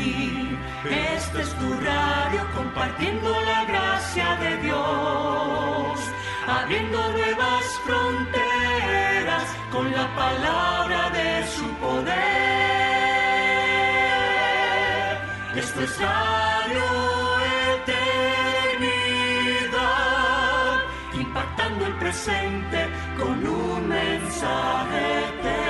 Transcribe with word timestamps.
Este 0.00 1.42
es 1.42 1.54
tu 1.58 1.74
radio 1.74 2.46
compartiendo 2.56 3.30
la 3.42 3.64
gracia 3.66 4.36
de 4.36 4.56
Dios, 4.62 6.00
abriendo 6.48 7.12
nuevas 7.12 7.64
fronteras 7.84 9.44
con 9.70 9.92
la 9.92 10.08
palabra 10.14 11.10
de 11.10 11.46
su 11.48 11.66
poder. 11.74 12.10
Esto 15.54 15.82
es 15.82 16.00
Radio 16.00 16.82
Eternidad, 17.74 18.80
impactando 21.12 21.86
el 21.86 21.94
presente 21.94 22.88
con 23.18 23.46
un 23.46 23.86
mensaje 23.86 25.18
eterno. 25.28 25.69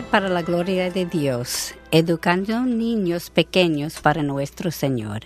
Para 0.00 0.30
la 0.30 0.40
gloria 0.40 0.90
de 0.90 1.04
Dios, 1.04 1.74
educando 1.90 2.62
niños 2.62 3.28
pequeños 3.28 4.00
para 4.00 4.22
nuestro 4.22 4.70
Señor. 4.70 5.24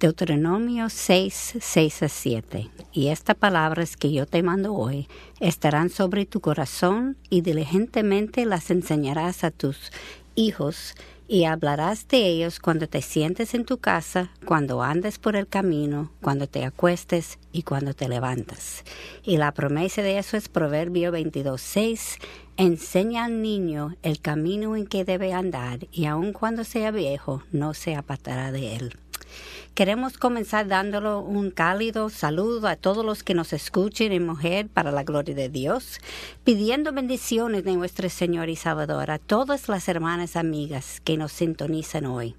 Deuteronomio 0.00 0.88
6, 0.88 1.58
6 1.60 2.02
a 2.02 2.08
7. 2.08 2.70
Y 2.92 3.08
estas 3.08 3.36
palabras 3.36 3.96
que 3.96 4.10
yo 4.10 4.26
te 4.26 4.42
mando 4.42 4.74
hoy 4.74 5.06
estarán 5.38 5.90
sobre 5.90 6.26
tu 6.26 6.40
corazón 6.40 7.18
y 7.28 7.42
diligentemente 7.42 8.46
las 8.46 8.72
enseñarás 8.72 9.44
a 9.44 9.52
tus 9.52 9.92
hijos 10.34 10.96
y 11.30 11.44
hablarás 11.44 12.08
de 12.08 12.26
ellos 12.26 12.58
cuando 12.58 12.88
te 12.88 13.02
sientes 13.02 13.54
en 13.54 13.64
tu 13.64 13.78
casa, 13.78 14.32
cuando 14.44 14.82
andes 14.82 15.20
por 15.20 15.36
el 15.36 15.46
camino, 15.46 16.10
cuando 16.20 16.48
te 16.48 16.64
acuestes 16.64 17.38
y 17.52 17.62
cuando 17.62 17.94
te 17.94 18.08
levantas. 18.08 18.82
Y 19.22 19.36
la 19.36 19.52
promesa 19.52 20.02
de 20.02 20.18
eso 20.18 20.36
es 20.36 20.48
Proverbio 20.48 21.12
22, 21.12 21.60
6. 21.60 22.18
Enseña 22.56 23.26
al 23.26 23.42
niño 23.42 23.94
el 24.02 24.20
camino 24.20 24.74
en 24.74 24.88
que 24.88 25.04
debe 25.04 25.32
andar 25.32 25.86
y 25.92 26.06
aun 26.06 26.32
cuando 26.32 26.64
sea 26.64 26.90
viejo 26.90 27.44
no 27.52 27.74
se 27.74 27.94
apartará 27.94 28.50
de 28.50 28.74
él. 28.74 28.96
Queremos 29.74 30.18
comenzar 30.18 30.66
dándole 30.66 31.14
un 31.14 31.50
cálido 31.50 32.10
saludo 32.10 32.66
a 32.66 32.76
todos 32.76 33.04
los 33.04 33.22
que 33.22 33.34
nos 33.34 33.52
escuchen 33.52 34.12
en 34.12 34.26
Mujer 34.26 34.68
para 34.68 34.90
la 34.90 35.04
Gloria 35.04 35.34
de 35.34 35.48
Dios, 35.48 36.00
pidiendo 36.44 36.92
bendiciones 36.92 37.64
de 37.64 37.76
nuestro 37.76 38.08
Señor 38.10 38.48
y 38.48 38.56
Salvador 38.56 39.10
a 39.10 39.18
todas 39.18 39.68
las 39.68 39.88
hermanas 39.88 40.36
amigas 40.36 41.00
que 41.02 41.16
nos 41.16 41.32
sintonizan 41.32 42.06
hoy. 42.06 42.34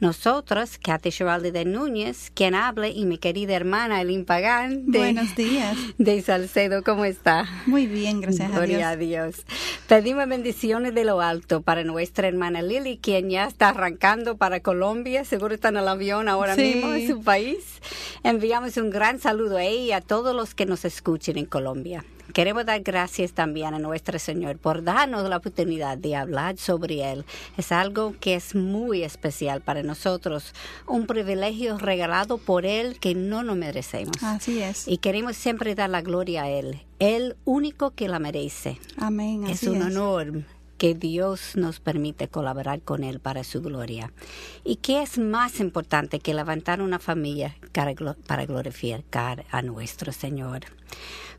Nosotros, 0.00 0.78
Kathy 0.78 1.10
Chevalier 1.10 1.52
de 1.52 1.64
Núñez, 1.64 2.30
quien 2.32 2.54
hable, 2.54 2.90
y 2.90 3.04
mi 3.04 3.18
querida 3.18 3.54
hermana 3.54 4.00
Elin 4.00 4.24
Pagán. 4.24 4.86
De, 4.90 4.98
Buenos 4.98 5.34
días. 5.34 5.76
De 5.98 6.22
Salcedo, 6.22 6.82
¿cómo 6.84 7.04
está? 7.04 7.46
Muy 7.66 7.86
bien, 7.86 8.20
gracias 8.20 8.50
Gloria 8.52 8.90
a 8.90 8.96
Dios. 8.96 9.34
a 9.34 9.42
Dios. 9.42 9.46
Pedimos 9.88 10.28
bendiciones 10.28 10.94
de 10.94 11.04
lo 11.04 11.20
alto 11.20 11.62
para 11.62 11.82
nuestra 11.82 12.28
hermana 12.28 12.62
Lili, 12.62 12.98
quien 12.98 13.28
ya 13.30 13.46
está 13.46 13.70
arrancando 13.70 14.36
para 14.36 14.60
Colombia, 14.60 15.24
seguro 15.24 15.54
está 15.54 15.70
en 15.70 15.78
el 15.78 15.88
avión 15.88 16.28
ahora 16.28 16.54
Sí. 16.54 16.74
mismo 16.74 16.92
en 16.94 17.08
su 17.08 17.22
país. 17.22 17.80
Enviamos 18.22 18.76
un 18.76 18.90
gran 18.90 19.18
saludo 19.18 19.56
a 19.56 19.64
ella 19.64 19.82
y 19.82 19.92
a 19.92 20.00
todos 20.00 20.34
los 20.36 20.54
que 20.54 20.66
nos 20.66 20.84
escuchen 20.84 21.38
en 21.38 21.46
Colombia. 21.46 22.04
Queremos 22.32 22.66
dar 22.66 22.80
gracias 22.82 23.32
también 23.32 23.74
a 23.74 23.78
nuestro 23.78 24.18
Señor 24.18 24.58
por 24.58 24.82
darnos 24.82 25.28
la 25.28 25.38
oportunidad 25.38 25.96
de 25.98 26.14
hablar 26.16 26.58
sobre 26.58 27.10
Él. 27.10 27.24
Es 27.56 27.72
algo 27.72 28.14
que 28.20 28.34
es 28.34 28.54
muy 28.54 29.02
especial 29.02 29.60
para 29.60 29.82
nosotros, 29.82 30.54
un 30.86 31.06
privilegio 31.06 31.78
regalado 31.78 32.38
por 32.38 32.66
Él 32.66 32.98
que 33.00 33.14
no 33.14 33.42
nos 33.42 33.56
merecemos. 33.56 34.22
Así 34.22 34.60
es. 34.60 34.86
Y 34.86 34.98
queremos 34.98 35.36
siempre 35.36 35.74
dar 35.74 35.90
la 35.90 36.02
gloria 36.02 36.44
a 36.44 36.48
Él, 36.48 36.82
el 36.98 37.36
único 37.44 37.92
que 37.92 38.08
la 38.08 38.18
merece. 38.18 38.78
Amén. 38.96 39.44
Es 39.44 39.62
así 39.62 39.68
un 39.68 39.82
honor 39.82 40.44
que 40.78 40.94
Dios 40.94 41.56
nos 41.56 41.80
permite 41.80 42.28
colaborar 42.28 42.80
con 42.82 43.02
Él 43.02 43.18
para 43.18 43.42
su 43.42 43.60
gloria. 43.60 44.12
¿Y 44.64 44.76
qué 44.76 45.02
es 45.02 45.18
más 45.18 45.60
importante 45.60 46.20
que 46.20 46.34
levantar 46.34 46.80
una 46.80 47.00
familia 47.00 47.56
para 48.26 48.46
glorificar 48.46 49.44
a 49.50 49.62
nuestro 49.62 50.12
Señor? 50.12 50.66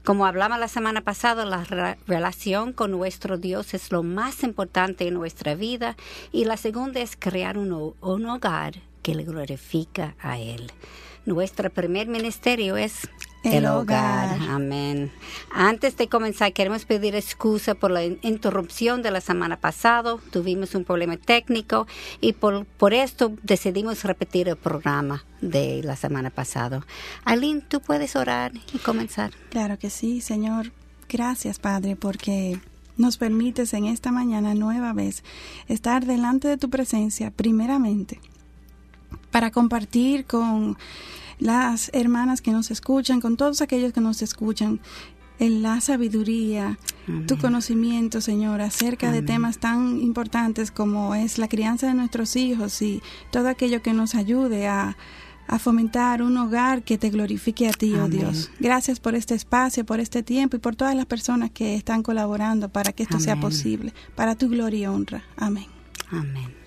Como 0.09 0.25
hablamos 0.25 0.57
la 0.57 0.67
semana 0.67 1.01
pasada, 1.01 1.45
la 1.45 1.63
re- 1.65 1.99
relación 2.07 2.73
con 2.73 2.89
nuestro 2.89 3.37
Dios 3.37 3.75
es 3.75 3.91
lo 3.91 4.01
más 4.01 4.41
importante 4.41 5.07
en 5.07 5.13
nuestra 5.13 5.53
vida 5.53 5.95
y 6.31 6.45
la 6.45 6.57
segunda 6.57 6.99
es 6.99 7.15
crear 7.15 7.59
un, 7.59 7.93
un 8.01 8.25
hogar 8.25 8.73
que 9.03 9.13
le 9.13 9.23
glorifica 9.23 10.15
a 10.19 10.39
Él. 10.39 10.71
Nuestro 11.27 11.69
primer 11.69 12.07
ministerio 12.07 12.75
es 12.75 13.07
El 13.44 13.66
hogar. 13.67 14.38
Amén. 14.50 15.11
Antes 15.51 15.95
de 15.95 16.09
comenzar, 16.09 16.51
queremos 16.51 16.85
pedir 16.85 17.16
excusa 17.16 17.73
por 17.73 17.89
la 17.89 18.03
in- 18.03 18.19
interrupción 18.22 19.01
de 19.01 19.11
la 19.11 19.22
semana 19.22 19.55
pasada. 19.57 20.17
Tuvimos 20.31 20.75
un 20.75 20.83
problema 20.83 21.16
técnico 21.16 21.88
y 22.19 22.33
por, 22.33 22.66
por 22.66 22.94
esto 22.94 23.31
decidimos 23.44 24.03
repetir 24.03 24.50
el 24.50 24.57
programa 24.57 25.23
de 25.41 25.81
la 25.83 25.95
semana 25.95 26.29
pasada. 26.31 26.85
Aline, 27.23 27.61
¿tú 27.61 27.79
puedes 27.79 28.16
orar 28.17 28.51
y 28.73 28.77
comenzar? 28.79 29.31
Claro 29.50 29.79
que 29.79 29.89
sí, 29.89 30.19
Señor. 30.19 30.71
Gracias, 31.07 31.59
Padre, 31.59 31.95
porque 31.95 32.59
nos 32.97 33.17
permites 33.17 33.73
en 33.73 33.85
esta 33.85 34.11
mañana 34.11 34.53
nueva 34.53 34.91
vez 34.91 35.23
estar 35.69 36.06
delante 36.06 36.50
de 36.50 36.57
tu 36.57 36.69
presencia, 36.69 37.31
primeramente, 37.31 38.19
para 39.31 39.50
compartir 39.50 40.25
con 40.25 40.77
las 41.39 41.89
hermanas 41.94 42.41
que 42.41 42.51
nos 42.51 42.72
escuchan, 42.72 43.22
con 43.22 43.38
todos 43.38 43.61
aquellos 43.61 43.94
que 43.94 44.01
nos 44.01 44.22
escuchan, 44.22 44.79
en 45.39 45.61
la 45.61 45.79
sabiduría, 45.79 46.77
tu 47.25 47.38
conocimiento, 47.38 48.19
Señor, 48.19 48.61
acerca 48.61 49.11
de 49.11 49.22
temas 49.22 49.57
tan 49.57 50.01
importantes 50.01 50.69
como 50.69 51.16
es 51.16 51.38
la 51.38 51.47
crianza 51.47 51.88
de 51.88 51.94
nuestros 51.94 52.35
hijos 52.35 52.81
y 52.81 53.01
todo 53.31 53.47
aquello 53.47 53.81
que 53.81 53.94
nos 53.94 54.16
ayude 54.16 54.67
a, 54.67 54.97
a 55.47 55.57
fomentar 55.57 56.22
un 56.22 56.38
hogar 56.38 56.83
que 56.83 56.97
te 56.97 57.09
glorifique 57.09 57.67
a 57.67 57.71
ti, 57.71 57.95
oh. 57.95 58.07
Dios. 58.07 58.51
Gracias 58.59 59.00
por 59.00 59.16
este 59.16 59.33
espacio, 59.33 59.85
por 59.85 60.00
este 60.00 60.23
tiempo 60.23 60.57
y 60.57 60.59
por 60.59 60.75
todas 60.75 60.94
las 60.94 61.06
personas 61.06 61.50
que 61.51 61.75
están 61.75 62.03
colaborando 62.03 62.69
para 62.69 62.91
que 62.91 63.03
esto 63.03 63.19
sea 63.19 63.39
posible, 63.39 63.94
para 64.16 64.35
tu 64.35 64.50
gloria 64.50 64.79
y 64.79 64.85
honra. 64.85 65.23
Amén. 65.38 65.67
Amén. 66.11 66.58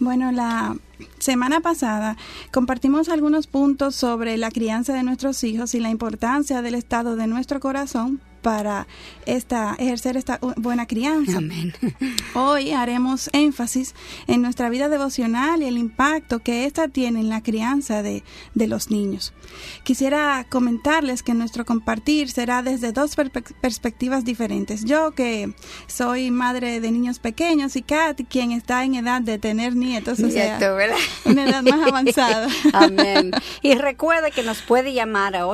Bueno, 0.00 0.30
la 0.30 0.76
semana 1.18 1.60
pasada 1.60 2.16
compartimos 2.52 3.08
algunos 3.08 3.46
puntos 3.48 3.96
sobre 3.96 4.36
la 4.36 4.50
crianza 4.50 4.94
de 4.94 5.02
nuestros 5.02 5.42
hijos 5.42 5.74
y 5.74 5.80
la 5.80 5.90
importancia 5.90 6.62
del 6.62 6.74
estado 6.74 7.16
de 7.16 7.26
nuestro 7.26 7.58
corazón 7.58 8.20
para 8.40 8.86
esta 9.26 9.74
ejercer 9.78 10.16
esta 10.16 10.38
buena 10.56 10.86
crianza. 10.86 11.38
Amén. 11.38 11.74
Hoy 12.34 12.72
haremos 12.72 13.30
énfasis 13.32 13.94
en 14.26 14.42
nuestra 14.42 14.70
vida 14.70 14.88
devocional 14.88 15.62
y 15.62 15.66
el 15.66 15.78
impacto 15.78 16.40
que 16.40 16.64
ésta 16.64 16.88
tiene 16.88 17.20
en 17.20 17.28
la 17.28 17.42
crianza 17.42 18.02
de, 18.02 18.22
de 18.54 18.66
los 18.66 18.90
niños. 18.90 19.32
Quisiera 19.82 20.46
comentarles 20.48 21.22
que 21.22 21.34
nuestro 21.34 21.64
compartir 21.64 22.30
será 22.30 22.62
desde 22.62 22.92
dos 22.92 23.16
perspectivas 23.16 24.24
diferentes. 24.24 24.84
Yo 24.84 25.12
que 25.12 25.52
soy 25.86 26.30
madre 26.30 26.80
de 26.80 26.90
niños 26.90 27.18
pequeños 27.18 27.76
y 27.76 27.82
Kat 27.82 28.20
quien 28.28 28.52
está 28.52 28.84
en 28.84 28.94
edad 28.94 29.20
de 29.20 29.38
tener 29.38 29.76
nietos, 29.76 30.20
o 30.20 30.30
sea, 30.30 30.58
Nieto, 30.58 30.74
¿verdad? 30.74 30.96
una 31.24 31.48
edad 31.48 31.62
más 31.62 31.86
avanzada. 31.86 32.48
Amén. 32.72 33.30
Y 33.62 33.74
recuerda 33.74 34.30
que 34.30 34.42
nos 34.42 34.62
puede 34.62 34.92
llamar 34.92 35.36
a 35.36 35.46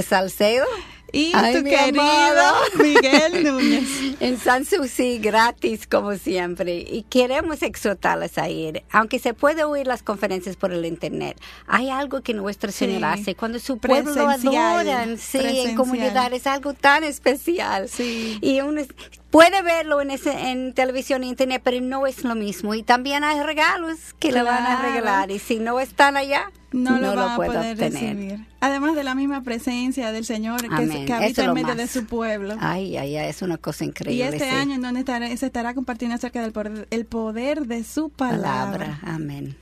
Salcedo. 0.03 0.65
Y 1.11 1.31
tu 1.31 1.63
querido 1.63 2.03
Miguel 2.79 3.44
Núñez. 3.44 4.15
en 4.19 4.39
San 4.39 4.65
Susi, 4.65 5.19
gratis 5.19 5.88
como 5.88 6.15
siempre. 6.15 6.75
Y 6.75 7.06
queremos 7.09 7.61
exhortarles 7.61 8.38
a 8.38 8.50
ir. 8.50 8.83
Aunque 8.91 9.19
se 9.19 9.33
puede 9.33 9.63
oír 9.63 9.88
las 9.88 10.03
conferencias 10.03 10.56
por 10.56 10.71
el 10.71 10.85
internet, 10.85 11.39
hay 11.67 11.89
algo 11.89 12.21
que 12.21 12.33
nuestro 12.33 12.71
Señor 12.71 13.06
hace 13.06 13.35
cuando 13.35 13.59
su 13.59 13.77
pueblo 13.77 14.13
lo 14.13 14.29
adoran. 14.29 15.17
Sí, 15.17 15.39
en 15.39 15.75
comunidad 15.75 16.33
es 16.33 16.47
algo 16.47 16.73
tan 16.73 17.03
especial. 17.03 17.89
Sí. 17.89 18.38
Y 18.41 18.61
uno 18.61 18.81
puede 19.31 19.61
verlo 19.61 20.01
en, 20.01 20.11
ese, 20.11 20.31
en 20.51 20.73
televisión 20.73 21.23
e 21.23 21.27
internet, 21.27 21.61
pero 21.63 21.81
no 21.81 22.07
es 22.07 22.23
lo 22.23 22.35
mismo. 22.35 22.73
Y 22.73 22.83
también 22.83 23.23
hay 23.23 23.41
regalos 23.41 23.97
que 24.19 24.31
le 24.31 24.44
van 24.44 24.65
a 24.65 24.81
regalar. 24.81 25.31
Y 25.31 25.39
si 25.39 25.59
no 25.59 25.79
están 25.79 26.17
allá, 26.17 26.51
no, 26.71 27.00
no 27.00 27.16
lo, 27.16 27.16
van 27.16 27.31
a 27.31 27.36
poder 27.36 27.74
obtener. 27.74 27.77
recibir. 28.16 28.45
Además 28.62 28.95
de 28.95 29.04
la 29.04 29.16
misma 29.16 29.42
presencia 29.42 30.12
del 30.12 30.25
Señor 30.25 30.62
que, 30.62 30.68
Amén. 30.74 31.06
que 31.06 31.13
habita 31.13 31.42
es 31.42 31.48
en 31.48 31.54
medio 31.54 31.75
de 31.75 31.88
su 31.88 32.06
pueblo. 32.06 32.56
Ay, 32.60 32.98
ay, 32.98 33.16
ay, 33.18 33.30
es 33.30 33.42
una 33.42 33.57
cosa 33.57 33.83
y 33.86 33.88
increíble. 33.88 34.27
este 34.27 34.50
sí. 34.50 34.56
año 34.56 34.75
en 34.75 34.81
donde 34.81 35.00
estará- 35.01 35.36
se 35.36 35.45
estará 35.45 35.74
compartiendo 35.74 36.16
acerca 36.16 36.42
del 36.42 36.51
poder, 36.51 36.88
el 36.92 37.06
poder 37.06 37.66
de 37.68 37.83
su 37.83 38.10
palabra. 38.10 38.98
palabra. 38.98 39.00
Amén. 39.04 39.56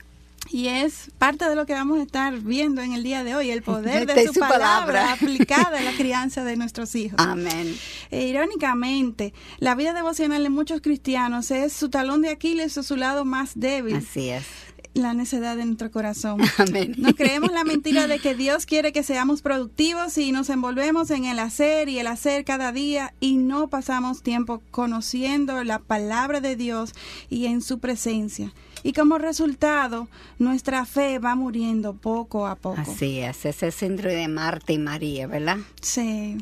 Y 0.50 0.68
es 0.68 1.10
parte 1.18 1.46
de 1.46 1.54
lo 1.54 1.66
que 1.66 1.74
vamos 1.74 1.98
a 1.98 2.02
estar 2.02 2.38
viendo 2.40 2.80
en 2.80 2.94
el 2.94 3.02
día 3.02 3.22
de 3.22 3.34
hoy, 3.34 3.50
el 3.50 3.62
poder 3.74 4.06
de, 4.06 4.14
De 4.14 4.26
su, 4.28 4.34
su 4.34 4.40
palabra, 4.40 4.86
palabra. 4.86 5.12
aplicada 5.12 5.78
a 5.78 5.82
la 5.82 5.92
crianza 5.92 6.42
de 6.42 6.56
nuestros 6.56 6.94
hijos. 6.94 7.18
Amén. 7.20 7.76
E, 8.10 8.26
irónicamente, 8.28 9.34
la 9.58 9.74
vida 9.74 9.92
devocional 9.92 10.42
de 10.42 10.48
muchos 10.50 10.80
cristianos 10.80 11.50
es 11.50 11.72
su 11.72 11.90
talón 11.90 12.22
de 12.22 12.30
Aquiles 12.30 12.78
o 12.78 12.82
su 12.82 12.96
lado 12.96 13.24
más 13.26 13.52
débil, 13.56 13.96
Así 13.96 14.30
es. 14.30 14.46
La 14.94 15.14
necedad 15.14 15.56
de 15.56 15.64
nuestro 15.64 15.90
corazón. 15.90 16.40
Amén. 16.58 16.94
Nos 16.98 17.14
creemos 17.14 17.52
la 17.52 17.64
mentira 17.64 18.06
de 18.06 18.18
que 18.18 18.34
Dios 18.34 18.66
quiere 18.66 18.92
que 18.92 19.02
seamos 19.02 19.42
productivos 19.42 20.16
y 20.18 20.32
nos 20.32 20.50
envolvemos 20.50 21.10
en 21.10 21.24
el 21.24 21.38
hacer 21.38 21.88
y 21.88 21.98
el 21.98 22.06
hacer 22.06 22.44
cada 22.44 22.72
día 22.72 23.14
y 23.20 23.36
no 23.36 23.68
pasamos 23.68 24.22
tiempo 24.22 24.62
conociendo 24.70 25.62
la 25.64 25.78
palabra 25.78 26.40
de 26.40 26.56
Dios 26.56 26.92
y 27.30 27.46
en 27.46 27.62
su 27.62 27.78
presencia. 27.78 28.52
Y 28.82 28.92
como 28.92 29.18
resultado, 29.18 30.08
nuestra 30.38 30.84
fe 30.84 31.18
va 31.18 31.34
muriendo 31.34 31.94
poco 31.94 32.46
a 32.46 32.54
poco. 32.54 32.80
Así 32.80 33.20
es. 33.20 33.44
Es 33.44 33.62
el 33.62 33.72
síndrome 33.72 34.14
de 34.14 34.28
Marta 34.28 34.72
y 34.72 34.78
María, 34.78 35.26
¿verdad? 35.26 35.58
Sí. 35.80 36.38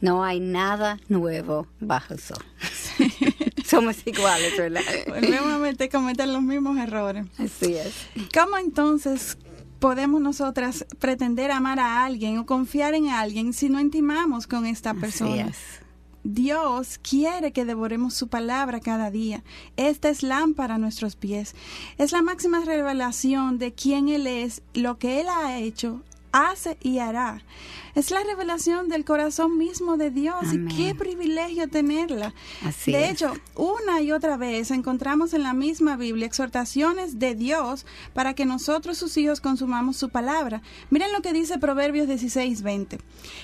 No 0.00 0.22
hay 0.22 0.38
nada 0.40 1.00
nuevo 1.08 1.66
bajo 1.80 2.14
el 2.14 2.20
sol. 2.20 2.44
Somos 3.64 3.96
iguales, 4.06 4.56
¿verdad? 4.56 4.82
Volvemos 5.08 5.52
a 5.52 5.58
meter, 5.58 5.90
cometer 5.90 6.28
los 6.28 6.42
mismos 6.42 6.76
errores. 6.78 7.26
Así 7.38 7.74
es. 7.74 7.94
¿Cómo 8.32 8.58
entonces 8.58 9.38
podemos 9.78 10.20
nosotras 10.20 10.86
pretender 10.98 11.50
amar 11.50 11.78
a 11.78 12.04
alguien 12.04 12.38
o 12.38 12.46
confiar 12.46 12.94
en 12.94 13.08
alguien 13.08 13.52
si 13.52 13.68
no 13.68 13.80
intimamos 13.80 14.46
con 14.46 14.66
esta 14.66 14.90
Así 14.90 15.00
persona? 15.00 15.48
es. 15.48 15.56
Dios 16.26 16.98
quiere 17.02 17.52
que 17.52 17.66
devoremos 17.66 18.14
su 18.14 18.28
palabra 18.28 18.80
cada 18.80 19.10
día. 19.10 19.44
Esta 19.76 20.08
es 20.08 20.22
lámpara 20.22 20.76
a 20.76 20.78
nuestros 20.78 21.16
pies. 21.16 21.54
Es 21.98 22.12
la 22.12 22.22
máxima 22.22 22.60
revelación 22.64 23.58
de 23.58 23.74
quién 23.74 24.08
Él 24.08 24.26
es, 24.26 24.62
lo 24.72 24.96
que 24.98 25.20
Él 25.20 25.26
ha 25.28 25.58
hecho, 25.58 26.00
hace 26.34 26.76
y 26.82 26.98
hará. 26.98 27.42
Es 27.94 28.10
la 28.10 28.24
revelación 28.24 28.88
del 28.88 29.04
corazón 29.04 29.56
mismo 29.56 29.96
de 29.96 30.10
Dios 30.10 30.34
Amén. 30.42 30.68
y 30.68 30.74
qué 30.74 30.94
privilegio 30.96 31.68
tenerla. 31.68 32.34
Así 32.64 32.90
de 32.90 33.04
es. 33.04 33.12
hecho, 33.12 33.32
una 33.54 34.02
y 34.02 34.10
otra 34.10 34.36
vez 34.36 34.72
encontramos 34.72 35.32
en 35.32 35.44
la 35.44 35.54
misma 35.54 35.96
Biblia 35.96 36.26
exhortaciones 36.26 37.20
de 37.20 37.36
Dios 37.36 37.86
para 38.12 38.34
que 38.34 38.46
nosotros, 38.46 38.98
sus 38.98 39.16
hijos, 39.16 39.40
consumamos 39.40 39.96
su 39.96 40.08
palabra. 40.08 40.60
Miren 40.90 41.12
lo 41.12 41.22
que 41.22 41.32
dice 41.32 41.58
Proverbios 41.58 42.08
16, 42.08 42.62
20. 42.62 42.98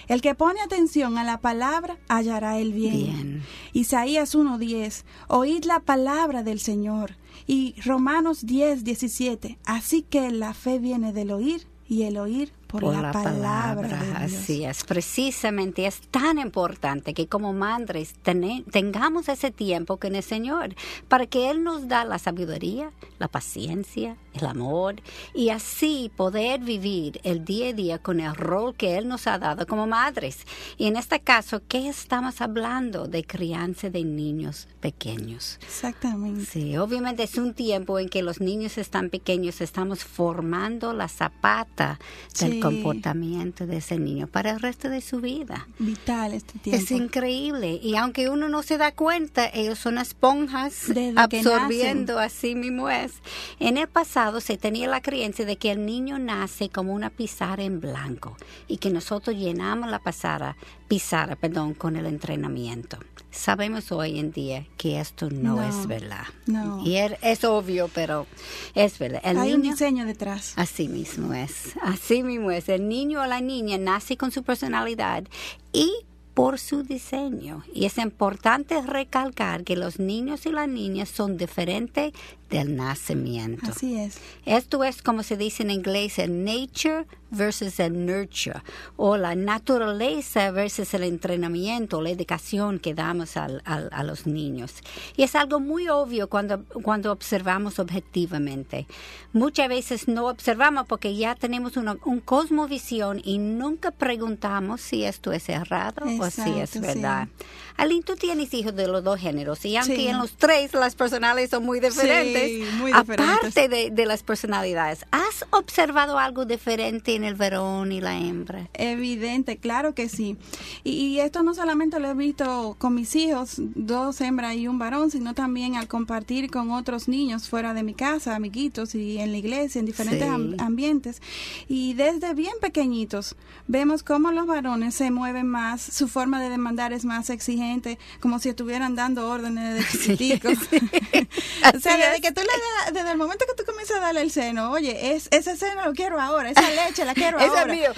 El 0.08 0.20
que 0.20 0.34
pone 0.34 0.60
atención 0.60 1.16
a 1.16 1.22
la 1.22 1.38
palabra 1.38 1.96
hallará 2.08 2.58
el 2.58 2.72
bien. 2.72 2.92
Bien. 2.92 3.42
Isaías 3.72 4.34
1:10. 4.34 5.04
Oíd 5.28 5.64
la 5.64 5.78
palabra 5.78 6.42
del 6.42 6.58
Señor. 6.58 7.16
Y 7.46 7.76
Romanos 7.84 8.46
10, 8.46 8.82
17. 8.82 9.58
Así 9.64 10.02
que 10.02 10.32
la 10.32 10.54
fe 10.54 10.80
viene 10.80 11.12
del 11.12 11.30
oír 11.30 11.68
y 11.88 12.02
el 12.02 12.16
oír 12.18 12.52
por, 12.70 12.94
la, 12.94 13.12
palabra, 13.12 13.88
de 13.88 14.06
Dios. 14.06 14.16
Así 14.16 14.64
es, 14.64 14.84
precisamente 14.84 15.86
es 15.86 16.00
tan 16.10 16.38
importante 16.38 17.14
que 17.14 17.26
como 17.26 17.52
madres 17.52 18.14
tengamos 18.22 19.28
ese 19.28 19.50
tiempo 19.50 19.96
con 19.96 20.14
el 20.14 20.22
Señor 20.22 20.74
para 21.08 21.26
que 21.26 21.50
Él 21.50 21.62
nos 21.62 21.88
da 21.88 22.04
la 22.04 22.18
sabiduría, 22.18 22.92
la 23.18 23.28
paciencia, 23.28 24.16
el 24.34 24.46
amor 24.46 24.96
y 25.34 25.50
así 25.50 26.10
poder 26.16 26.60
vivir 26.60 27.20
el 27.24 27.44
día 27.44 27.70
a 27.70 27.72
día 27.72 27.98
con 27.98 28.20
el 28.20 28.34
rol 28.34 28.74
que 28.74 28.96
Él 28.96 29.08
nos 29.08 29.26
ha 29.26 29.38
dado 29.38 29.66
como 29.66 29.86
madres. 29.86 30.46
Y 30.78 30.86
en 30.86 30.96
este 30.96 31.20
caso, 31.20 31.62
¿qué 31.68 31.88
estamos 31.88 32.40
hablando? 32.40 33.06
De 33.06 33.24
crianza 33.24 33.90
de 33.90 34.04
niños 34.04 34.68
pequeños. 34.80 35.58
Exactamente. 35.62 36.44
Sí, 36.44 36.76
obviamente 36.76 37.22
es 37.22 37.36
un 37.36 37.54
tiempo 37.54 37.98
en 37.98 38.08
que 38.08 38.22
los 38.22 38.40
niños 38.40 38.78
están 38.78 39.10
pequeños, 39.10 39.60
estamos 39.60 40.04
formando 40.04 40.92
la 40.92 41.08
zapata 41.08 41.98
del 42.38 42.52
Sí. 42.52 42.59
Comportamiento 42.60 43.66
de 43.66 43.78
ese 43.78 43.98
niño 43.98 44.26
para 44.26 44.50
el 44.50 44.60
resto 44.60 44.88
de 44.88 45.00
su 45.00 45.20
vida. 45.20 45.66
Vital 45.78 46.34
este 46.34 46.58
tiempo. 46.58 46.82
Es 46.82 46.90
increíble 46.90 47.80
y 47.82 47.96
aunque 47.96 48.28
uno 48.28 48.48
no 48.48 48.62
se 48.62 48.78
da 48.78 48.92
cuenta, 48.92 49.48
ellos 49.52 49.78
son 49.78 49.98
esponjas 49.98 50.84
Desde 50.88 51.14
absorbiendo, 51.16 52.18
así 52.18 52.54
mismo 52.54 52.90
es. 52.90 53.12
En 53.58 53.76
el 53.76 53.88
pasado 53.88 54.40
se 54.40 54.56
tenía 54.56 54.88
la 54.88 55.00
creencia 55.00 55.44
de 55.44 55.56
que 55.56 55.70
el 55.70 55.86
niño 55.86 56.18
nace 56.18 56.68
como 56.68 56.92
una 56.92 57.10
pizarra 57.10 57.62
en 57.62 57.80
blanco 57.80 58.36
y 58.68 58.78
que 58.78 58.90
nosotros 58.90 59.36
llenamos 59.36 59.90
la 59.90 59.98
pizarra, 59.98 60.56
pizarra, 60.88 61.36
perdón, 61.36 61.74
con 61.74 61.96
el 61.96 62.06
entrenamiento. 62.06 62.98
Sabemos 63.30 63.92
hoy 63.92 64.18
en 64.18 64.32
día 64.32 64.66
que 64.76 64.98
esto 65.00 65.30
no, 65.30 65.56
No, 65.56 65.62
es 65.68 65.86
verdad. 65.86 66.24
no. 66.46 66.82
Y 66.84 66.94
er- 66.96 67.16
es 67.22 67.44
obvio, 67.44 67.88
pero 67.94 68.26
es 68.74 68.98
verdad. 68.98 69.20
El 69.24 69.38
Hay 69.38 69.54
un 69.54 69.62
diseño 69.62 70.04
detrás. 70.04 70.52
Así 70.56 70.88
mismo 70.88 71.32
es, 71.32 71.74
así 71.82 72.22
mismo 72.22 72.50
es. 72.50 72.68
El 72.68 72.88
niño 72.88 73.20
o 73.22 73.26
la 73.26 73.40
niña 73.40 73.78
nace 73.78 74.16
con 74.16 74.30
su 74.32 74.42
personalidad 74.42 75.24
y 75.72 75.90
por 76.34 76.58
su 76.58 76.82
diseño. 76.82 77.64
Y 77.74 77.84
es 77.84 77.98
importante 77.98 78.80
recalcar 78.82 79.62
que 79.64 79.76
los 79.76 79.98
niños 79.98 80.46
y 80.46 80.50
las 80.52 80.68
niñas 80.68 81.08
son 81.08 81.36
diferentes 81.36 82.12
del 82.50 82.76
nacimiento. 82.76 83.70
Así 83.70 83.96
es. 83.98 84.18
Esto 84.44 84.82
es 84.84 85.02
como 85.02 85.22
se 85.22 85.36
dice 85.36 85.62
en 85.62 85.70
inglés, 85.70 86.18
el 86.18 86.44
nature 86.44 87.06
versus 87.32 87.78
el 87.78 88.06
nurture, 88.06 88.60
o 88.96 89.16
la 89.16 89.36
naturaleza 89.36 90.50
versus 90.50 90.92
el 90.94 91.04
entrenamiento, 91.04 92.02
la 92.02 92.10
educación 92.10 92.80
que 92.80 92.92
damos 92.92 93.36
al- 93.36 93.62
al- 93.64 93.88
a 93.92 94.02
los 94.02 94.26
niños. 94.26 94.72
Y 95.16 95.22
es 95.22 95.36
algo 95.36 95.60
muy 95.60 95.88
obvio 95.88 96.28
cuando, 96.28 96.64
cuando 96.82 97.12
observamos 97.12 97.78
objetivamente. 97.78 98.86
Muchas 99.32 99.68
veces 99.68 100.08
no 100.08 100.26
observamos 100.26 100.86
porque 100.88 101.14
ya 101.14 101.36
tenemos 101.36 101.76
una 101.76 101.96
un 102.04 102.18
cosmovisión 102.20 103.20
y 103.24 103.38
nunca 103.38 103.92
preguntamos 103.92 104.80
si 104.80 105.04
esto 105.04 105.30
es 105.32 105.48
errado 105.48 106.02
o 106.04 106.30
si 106.30 106.40
es 106.40 106.46
Exacto, 106.48 106.72
sí. 106.72 106.78
verdad. 106.80 107.28
Aline, 107.76 108.02
tú 108.02 108.16
tienes 108.16 108.52
hijos 108.54 108.74
de 108.74 108.88
los 108.88 109.04
dos 109.04 109.18
géneros 109.20 109.64
y 109.64 109.76
aunque 109.76 109.96
Sí. 109.96 110.08
en 110.08 110.18
los 110.18 110.32
tres 110.32 110.74
las 110.74 110.94
personalidades 110.96 111.50
son 111.50 111.64
muy 111.64 111.78
diferentes, 111.80 112.39
Sí, 112.39 112.39
muy 112.78 112.92
diferentes. 112.92 113.38
aparte 113.38 113.68
de, 113.68 113.90
de 113.90 114.06
las 114.06 114.22
personalidades, 114.22 115.04
¿has 115.10 115.44
observado 115.50 116.18
algo 116.18 116.44
diferente 116.44 117.14
en 117.14 117.24
el 117.24 117.34
varón 117.34 117.92
y 117.92 118.00
la 118.00 118.16
hembra? 118.18 118.68
Evidente, 118.74 119.56
claro 119.56 119.94
que 119.94 120.08
sí. 120.08 120.36
Y, 120.84 120.90
y 120.92 121.20
esto 121.20 121.42
no 121.42 121.54
solamente 121.54 121.98
lo 122.00 122.08
he 122.10 122.14
visto 122.14 122.76
con 122.78 122.94
mis 122.94 123.14
hijos, 123.16 123.54
dos 123.58 124.20
hembras 124.20 124.54
y 124.56 124.68
un 124.68 124.78
varón, 124.78 125.10
sino 125.10 125.34
también 125.34 125.76
al 125.76 125.88
compartir 125.88 126.50
con 126.50 126.70
otros 126.70 127.08
niños 127.08 127.48
fuera 127.48 127.74
de 127.74 127.82
mi 127.82 127.94
casa, 127.94 128.34
amiguitos 128.36 128.94
y 128.94 129.18
en 129.18 129.32
la 129.32 129.38
iglesia, 129.38 129.78
en 129.78 129.86
diferentes 129.86 130.26
Sí. 130.26 130.34
am- 130.34 130.54
ambientes. 130.58 131.20
Y 131.68 131.94
desde 131.94 132.34
bien 132.34 132.52
pequeñitos 132.60 133.36
vemos 133.68 134.02
cómo 134.02 134.30
los 134.32 134.46
varones 134.46 134.94
se 134.94 135.10
mueven 135.10 135.46
más, 135.46 135.80
su 135.80 136.08
forma 136.08 136.40
de 136.42 136.48
demandar 136.50 136.92
es 136.92 137.04
más 137.04 137.30
exigente, 137.30 137.98
como 138.20 138.38
si 138.38 138.48
estuvieran 138.50 138.94
dando 138.96 139.28
órdenes 139.30 139.76
de 139.78 139.84
chiquiticos. 139.98 140.58
o 141.74 141.78
sea, 141.80 141.96
desde 141.96 142.16
es. 142.16 142.20
que 142.22 142.29
que 142.30 142.40
tú 142.40 142.46
le 142.46 142.46
das, 142.84 142.94
desde 142.94 143.12
el 143.12 143.18
momento 143.18 143.44
que 143.46 143.54
tú 143.54 143.64
comienzas 143.64 143.98
a 143.98 144.00
darle 144.00 144.22
el 144.22 144.30
seno, 144.30 144.70
oye, 144.70 145.14
es, 145.14 145.28
ese 145.30 145.56
seno 145.56 145.84
lo 145.84 145.92
quiero 145.92 146.20
ahora, 146.20 146.50
esa 146.50 146.68
leche 146.70 147.04
la 147.04 147.14
quiero 147.14 147.38
ahora. 147.40 147.72
Es 147.72 147.78
mío. 147.78 147.90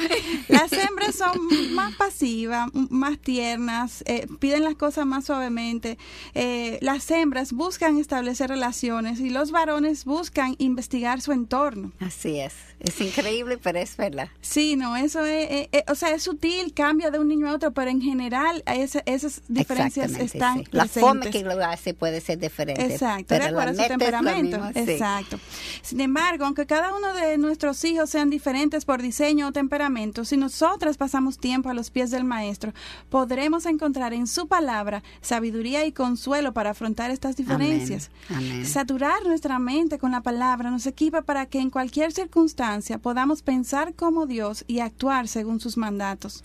Las 0.49 0.73
hembras 0.73 1.15
son 1.15 1.75
más 1.75 1.95
pasivas, 1.97 2.71
más 2.73 3.19
tiernas, 3.19 4.03
eh, 4.07 4.27
piden 4.39 4.65
las 4.65 4.75
cosas 4.75 5.07
más 5.07 5.25
suavemente. 5.27 5.99
Eh, 6.35 6.79
las 6.81 7.11
hembras 7.11 7.53
buscan 7.53 7.99
establecer 7.99 8.49
relaciones 8.49 9.21
y 9.21 9.31
los 9.31 9.51
varones 9.51 10.05
buscan 10.05 10.55
investigar 10.59 11.21
su 11.21 11.33
entorno. 11.33 11.93
Así 12.01 12.39
es. 12.39 12.55
Es 12.83 13.01
increíble, 13.01 13.59
pero 13.59 13.79
es 13.79 13.97
verdad. 13.97 14.29
Sí, 14.41 14.75
no, 14.75 14.97
eso 14.97 15.25
es, 15.25 15.51
eh, 15.51 15.69
eh, 15.71 15.85
o 15.89 15.95
sea, 15.95 16.11
es 16.11 16.25
sutil, 16.25 16.75
cambia 16.75 17.13
de 17.13 17.21
un 17.21 17.29
niño 17.29 17.49
a 17.49 17.55
otro, 17.55 17.71
pero 17.71 17.91
en 17.93 18.01
general 18.03 18.65
ese, 18.67 19.05
esas 19.07 19.43
diferencias 19.47 20.11
están 20.13 20.59
sí. 20.59 20.65
La 20.73 20.87
forma 20.87 21.27
que 21.27 21.45
lo 21.45 21.65
hace 21.65 21.95
puede 21.95 22.21
ser 22.21 22.41
diferente. 22.41 22.85
Exacto, 22.85 23.35
de 23.35 23.41
pero 23.41 23.57
la 23.57 23.63
a 23.63 23.75
su 23.75 23.81
es 23.83 23.89
temperamento. 23.89 24.59
mismo, 24.59 24.73
sí. 24.73 24.91
Exacto. 24.91 25.39
Sin 25.83 26.01
embargo, 26.01 26.45
aunque 26.45 26.67
cada 26.67 26.93
uno 26.93 27.15
de 27.15 27.39
nuestros 27.39 27.85
hijos 27.85 28.11
sean 28.11 28.31
diferentes 28.31 28.85
por 28.85 29.01
diseño 29.01 29.49
o 29.49 29.53
temperamento, 29.53 30.25
si 30.25 30.37
nosotras 30.37 30.97
pasamos 30.97 31.39
tiempo 31.39 31.69
a 31.69 31.75
los 31.75 31.91
pies 31.91 32.11
del 32.11 32.25
Maestro, 32.25 32.73
podremos 33.11 33.65
encontrar 33.67 34.13
en 34.13 34.27
su 34.27 34.49
palabra 34.49 35.05
sabiduría 35.21 35.87
y 35.87 35.93
consuelo 35.93 36.53
para 36.53 36.71
afrontar 36.71 37.13
estas 37.13 37.37
diferencias. 37.37 38.11
Amén. 38.29 38.67
Saturar 38.67 39.25
nuestra 39.25 39.61
mente 39.61 40.01
con 40.01 40.11
la 40.11 40.23
palabra 40.23 40.71
nos 40.71 40.87
equipa 40.87 41.23
para 41.23 41.47
que 41.47 41.61
en 41.61 41.71
cualquier 41.71 42.11
circunstancia 42.11 42.72
podamos 43.01 43.43
pensar 43.43 43.95
como 43.95 44.27
Dios 44.27 44.65
y 44.67 44.81
actuar 44.81 45.29
según 45.29 45.61
sus 45.61 45.77
mandatos. 45.77 46.43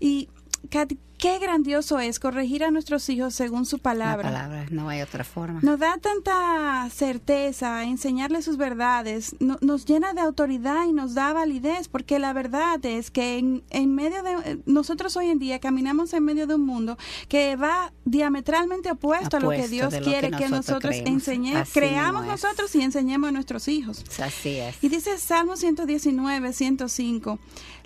Y 0.00 0.28
Katy, 0.70 0.98
qué 1.24 1.38
grandioso 1.38 1.98
es 2.00 2.18
corregir 2.20 2.64
a 2.64 2.70
nuestros 2.70 3.08
hijos 3.08 3.34
según 3.34 3.64
su 3.64 3.76
La 3.78 3.82
palabra. 3.82 4.22
palabra, 4.30 4.66
no 4.70 4.90
hay 4.90 5.00
otra 5.00 5.24
forma. 5.24 5.60
Nos 5.62 5.78
da 5.78 5.96
tanta 5.96 6.86
certeza, 6.90 7.82
enseñarles 7.84 8.44
sus 8.44 8.58
verdades, 8.58 9.34
no- 9.40 9.56
nos 9.62 9.86
llena 9.86 10.12
de 10.12 10.20
autoridad 10.20 10.84
y 10.86 10.92
nos 10.92 11.14
da 11.14 11.32
validez, 11.32 11.88
porque 11.88 12.18
la 12.18 12.34
verdad 12.34 12.84
es 12.84 13.10
que 13.10 13.38
en, 13.38 13.62
en 13.70 13.94
medio 13.94 14.22
de 14.22 14.60
nosotros 14.66 15.16
hoy 15.16 15.30
en 15.30 15.38
día 15.38 15.60
caminamos 15.60 16.12
en 16.12 16.24
medio 16.24 16.46
de 16.46 16.56
un 16.56 16.66
mundo 16.66 16.98
que 17.28 17.56
va 17.56 17.90
diametralmente 18.04 18.90
opuesto, 18.90 19.38
a 19.38 19.40
lo 19.40 19.48
que 19.48 19.66
Dios 19.66 19.94
lo 19.94 20.00
quiere 20.02 20.30
que 20.30 20.48
nosotros 20.50 20.54
nosotros 20.84 20.94
enseñemos, 21.06 21.70
creamos 21.72 22.26
nosotros 22.26 22.74
y 22.74 22.82
enseñemos 22.82 23.28
a 23.28 23.32
nuestros 23.32 23.66
hijos. 23.68 24.04
Así 24.22 24.56
es. 24.58 24.76
Y 24.84 24.90
dice 24.90 25.16
Salmo 25.16 25.56
119, 25.56 26.52
105, 26.52 27.38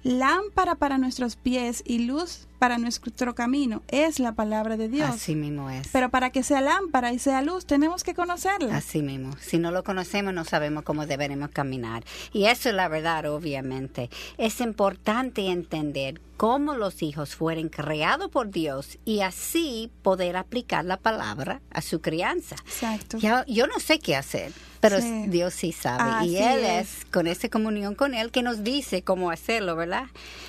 lámpara 0.08 0.74
para 0.74 0.96
nuestros 0.96 1.36
pies 1.36 1.82
y 1.86 2.00
luz 2.06 2.46
para 2.58 2.78
nuestro 2.78 3.34
camino 3.34 3.82
es 3.88 4.18
la 4.18 4.32
palabra 4.32 4.76
de 4.78 4.88
Dios. 4.88 5.10
Así 5.10 5.34
mismo 5.34 5.68
es. 5.70 5.88
Pero 5.92 6.08
para 6.08 6.30
que 6.30 6.42
sea 6.42 6.60
lámpara 6.62 7.12
y 7.12 7.18
sea 7.18 7.42
luz, 7.42 7.66
tenemos 7.66 8.02
que 8.04 8.14
conocerla. 8.14 8.74
Así 8.78 9.02
mismo. 9.02 9.36
Si 9.38 9.58
no 9.58 9.70
lo 9.70 9.84
conocemos, 9.84 10.32
no 10.32 10.44
sabemos 10.46 10.82
cómo 10.84 11.04
deberemos 11.06 11.50
caminar. 11.50 12.04
Y 12.32 12.46
eso 12.46 12.70
es 12.70 12.74
la 12.74 12.88
verdad, 12.88 13.26
obviamente. 13.26 14.08
Es 14.38 14.60
importante 14.60 15.46
entender 15.48 16.20
cómo 16.38 16.74
los 16.74 17.02
hijos 17.02 17.34
fueron 17.36 17.68
creados 17.68 18.30
por 18.30 18.50
Dios 18.50 18.98
y 19.04 19.20
así 19.20 19.90
poder 20.02 20.36
aplicar 20.36 20.84
la 20.86 20.96
palabra 20.96 21.60
a 21.70 21.82
su 21.82 22.00
crianza. 22.00 22.56
Exacto. 22.64 23.18
Ya- 23.18 23.44
yo 23.46 23.66
no 23.66 23.78
sé 23.78 23.98
qué 23.98 24.16
hacer, 24.16 24.52
pero 24.80 25.00
Sí. 25.00 25.24
Dios 25.28 25.54
sí 25.54 25.72
sabe. 25.72 26.10
Así 26.10 26.28
y 26.30 26.36
Él 26.38 26.64
es. 26.64 26.98
es. 26.98 27.04
con 27.06 27.26
esa 27.26 27.48
comunión 27.48 27.94
con 27.94 28.14
Él 28.14 28.30
que 28.30 28.42
nos 28.42 28.62
dice 28.64 29.02
cómo 29.02 29.30
hacerlo, 29.30 29.76
¿verdad? 29.76 30.04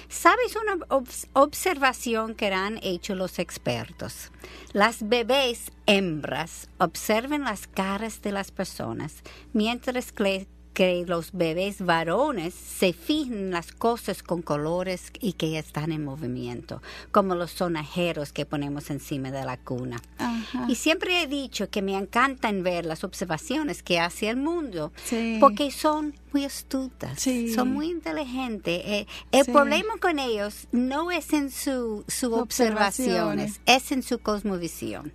¿Sabes 0.07 0.55
una 0.55 0.75
obs- 0.87 1.27
observación 1.33 2.35
que 2.35 2.47
han 2.47 2.79
hecho 2.83 3.15
los 3.15 3.39
expertos? 3.39 4.31
Las 4.73 5.07
bebés 5.07 5.71
hembras 5.85 6.69
observen 6.77 7.43
las 7.43 7.67
caras 7.67 8.21
de 8.21 8.31
las 8.31 8.51
personas, 8.51 9.15
mientras 9.53 10.11
que, 10.11 10.47
que 10.79 11.03
los 11.05 11.33
bebés 11.33 11.81
varones 11.85 12.53
se 12.53 12.93
fijan 12.93 13.33
en 13.33 13.51
las 13.51 13.73
cosas 13.73 14.23
con 14.23 14.41
colores 14.41 15.11
y 15.19 15.33
que 15.33 15.59
están 15.59 15.91
en 15.91 16.05
movimiento, 16.05 16.81
como 17.11 17.35
los 17.35 17.51
sonajeros 17.51 18.31
que 18.31 18.45
ponemos 18.45 18.89
encima 18.89 19.29
de 19.29 19.43
la 19.43 19.57
cuna. 19.57 20.01
Ajá. 20.19 20.67
Y 20.69 20.75
siempre 20.75 21.21
he 21.21 21.27
dicho 21.27 21.69
que 21.69 21.81
me 21.81 21.97
encantan 21.97 22.63
ver 22.63 22.85
las 22.85 23.03
observaciones 23.03 23.83
que 23.83 23.99
hace 23.99 24.29
el 24.29 24.37
mundo, 24.37 24.93
Sí. 25.03 25.35
porque 25.41 25.69
son 25.69 26.15
muy 26.31 26.45
astutas, 26.45 27.19
Sí. 27.19 27.53
son 27.53 27.73
muy 27.73 27.89
inteligentes. 27.89 28.81
Eh, 28.85 29.05
el 29.33 29.43
Sí. 29.43 29.51
problema 29.51 29.97
con 29.99 30.17
ellos 30.17 30.69
no 30.71 31.11
es 31.11 31.33
en 31.33 31.51
su, 31.51 32.05
su 32.07 32.33
observaciones, 32.33 33.57
Observaciones. 33.57 33.61
es 33.65 33.91
en 33.91 34.01
su 34.01 34.19
cosmovisión. 34.19 35.11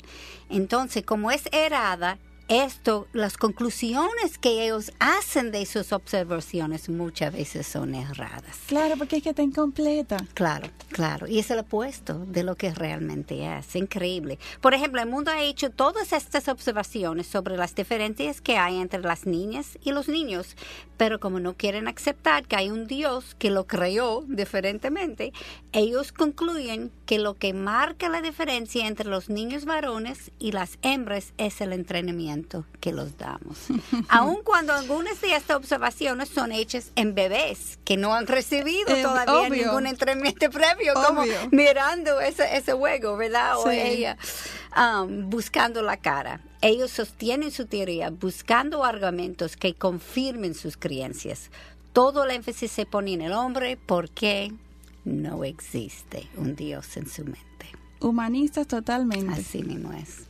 Entonces, 0.51 1.05
como 1.05 1.31
es 1.31 1.45
errada, 1.53 2.19
esto, 2.49 3.09
las 3.13 3.39
conclusiones 3.39 4.39
que 4.39 4.65
ellos 4.65 4.93
hacen 4.99 5.51
de 5.51 5.65
sus 5.65 5.93
observaciones 5.93 6.89
muchas 6.89 7.33
veces 7.33 7.67
son 7.67 7.95
erradas. 7.95 8.59
Claro, 8.67 8.97
porque 8.99 9.17
es 9.17 9.23
que 9.23 9.31
está 9.31 9.43
incompleta. 9.43 10.19
Claro, 10.35 10.69
claro. 10.89 11.27
Y 11.27 11.39
es 11.39 11.51
el 11.51 11.61
opuesto 11.61 12.19
de 12.27 12.43
lo 12.43 12.55
que 12.55 12.75
realmente 12.75 13.47
es. 13.57 13.75
Increíble. 13.77 14.39
Por 14.61 14.75
ejemplo, 14.75 15.01
el 15.01 15.09
mundo 15.09 15.31
ha 15.31 15.43
hecho 15.43 15.71
todas 15.71 16.13
estas 16.13 16.49
observaciones 16.49 17.27
sobre 17.27 17.57
las 17.57 17.75
diferencias 17.75 18.41
que 18.41 18.59
hay 18.59 18.77
entre 18.77 19.01
las 19.01 19.27
niñas 19.27 19.79
y 19.83 19.93
los 19.93 20.09
niños, 20.09 20.57
pero 20.97 21.19
como 21.21 21.41
no 21.41 21.55
quieren 21.55 21.89
aceptar 21.89 22.47
que 22.47 22.57
hay 22.57 22.71
un 22.71 22.87
Dios 22.87 23.35
que 23.39 23.51
lo 23.51 23.67
creó 23.67 24.25
diferentemente, 24.27 25.33
ellos 25.73 26.13
concluyen 26.13 26.91
que 27.07 27.19
lo 27.19 27.35
que 27.35 27.53
marca 27.53 28.09
la 28.09 28.23
diferencia 28.23 28.87
entre 28.87 29.09
los 29.09 29.29
niños 29.29 29.65
varones 29.65 30.31
y 30.39 30.53
las 30.53 30.79
hembras 30.83 31.33
es 31.37 31.61
el 31.61 31.73
entrenamiento 31.73 32.65
que 32.81 32.93
los 32.93 33.19
damos. 33.19 33.59
Aun 34.09 34.39
cuando 34.45 34.73
algunas 34.73 35.21
de 35.21 35.35
estas 35.35 35.57
observaciones 35.57 36.29
son 36.29 36.53
hechas 36.53 36.93
en 36.97 37.15
bebés 37.15 37.79
que 37.85 37.97
no 37.97 38.15
han 38.15 38.27
recibido 38.27 38.95
Eh, 38.95 39.03
todavía 39.03 39.49
obvio. 39.49 39.67
ningún 39.67 39.87
entrenamiento 39.87 40.49
previo, 40.51 40.95
como 40.95 41.23
mirando 41.51 42.21
ese, 42.21 42.57
ese 42.57 42.73
juego, 42.73 43.17
¿verdad? 43.17 43.59
O 43.59 43.71
Sí. 43.71 43.77
ella 43.79 44.17
um, 44.77 45.29
buscando 45.29 45.83
la 45.83 45.97
cara. 45.97 46.41
Ellos 46.67 46.93
sostienen 46.93 47.51
su 47.51 47.67
teoría 47.67 48.09
buscando 48.09 48.85
argumentos 48.85 49.55
que 49.55 49.75
confirmen 49.75 50.55
sus 50.55 50.79
creencias. 50.79 51.51
Todo 51.93 52.25
el 52.25 52.31
énfasis 52.31 52.73
se 52.73 52.87
pone 52.87 53.13
en 53.13 53.21
el 53.21 53.33
hombre 53.33 53.77
porque 53.77 54.51
no 55.05 55.45
existe 55.45 56.27
un 56.39 56.57
Dios 56.57 56.97
en 56.97 57.07
su 57.07 57.23
mente. 57.23 57.45
Humanistas 58.01 58.67
totalmente. 58.67 59.31
Así 59.31 59.63
mismo 59.63 59.93
es. 59.93 60.25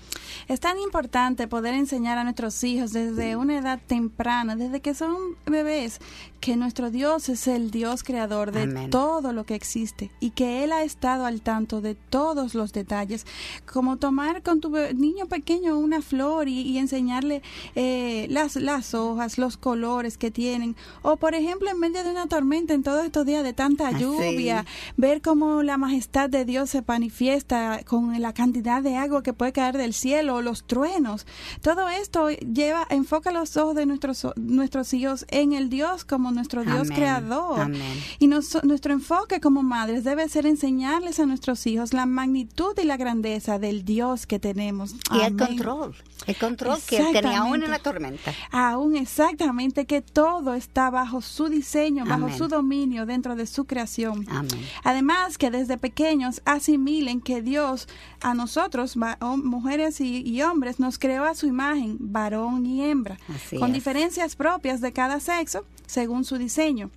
Es 0.49 0.59
tan 0.59 0.77
importante 0.81 1.47
poder 1.47 1.75
enseñar 1.75 2.19
a 2.19 2.25
nuestros 2.25 2.65
hijos 2.65 2.93
desde 2.93 3.37
una 3.37 3.57
edad 3.57 3.81
temprana, 3.87 4.57
desde 4.57 4.81
que 4.81 4.95
son 4.95 5.37
bebés, 5.47 6.01
que 6.45 6.57
nuestro 6.57 6.91
Dios 6.91 7.31
es 7.31 7.49
el 7.49 7.71
Dios 7.71 8.03
creador 8.03 8.53
de 8.53 8.65
Amén. 8.65 8.91
todo 8.91 9.33
lo 9.33 9.45
que 9.45 9.55
existe 9.55 10.11
y 10.21 10.29
que 10.29 10.63
Él 10.63 10.73
ha 10.73 10.83
estado 10.83 11.25
al 11.25 11.41
tanto 11.41 11.81
de 11.81 11.95
todos 11.95 12.55
los 12.55 12.75
detalles. 12.75 13.25
Como 13.65 13.97
tomar 13.97 14.43
con 14.43 14.61
tu 14.61 14.69
niño 14.95 15.25
pequeño 15.25 15.79
una 15.79 16.03
flor 16.03 16.51
y, 16.51 16.61
y 16.61 16.77
enseñarle 16.77 17.41
eh, 17.77 18.27
las, 18.29 18.57
las 18.57 18.93
hojas, 18.93 19.39
los 19.39 19.57
colores 19.57 20.19
que 20.19 20.31
tienen. 20.31 20.77
O, 21.01 21.17
por 21.17 21.35
ejemplo, 21.35 21.71
en 21.71 21.79
medio 21.79 22.05
de 22.05 22.11
una 22.11 22.27
tormenta, 22.27 22.75
en 22.75 22.83
todos 22.83 23.07
estos 23.07 23.25
días 23.25 23.43
de 23.43 23.55
tanta 23.55 23.93
lluvia, 23.93 24.67
ver 24.99 25.23
cómo 25.23 25.63
la 25.63 25.79
majestad 25.79 26.29
de 26.29 26.45
Dios 26.45 26.69
se 26.69 26.85
manifiesta 26.87 27.81
con 27.87 28.21
la 28.21 28.35
cantidad 28.35 28.83
de 28.83 28.97
agua 28.97 29.23
que 29.23 29.33
puede 29.33 29.55
caer 29.55 29.79
del 29.79 29.95
cielo, 29.95 30.43
los 30.43 30.65
truenos. 30.65 31.27
Todo 31.63 31.89
esto 31.89 32.29
lleva, 32.29 32.87
enfoca 32.91 33.33
los 33.33 33.57
ojos 33.57 33.77
de 33.77 33.87
nuestros, 33.87 34.27
nuestros 34.37 34.93
hijos 34.93 35.25
en 35.31 35.55
el 35.55 35.71
Dios 35.71 36.05
como 36.05 36.34
nuestro 36.35 36.63
Dios 36.65 36.83
Amén. 36.83 36.93
creador. 36.97 37.61
Amén. 37.61 38.03
Y 38.19 38.27
nos- 38.27 38.63
nuestro 38.65 38.93
enfoque 38.93 39.41
como 39.41 39.63
madres 39.63 40.05
debe 40.05 40.29
ser 40.29 40.47
enseñarles 40.47 41.19
a 41.21 41.27
nuestros 41.27 41.67
hijos 41.67 41.93
la 41.93 42.07
magnitud 42.07 42.75
y 42.81 42.85
la 42.85 42.97
grandeza 42.97 43.59
del 43.59 43.85
Dios 43.85 44.27
que 44.27 44.39
tenemos. 44.39 44.95
Y 45.13 45.21
el 45.21 45.37
control, 45.37 45.95
el 46.27 46.37
control 46.37 46.79
que 46.87 46.99
tenía 47.13 47.39
aún 47.41 47.63
en 47.63 47.71
la 47.71 47.79
tormenta. 47.79 48.33
Aún 48.51 48.97
exactamente 48.97 49.87
que 49.87 50.01
todo 50.03 50.55
está 50.55 50.91
bajo 50.91 51.21
su 51.23 51.49
diseño, 51.49 52.05
bajo 52.05 52.31
su 52.37 52.49
dominio, 52.49 53.07
dentro 53.07 53.37
de 53.37 53.47
su 53.47 53.65
creación. 53.65 54.27
Amén. 54.29 54.49
Además, 54.83 55.39
que 55.39 55.51
desde 55.51 55.79
pequeños 55.79 56.43
asimilen 56.45 57.21
que 57.21 57.43
Dios 57.43 57.89
a 58.21 58.35
nosotros, 58.35 58.97
hom- 58.97 59.43
mujeres 59.45 60.01
y, 60.01 60.23
y 60.27 60.43
hombres, 60.43 60.81
nos 60.81 60.99
creó 60.99 61.25
a 61.25 61.35
su 61.35 61.47
imagen, 61.47 61.97
varón 62.01 62.65
y 62.67 62.83
hembra, 62.85 63.19
Así 63.35 63.59
con 63.59 63.69
es. 63.69 63.75
diferencias 63.75 64.37
propias 64.37 64.81
de 64.81 64.93
cada 64.93 65.21
sexo 65.21 65.65
según 65.87 66.24
su 66.25 66.39
diseño. 66.39 66.91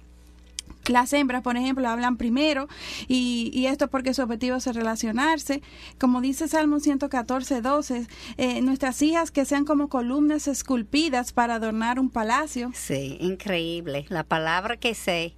Las 0.88 1.12
hembras, 1.12 1.42
por 1.42 1.58
ejemplo, 1.58 1.88
hablan 1.90 2.16
primero 2.16 2.68
y, 3.08 3.52
y 3.54 3.66
esto 3.66 3.90
porque 3.90 4.14
su 4.14 4.22
objetivo 4.22 4.56
es 4.56 4.66
relacionarse. 4.68 5.62
Como 6.00 6.22
dice 6.22 6.48
Salmo 6.48 6.80
114, 6.80 7.62
12, 7.62 8.08
eh, 8.38 8.62
nuestras 8.62 9.02
hijas 9.02 9.32
que 9.32 9.44
sean 9.46 9.66
como 9.66 9.90
columnas 9.90 10.48
esculpidas 10.48 11.34
para 11.34 11.56
adornar 11.56 12.00
un 12.00 12.10
palacio. 12.10 12.72
Sí, 12.74 13.18
increíble. 13.20 14.06
La 14.10 14.24
palabra 14.24 14.78
que 14.78 14.96
sé. 14.96 15.34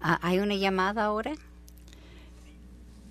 ¿Hay 0.00 0.40
una 0.40 0.54
llamada 0.56 1.04
ahora? 1.04 1.32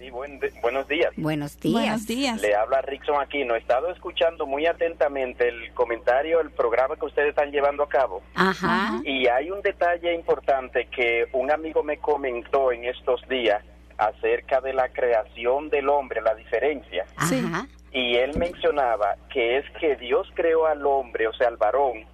Sí, 0.01 0.09
buenos 0.09 0.39
días. 0.41 0.61
Buenos 0.63 0.87
días. 0.87 1.13
Buenos 1.15 2.07
días. 2.07 2.41
Le 2.41 2.55
habla 2.55 2.81
Rickson 2.81 3.21
Aquino. 3.21 3.53
He 3.53 3.59
estado 3.59 3.91
escuchando 3.91 4.47
muy 4.47 4.65
atentamente 4.65 5.47
el 5.47 5.71
comentario, 5.75 6.41
el 6.41 6.49
programa 6.49 6.95
que 6.95 7.05
ustedes 7.05 7.29
están 7.29 7.51
llevando 7.51 7.83
a 7.83 7.87
cabo. 7.87 8.23
Ajá. 8.33 8.99
Y 9.03 9.27
hay 9.27 9.51
un 9.51 9.61
detalle 9.61 10.15
importante 10.15 10.87
que 10.87 11.27
un 11.33 11.51
amigo 11.51 11.83
me 11.83 11.97
comentó 11.97 12.71
en 12.71 12.85
estos 12.85 13.21
días 13.29 13.63
acerca 13.99 14.59
de 14.59 14.73
la 14.73 14.89
creación 14.89 15.69
del 15.69 15.87
hombre, 15.87 16.19
la 16.19 16.33
diferencia. 16.33 17.05
Ajá. 17.15 17.67
Y 17.91 18.15
él 18.15 18.35
mencionaba 18.39 19.17
que 19.31 19.57
es 19.57 19.65
que 19.79 19.97
Dios 19.97 20.27
creó 20.33 20.65
al 20.65 20.83
hombre, 20.83 21.27
o 21.27 21.33
sea, 21.33 21.47
al 21.47 21.57
varón, 21.57 22.05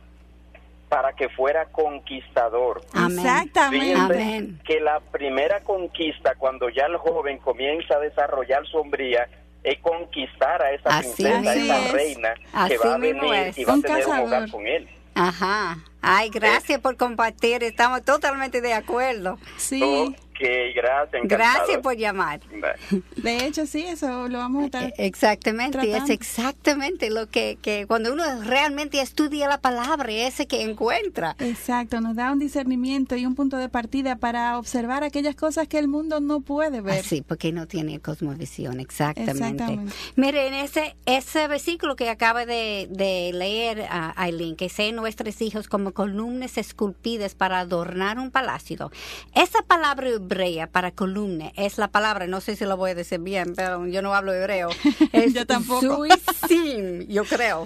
para 0.90 1.14
que 1.14 1.28
fuera 1.30 1.66
conquistador. 1.66 2.82
Amén. 2.94 3.20
Exactamente. 3.20 3.94
Amén. 4.00 4.60
que 4.66 4.80
la 4.80 5.00
primera 5.00 5.60
conquista, 5.62 6.36
cuando 6.36 6.70
ya 6.70 6.86
el 6.86 6.98
joven 6.98 7.38
comienza 7.40 7.96
a 7.96 8.00
desarrollar 8.00 8.66
su 8.68 8.78
hombría, 8.78 9.28
es 9.64 9.80
conquistar 9.82 10.62
a 10.62 10.72
esa 10.72 10.90
Así 11.00 11.24
princesa, 11.24 11.50
a 11.50 11.56
esa 11.56 11.86
es. 11.88 11.92
reina 11.94 12.34
Así 12.54 12.72
que 12.74 12.78
va 12.88 12.96
a 12.96 12.98
venir 12.98 13.34
es. 13.34 13.58
y 13.58 13.66
va 13.66 13.74
a 13.74 13.82
tener 13.82 14.06
un 14.08 14.12
hogar 14.14 14.30
cazador. 14.30 14.52
con 14.52 14.68
él. 14.68 14.90
Ajá. 15.16 15.78
Ay, 16.02 16.30
gracias 16.30 16.80
por 16.80 16.96
compartir. 16.96 17.64
Estamos 17.64 18.06
totalmente 18.06 18.62
de 18.62 18.74
acuerdo. 18.74 19.40
Sí. 19.58 20.16
Ok, 20.38 20.76
gracias. 20.76 21.24
encantado. 21.24 21.28
Gracias 21.28 21.82
por 21.82 21.96
llamar. 21.98 22.40
Bye. 22.50 23.04
De 23.16 23.46
hecho, 23.48 23.66
sí, 23.66 23.84
eso 23.88 24.28
lo 24.28 24.38
vamos 24.38 24.64
a 24.64 24.66
estar. 24.66 24.94
Exactamente, 24.98 25.96
es 25.98 26.10
exactamente 26.10 27.10
lo 27.10 27.28
que, 27.28 27.58
que 27.62 27.88
cuando 27.88 28.14
uno 28.14 28.24
realmente 28.44 29.02
estudia 29.02 29.48
la 29.48 29.60
palabra, 29.60 30.12
ese 30.12 30.46
que 30.46 30.62
encuentra. 30.62 31.36
Exacto, 31.40 32.02
nos 32.02 32.16
da 32.16 32.32
un 32.32 32.40
discernimiento 32.40 33.16
y 33.16 33.26
un 33.26 33.36
punto 33.36 33.58
de 33.58 33.68
partida 33.68 34.18
para 34.18 34.60
observar 34.60 35.04
aquellas 35.04 35.36
cosas 35.36 35.68
que 35.68 35.80
el 35.80 35.88
mundo 35.88 36.20
no 36.20 36.42
puede 36.42 36.82
ver. 36.82 37.00
Así, 37.00 37.22
porque 37.22 37.52
no 37.52 37.68
tiene 37.68 38.00
cosmovisión, 38.00 38.80
exactamente. 38.80 39.32
Exactamente. 39.32 39.94
Mire, 40.16 40.48
en 40.48 40.54
ese, 40.54 40.96
ese 41.06 41.48
versículo 41.48 41.96
que 41.96 42.10
acaba 42.10 42.46
de, 42.46 42.88
de 42.92 43.32
leer 43.34 43.88
a 43.90 44.14
Aileen, 44.22 44.56
que 44.56 44.70
sean 44.70 44.96
nuestros 44.96 45.42
hijos 45.42 45.68
como 45.68 45.94
columnas 45.94 46.58
esculpidas 46.58 47.34
para 47.34 47.60
adornar 47.60 48.20
un 48.20 48.30
palacio. 48.30 48.92
Esa 49.34 49.62
palabra 49.64 50.10
hebrea 50.28 50.68
para 50.68 50.92
columna 50.92 51.52
es 51.56 51.78
la 51.78 51.88
palabra, 51.88 52.28
no 52.28 52.42
sé 52.42 52.56
si 52.56 52.66
lo 52.66 52.76
voy 52.78 52.92
a 52.92 52.96
decir 52.96 53.20
bien, 53.20 53.54
pero 53.56 53.88
yo 53.88 54.02
no 54.02 54.14
hablo 54.14 54.34
hebreo. 54.34 54.70
Es 55.14 55.34
Yo 55.34 55.46
tampoco. 55.48 55.80
suisim, 55.82 57.08
yo 57.08 57.24
creo. 57.24 57.62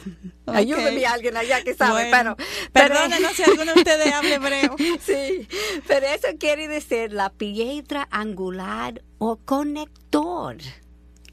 Ok. 0.46 0.56
Ayúdeme 0.56 1.06
a 1.06 1.14
alguien 1.14 1.36
allá 1.38 1.64
que 1.64 1.74
sabe, 1.74 2.10
Bueno, 2.10 2.36
pero... 2.72 2.94
Perdónenos 2.96 3.32
si 3.34 3.44
alguno 3.44 3.74
de 3.74 3.80
ustedes 3.80 4.14
habla 4.14 4.36
hebreo. 4.36 4.76
Sí, 5.06 5.48
pero 5.88 6.06
eso 6.08 6.28
quiere 6.40 6.68
decir 6.68 7.12
la 7.14 7.30
piedra 7.32 8.08
angular 8.12 9.02
o 9.18 9.38
conector. 9.38 10.58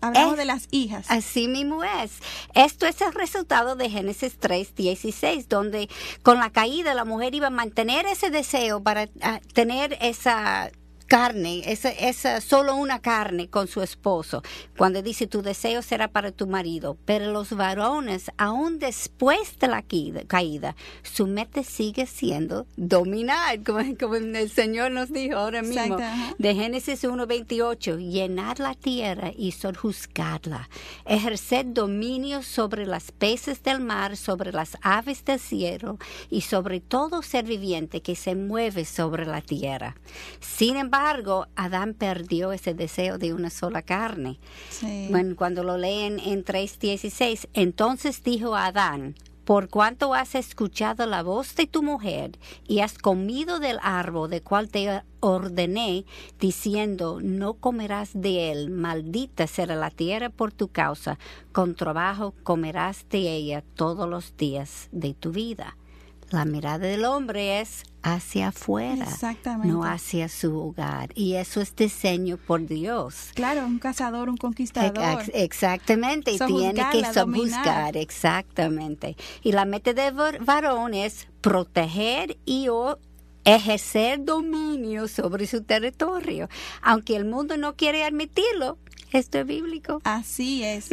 Hablamos 0.01 0.35
Eh, 0.35 0.37
de 0.37 0.45
las 0.45 0.69
hijas. 0.71 1.07
Así 1.11 1.49
mismo 1.49 1.83
es. 1.83 2.13
Esto 2.55 2.87
es 2.87 3.01
el 3.01 3.13
resultado 3.13 3.75
de 3.75 3.91
Génesis 3.91 4.37
3, 4.39 4.75
16, 4.77 5.49
donde 5.49 5.89
con 6.23 6.39
la 6.39 6.51
caída 6.51 6.95
la 6.95 7.05
mujer 7.05 7.35
iba 7.35 7.49
a 7.49 7.51
mantener 7.51 8.07
ese 8.07 8.31
deseo 8.31 8.81
para 8.83 9.09
ah, 9.23 9.41
tener 9.55 9.99
esa 10.01 10.71
carne, 11.09 11.63
esa, 11.65 11.89
esa 11.89 12.41
solo 12.43 12.77
una 12.77 13.01
carne 13.01 13.49
con 13.49 13.67
su 13.67 13.83
esposo. 13.83 14.43
Cuando 14.77 15.03
dice 15.03 15.27
tu 15.27 15.41
deseo 15.41 15.81
será 15.81 16.09
para 16.09 16.33
tu 16.33 16.47
marido, 16.47 16.99
pero 17.07 17.33
los 17.33 17.51
varones, 17.55 18.31
aún 18.37 18.79
después 18.79 19.59
de 19.59 19.69
la 19.69 19.83
caída, 20.27 20.77
su 21.03 21.27
meta 21.27 21.65
sigue 21.65 22.07
siendo 22.07 22.67
dominar, 22.77 23.63
como, 23.67 23.81
como 23.99 24.17
el 24.17 24.51
Señor 24.51 24.93
nos 24.93 25.11
dijo 25.11 25.37
ahora 25.39 25.63
mismo 25.63 25.99
Exacto, 25.99 26.37
de 26.39 26.55
Génesis 26.55 27.05
1.28, 27.05 27.99
llenar 27.99 28.61
la 28.61 28.75
tierra 28.75 29.33
y 29.35 29.53
sojuzgarla, 29.53 30.69
ejercer 31.07 31.73
dominio 31.73 32.43
sobre 32.43 32.85
las 32.85 33.13
peces 33.13 33.63
del 33.63 33.81
mar, 33.81 34.17
sobre 34.19 34.53
las 34.53 34.77
aves 34.83 35.25
del 35.25 35.41
cielo 35.41 35.99
y 36.29 36.43
sobre 36.43 36.81
todo 36.81 37.23
ser 37.23 37.47
viviente 37.47 38.03
que 38.03 38.15
se 38.15 38.35
mueve 38.35 38.85
sobre 38.85 39.25
la 39.25 39.41
tierra. 39.41 39.97
Sin 40.41 40.77
embargo, 40.77 40.98
Adán 41.57 41.95
perdió 41.95 42.53
ese 42.53 42.75
deseo 42.75 43.19
de 43.19 43.33
una 43.33 43.51
sola 43.51 43.83
carne. 43.83 44.39
Sí. 44.69 45.07
Bueno, 45.11 45.37
cuando 45.37 45.63
lo 45.63 45.77
leen 45.77 46.19
en 46.19 46.45
3.16, 46.45 47.49
entonces 47.55 48.23
dijo 48.23 48.57
Adán, 48.57 49.15
por 49.49 49.71
cuanto 49.71 50.13
has 50.13 50.35
escuchado 50.35 51.07
la 51.07 51.23
voz 51.23 51.55
de 51.55 51.67
tu 51.67 51.83
mujer 51.83 52.33
y 52.67 52.81
has 52.81 52.99
comido 52.99 53.61
del 53.61 53.79
árbol 53.81 54.29
de 54.29 54.43
cual 54.43 54.69
te 54.69 55.03
ordené, 55.21 56.05
diciendo, 56.39 57.21
no 57.23 57.55
comerás 57.55 58.11
de 58.13 58.53
él, 58.53 58.69
maldita 58.69 59.47
será 59.47 59.75
la 59.75 59.91
tierra 59.91 60.29
por 60.29 60.53
tu 60.53 60.69
causa, 60.69 61.19
con 61.51 61.75
trabajo 61.75 62.35
comerás 62.43 63.07
de 63.09 63.21
ella 63.21 63.65
todos 63.75 64.07
los 64.07 64.37
días 64.37 64.91
de 64.93 65.15
tu 65.15 65.33
vida. 65.33 65.78
La 66.31 66.45
mirada 66.45 66.79
del 66.79 67.05
hombre 67.07 67.61
es 67.61 67.85
hacia 68.03 68.49
afuera, 68.49 69.05
Exactamente. 69.05 69.69
no 69.69 69.85
hacia 69.85 70.29
su 70.29 70.57
hogar. 70.59 71.09
Y 71.15 71.35
eso 71.35 71.61
es 71.63 71.75
diseño 71.75 72.37
por 72.37 72.67
Dios. 72.67 73.31
Claro, 73.35 73.67
un 73.67 73.79
cazador, 73.79 74.29
un 74.29 74.37
conquistador. 74.37 75.21
Ex- 75.23 75.31
Exactamente, 75.35 76.33
y 76.33 76.39
tiene 76.39 76.85
que 76.93 77.05
subjuzgar, 77.13 77.97
exactamente. 77.97 79.17
Y 79.43 79.53
la 79.53 79.65
meta 79.65 79.95
del 79.95 80.15
var- 80.15 80.45
varón 80.45 80.93
es 80.95 81.27
proteger 81.41 82.37
y 82.45 82.69
o 82.69 82.99
ejercer 83.45 84.23
dominio 84.25 85.09
sobre 85.09 85.47
su 85.47 85.63
territorio. 85.63 86.49
Aunque 86.83 87.17
el 87.17 87.25
mundo 87.25 87.57
no 87.57 87.75
quiere 87.75 88.05
admitirlo, 88.05 88.77
esto 89.13 89.39
es 89.39 89.47
bíblico. 89.47 90.01
Así 90.05 90.65
es. 90.65 90.89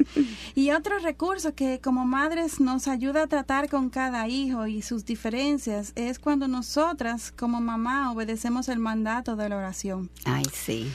Y 0.56 0.71
otro 0.71 0.99
recurso 0.99 1.54
que 1.54 1.80
como 1.82 2.06
madres 2.06 2.60
nos 2.60 2.88
ayuda 2.88 3.23
a 3.23 3.28
tratar 3.28 3.69
con 3.69 3.89
cada 3.89 4.28
hijo 4.28 4.67
y 4.67 4.82
sus 4.82 5.06
diferencias 5.06 5.91
es 5.95 6.19
cuando 6.19 6.47
nosotras 6.47 7.32
como 7.32 7.62
mamá 7.62 8.12
obedecemos 8.12 8.69
el 8.69 8.80
mandato 8.80 9.36
de 9.36 9.49
la 9.49 9.58
oración. 9.58 10.10
Ay, 10.25 10.45
sí. 10.54 10.91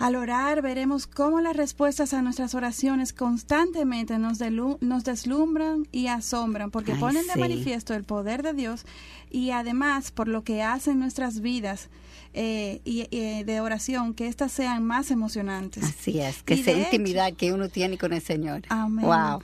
Al 0.00 0.16
orar 0.16 0.62
veremos 0.62 1.06
cómo 1.06 1.42
las 1.42 1.54
respuestas 1.54 2.14
a 2.14 2.22
nuestras 2.22 2.54
oraciones 2.54 3.12
constantemente 3.12 4.18
nos, 4.18 4.38
nos 4.80 5.04
deslumbran 5.04 5.86
y 5.92 6.06
asombran, 6.06 6.70
porque 6.70 6.92
Ay, 6.92 6.98
ponen 6.98 7.26
de 7.26 7.36
manifiesto 7.36 7.92
el 7.92 8.04
poder 8.04 8.42
de 8.42 8.54
Dios 8.54 8.86
y 9.30 9.50
además 9.50 10.10
por 10.10 10.26
lo 10.26 10.42
que 10.42 10.62
hacen 10.62 10.98
nuestras 10.98 11.40
vidas 11.40 11.90
eh, 12.34 12.80
y, 12.84 13.06
y 13.10 13.42
de 13.44 13.60
oración, 13.60 14.14
que 14.14 14.26
éstas 14.26 14.52
sean 14.52 14.84
más 14.84 15.10
emocionantes. 15.10 15.84
Así 15.84 16.20
es, 16.20 16.42
que 16.42 16.54
Y 16.54 16.60
esa 16.60 16.70
de 16.72 16.76
hecho- 16.78 16.86
intimidad 16.86 17.32
que 17.34 17.52
uno 17.52 17.68
tiene 17.68 17.98
con 17.98 18.12
el 18.12 18.22
Señor. 18.22 18.62
Amén. 18.68 19.04
Wow. 19.04 19.42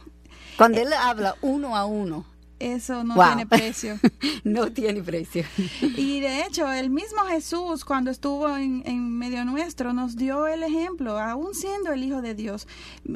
Cuando 0.57 0.81
Él 0.81 0.93
habla 0.93 1.35
uno 1.43 1.77
a 1.77 1.85
uno, 1.87 2.25
Eso 2.59 3.05
no 3.05 3.17
Wow. 3.17 3.27
tiene 3.27 3.47
precio. 3.47 3.99
no 4.45 4.73
tiene 4.73 5.03
precio. 5.03 5.45
Y 5.83 6.21
de 6.21 6.41
hecho, 6.41 6.73
el 6.73 6.89
mismo 6.89 7.21
Jesús, 7.29 7.85
cuando 7.85 8.11
estuvo 8.11 8.49
en, 8.57 8.83
en 8.87 9.11
medio 9.19 9.45
nuestro, 9.45 9.93
nos 9.93 10.17
dio 10.17 10.47
el 10.47 10.63
ejemplo, 10.63 11.19
aún 11.19 11.55
siendo 11.55 11.93
el 11.93 12.03
Hijo 12.03 12.23
de 12.23 12.35
Dios. 12.35 12.67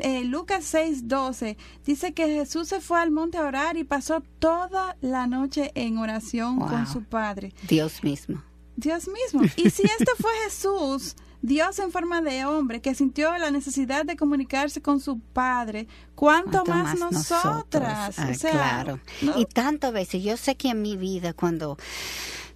Eh, 0.01 0.25
Lucas 0.25 0.65
6, 0.65 1.09
12 1.09 1.57
dice 1.87 2.13
que 2.13 2.27
Jesús 2.27 2.69
se 2.69 2.83
fue 2.83 3.01
al 3.01 3.11
monte 3.11 3.39
a 3.39 3.47
orar 3.47 3.79
y 3.79 3.85
pasó 3.85 4.23
toda 4.41 4.99
la 5.01 5.27
noche 5.27 5.71
en 5.75 5.97
oración 5.97 6.59
Wow. 6.59 6.69
con 6.69 6.87
su 6.87 7.03
Padre. 7.05 7.55
Dios 7.67 8.05
mismo. 8.05 8.43
Dios 8.81 9.09
mismo. 9.09 9.43
Y 9.57 9.71
si 9.71 9.83
este 9.83 10.13
fue 10.19 10.31
Jesús, 10.45 11.17
Dios 11.43 11.79
en 11.79 11.91
forma 11.91 12.21
de 12.21 12.45
hombre, 12.45 12.81
que 12.81 12.95
sintió 12.95 13.37
la 13.39 13.51
necesidad 13.51 14.05
de 14.05 14.17
comunicarse 14.17 14.83
con 14.83 15.01
su 15.01 15.19
Padre, 15.19 15.87
¿cuánto, 16.15 16.65
más, 16.65 16.99
nosotras? 16.99 18.19
Ah, 18.19 18.29
o 18.31 18.35
sea, 18.35 18.51
claro. 18.51 19.01
¿no? 19.23 19.39
Y 19.39 19.47
tantas 19.47 19.93
veces, 19.93 20.23
yo 20.23 20.37
sé 20.37 20.57
que 20.57 20.69
en 20.69 20.83
mi 20.83 20.97
vida 20.97 21.33
cuando 21.33 21.79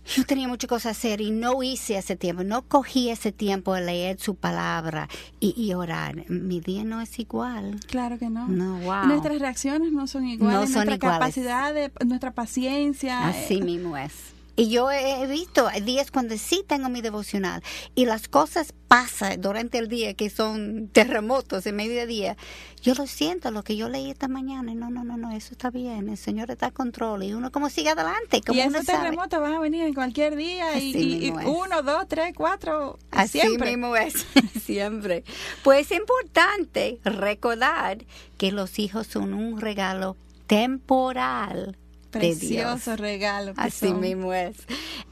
yo 0.04 0.24
tenía 0.24 0.48
muchas 0.48 0.68
cosas 0.68 0.87
a 0.87 0.90
hacer 0.90 1.20
y 1.22 1.30
no 1.30 1.62
hice 1.62 1.96
ese 1.96 2.14
tiempo, 2.14 2.44
no 2.44 2.62
cogí 2.62 3.08
ese 3.08 3.32
tiempo 3.32 3.74
de 3.74 3.80
leer 3.80 4.20
su 4.20 4.34
palabra 4.34 5.08
y, 5.40 5.54
y 5.56 5.72
orar, 5.72 6.28
mi 6.28 6.60
día 6.60 6.84
no 6.84 7.00
es 7.00 7.18
igual. 7.18 7.80
Claro 7.87 8.18
que 8.18 8.28
no. 8.28 8.46
No, 8.48 8.78
wow. 8.80 9.06
Nuestras 9.06 9.38
reacciones 9.38 9.92
no 9.92 10.06
son 10.06 10.26
iguales, 10.26 10.60
No 10.60 10.66
son 10.66 10.87
nuestra 10.87 10.96
iguales. 10.96 11.18
capacidad, 11.18 11.72
de, 11.72 11.90
nuestra 12.04 12.32
paciencia. 12.32 13.26
Así 13.28 13.54
eh, 13.54 13.62
mismo 13.62 13.96
es. 13.96 14.12
Y 14.56 14.68
yo 14.68 14.90
he 14.90 15.26
visto 15.26 15.68
días 15.82 16.10
cuando 16.10 16.38
sí 16.38 16.64
tengo 16.66 16.88
mi 16.88 17.00
devocional 17.02 17.62
y 17.94 18.06
las 18.06 18.28
cosas 18.28 18.72
pasan 18.86 19.40
durante 19.40 19.78
el 19.78 19.88
día 19.88 20.14
que 20.14 20.30
son 20.30 20.88
terremotos 20.92 21.66
en 21.66 21.74
mediodía. 21.74 22.36
Yo 22.80 22.94
lo 22.94 23.08
siento, 23.08 23.50
lo 23.50 23.64
que 23.64 23.76
yo 23.76 23.88
leí 23.88 24.10
esta 24.10 24.28
mañana. 24.28 24.70
y 24.70 24.76
No, 24.76 24.90
no, 24.90 25.02
no, 25.02 25.16
no, 25.16 25.32
eso 25.32 25.52
está 25.52 25.70
bien. 25.70 26.08
El 26.08 26.16
Señor 26.16 26.52
está 26.52 26.66
a 26.66 26.70
control 26.70 27.24
y 27.24 27.34
uno 27.34 27.50
como 27.50 27.68
sigue 27.68 27.90
adelante. 27.90 28.42
Como 28.46 28.58
y 28.58 28.62
esos 28.62 28.84
terremotos 28.84 29.40
van 29.40 29.54
a 29.54 29.58
venir 29.58 29.86
en 29.86 29.94
cualquier 29.94 30.36
día 30.36 30.78
y, 30.78 31.32
uno, 31.46 31.82
dos, 31.82 32.06
tres, 32.06 32.32
cuatro, 32.36 32.98
Así 33.10 33.40
siempre. 33.40 33.70
mismo 33.70 33.96
es, 33.96 34.24
siempre. 34.62 35.24
Pues 35.64 35.90
es 35.90 35.98
importante 35.98 37.00
recordar 37.04 38.04
que 38.38 38.52
los 38.52 38.78
hijos 38.78 39.08
son 39.08 39.34
un 39.34 39.60
regalo 39.60 40.16
temporal 40.46 41.76
Precioso 42.18 42.96
regalo. 42.96 43.53
Así 43.57 43.92
mismo 43.92 44.33
es. 44.33 44.57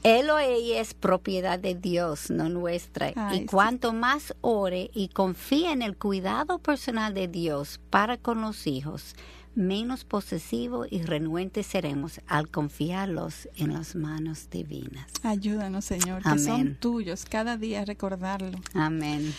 Él 0.02 0.30
o 0.30 0.38
ella 0.38 0.80
es 0.80 0.94
propiedad 0.94 1.58
de 1.58 1.74
Dios, 1.74 2.30
no 2.30 2.48
nuestra. 2.48 3.12
y 3.34 3.46
cuanto 3.46 3.92
más 3.92 4.34
ore 4.40 4.90
y 4.94 5.08
confía 5.08 5.72
en 5.72 5.82
el 5.82 5.96
cuidado 5.96 6.58
personal 6.58 7.14
de 7.14 7.28
Dios 7.28 7.80
para 7.90 8.16
con 8.16 8.40
los 8.40 8.66
hijos, 8.66 9.14
menos 9.54 10.04
posesivo 10.04 10.86
y 10.88 11.02
renuentes 11.02 11.66
seremos 11.66 12.20
al 12.26 12.48
confiarlos 12.48 13.48
en 13.56 13.74
las 13.74 13.94
manos 13.94 14.48
divinas. 14.50 15.06
Ayúdanos, 15.22 15.84
Señor, 15.84 16.22
que 16.22 16.38
son 16.38 16.76
tuyos, 16.76 17.24
cada 17.24 17.56
día 17.56 17.84
recordarlo. 17.84 18.58
Amén. 18.74 19.32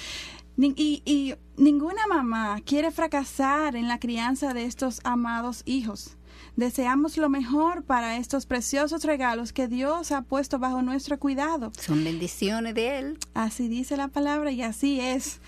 Y, 0.56 1.02
y 1.06 1.34
ninguna 1.58 2.06
mamá 2.08 2.60
quiere 2.64 2.92
fracasar 2.92 3.76
en 3.76 3.88
la 3.88 4.00
crianza 4.00 4.54
de 4.54 4.66
estos 4.66 5.02
amados 5.04 5.64
hijos. 5.66 6.16
Deseamos 6.56 7.18
lo 7.18 7.30
mejor 7.30 7.84
para 7.84 8.18
estos 8.18 8.46
preciosos 8.46 9.04
regalos 9.04 9.54
que 9.54 9.68
Dios 9.68 10.12
ha 10.12 10.22
puesto 10.22 10.60
bajo 10.60 10.82
nuestro 10.84 11.18
cuidado. 11.18 11.72
Son 11.80 12.04
bendiciones 12.04 12.76
de 12.76 13.00
Él. 13.00 13.18
Así 13.34 13.68
dice 13.68 13.98
la 13.98 14.08
palabra 14.08 14.52
y 14.52 14.62
así 14.62 15.00
es. 15.00 15.40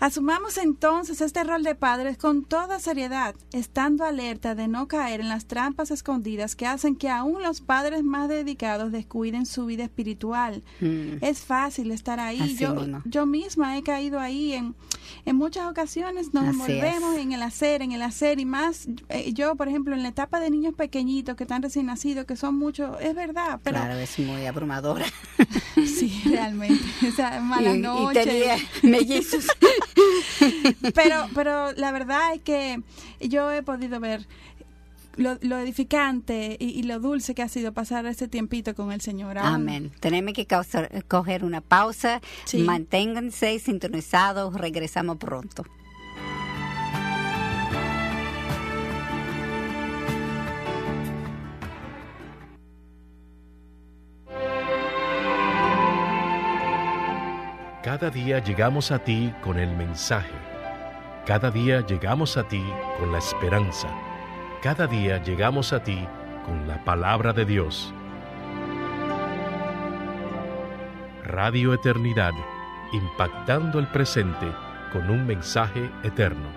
Asumamos 0.00 0.56
entonces 0.56 1.20
este 1.20 1.44
rol 1.44 1.62
de 1.62 1.74
padres 1.74 2.16
con 2.16 2.44
toda 2.44 2.80
seriedad, 2.80 3.34
estando 3.52 4.04
alerta 4.04 4.54
de 4.54 4.66
no 4.68 4.88
caer 4.88 5.20
en 5.20 5.28
las 5.28 5.44
trampas 5.44 5.90
escondidas 5.90 6.56
que 6.56 6.66
hacen 6.66 6.96
que 6.96 7.10
aún 7.10 7.42
los 7.42 7.60
padres 7.60 8.02
más 8.02 8.28
dedicados 8.28 8.90
descuiden 8.90 9.44
su 9.44 9.66
vida 9.66 9.84
espiritual. 9.84 10.62
Mm. 10.80 11.18
Es 11.20 11.40
fácil 11.40 11.90
estar 11.90 12.20
ahí. 12.20 12.56
yo, 12.56 12.74
yo 13.04 13.26
misma 13.26 13.76
he 13.76 13.82
caído 13.82 14.18
ahí 14.18 14.54
en, 14.54 14.74
en 15.24 15.36
muchas 15.36 15.70
ocasiones. 15.70 16.34
Nos 16.34 16.44
envolvemos 16.44 17.16
en 17.18 17.32
el 17.32 17.42
hacer, 17.42 17.82
en 17.82 17.92
el 17.92 18.02
hacer 18.02 18.40
y 18.40 18.44
más. 18.44 18.88
Eh, 19.08 19.32
yo, 19.32 19.54
por 19.56 19.68
ejemplo, 19.68 19.94
en 19.94 20.02
la 20.02 20.08
etapa 20.08 20.40
de 20.40 20.50
niños 20.50 20.74
pequeñitos 20.74 21.36
que 21.36 21.44
están 21.44 21.62
recién 21.62 21.86
nacidos, 21.86 22.24
que 22.24 22.36
son 22.36 22.56
muchos, 22.56 22.96
es 23.00 23.14
verdad. 23.14 23.60
Pero, 23.62 23.76
claro, 23.76 23.94
es 23.94 24.18
muy 24.18 24.46
abrumadora. 24.46 25.06
sí, 25.74 26.22
realmente. 26.24 26.84
Esa 27.02 27.40
mala 27.40 27.74
noche. 27.74 28.56
mellizos. 28.82 29.46
pero, 30.94 31.28
pero 31.34 31.72
la 31.72 31.92
verdad 31.92 32.34
es 32.34 32.42
que 32.42 32.82
yo 33.20 33.50
he 33.50 33.62
podido 33.62 34.00
ver 34.00 34.26
lo, 35.16 35.58
edificante 35.58 36.56
y, 36.58 36.82
lo 36.84 37.00
dulce 37.00 37.34
que 37.34 37.42
ha 37.42 37.48
sido 37.48 37.72
pasar 37.72 38.06
ese 38.06 38.28
tiempito 38.28 38.74
con 38.74 38.92
el 38.92 39.00
Señor. 39.00 39.38
Amén. 39.38 39.92
Tenemos 40.00 40.34
que 40.34 40.46
coger 41.08 41.44
una 41.44 41.60
pausa. 41.60 42.20
Manténganse 42.56 43.58
sintonizados. 43.58 44.54
Regresamos 44.54 45.16
pronto. 45.16 45.64
Cada 57.82 58.08
día 58.08 58.42
llegamos 58.42 58.90
a 58.90 58.98
ti 58.98 59.30
con 59.42 59.58
el 59.58 59.76
mensaje. 59.76 60.32
Cada 61.26 61.50
día 61.50 61.86
llegamos 61.86 62.38
a 62.38 62.48
ti 62.48 62.64
con 62.98 63.12
la 63.12 63.18
esperanza. 63.18 63.88
Cada 64.64 64.86
día 64.86 65.22
llegamos 65.22 65.74
a 65.74 65.82
ti 65.82 66.08
con 66.46 66.66
la 66.66 66.82
palabra 66.84 67.34
de 67.34 67.44
Dios. 67.44 67.92
Radio 71.22 71.74
Eternidad, 71.74 72.32
impactando 72.94 73.78
el 73.78 73.86
presente 73.88 74.50
con 74.90 75.10
un 75.10 75.26
mensaje 75.26 75.90
eterno. 76.02 76.48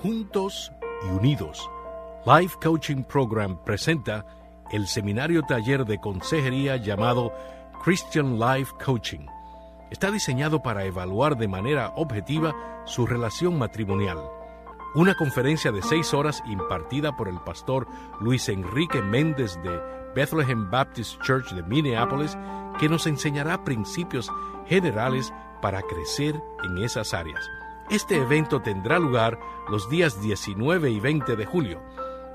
Juntos 0.00 0.70
y 1.04 1.10
unidos, 1.16 1.68
Life 2.24 2.58
Coaching 2.62 3.02
Program 3.02 3.58
presenta 3.64 4.24
el 4.70 4.86
seminario 4.86 5.42
taller 5.42 5.84
de 5.84 5.98
consejería 5.98 6.76
llamado 6.76 7.32
Christian 7.82 8.38
Life 8.38 8.72
Coaching. 8.84 9.33
Está 9.94 10.10
diseñado 10.10 10.60
para 10.60 10.86
evaluar 10.86 11.36
de 11.36 11.46
manera 11.46 11.92
objetiva 11.94 12.52
su 12.84 13.06
relación 13.06 13.56
matrimonial. 13.56 14.18
Una 14.96 15.14
conferencia 15.14 15.70
de 15.70 15.82
seis 15.82 16.12
horas 16.12 16.42
impartida 16.48 17.16
por 17.16 17.28
el 17.28 17.38
pastor 17.38 17.86
Luis 18.18 18.48
Enrique 18.48 19.00
Méndez 19.00 19.56
de 19.62 19.80
Bethlehem 20.12 20.68
Baptist 20.68 21.22
Church 21.22 21.48
de 21.52 21.62
Minneapolis 21.62 22.36
que 22.80 22.88
nos 22.88 23.06
enseñará 23.06 23.62
principios 23.62 24.32
generales 24.66 25.32
para 25.62 25.80
crecer 25.82 26.42
en 26.64 26.78
esas 26.78 27.14
áreas. 27.14 27.48
Este 27.88 28.16
evento 28.16 28.62
tendrá 28.62 28.98
lugar 28.98 29.38
los 29.70 29.88
días 29.88 30.20
19 30.20 30.90
y 30.90 30.98
20 30.98 31.36
de 31.36 31.46
julio 31.46 31.80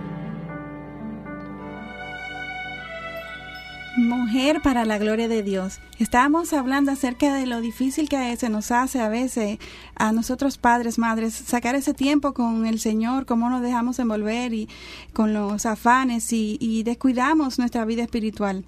Mujer 3.97 4.61
para 4.61 4.85
la 4.85 4.99
gloria 4.99 5.29
de 5.29 5.43
Dios. 5.43 5.81
Estábamos 5.99 6.53
hablando 6.53 6.93
acerca 6.93 7.33
de 7.35 7.47
lo 7.47 7.61
difícil 7.61 8.09
que 8.09 8.37
se 8.37 8.51
nos 8.51 8.71
hace 8.71 9.01
a 9.01 9.09
veces 9.09 9.59
a 9.95 10.13
nosotros 10.13 10.59
padres, 10.59 10.99
madres, 10.99 11.33
sacar 11.33 11.75
ese 11.75 11.95
tiempo 11.95 12.35
con 12.35 12.67
el 12.67 12.81
Señor, 12.81 13.25
cómo 13.25 13.49
nos 13.49 13.63
dejamos 13.63 13.99
envolver 13.99 14.53
y 14.53 14.69
con 15.13 15.33
los 15.33 15.65
afanes 15.65 16.33
y, 16.33 16.83
descuidamos 16.85 17.59
nuestra 17.59 17.85
vida 17.85 18.03
espiritual. 18.03 18.65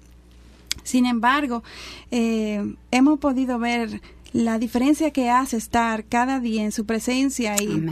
Sin 0.83 1.05
embargo, 1.05 1.61
eh, 2.09 2.75
hemos 2.91 3.19
podido 3.19 3.59
ver 3.59 4.01
la 4.33 4.57
diferencia 4.59 5.11
que 5.11 5.29
hace 5.29 5.57
estar 5.57 6.05
cada 6.05 6.39
día 6.39 6.63
en 6.63 6.71
su 6.71 6.85
presencia 6.85 7.55
y 7.61 7.85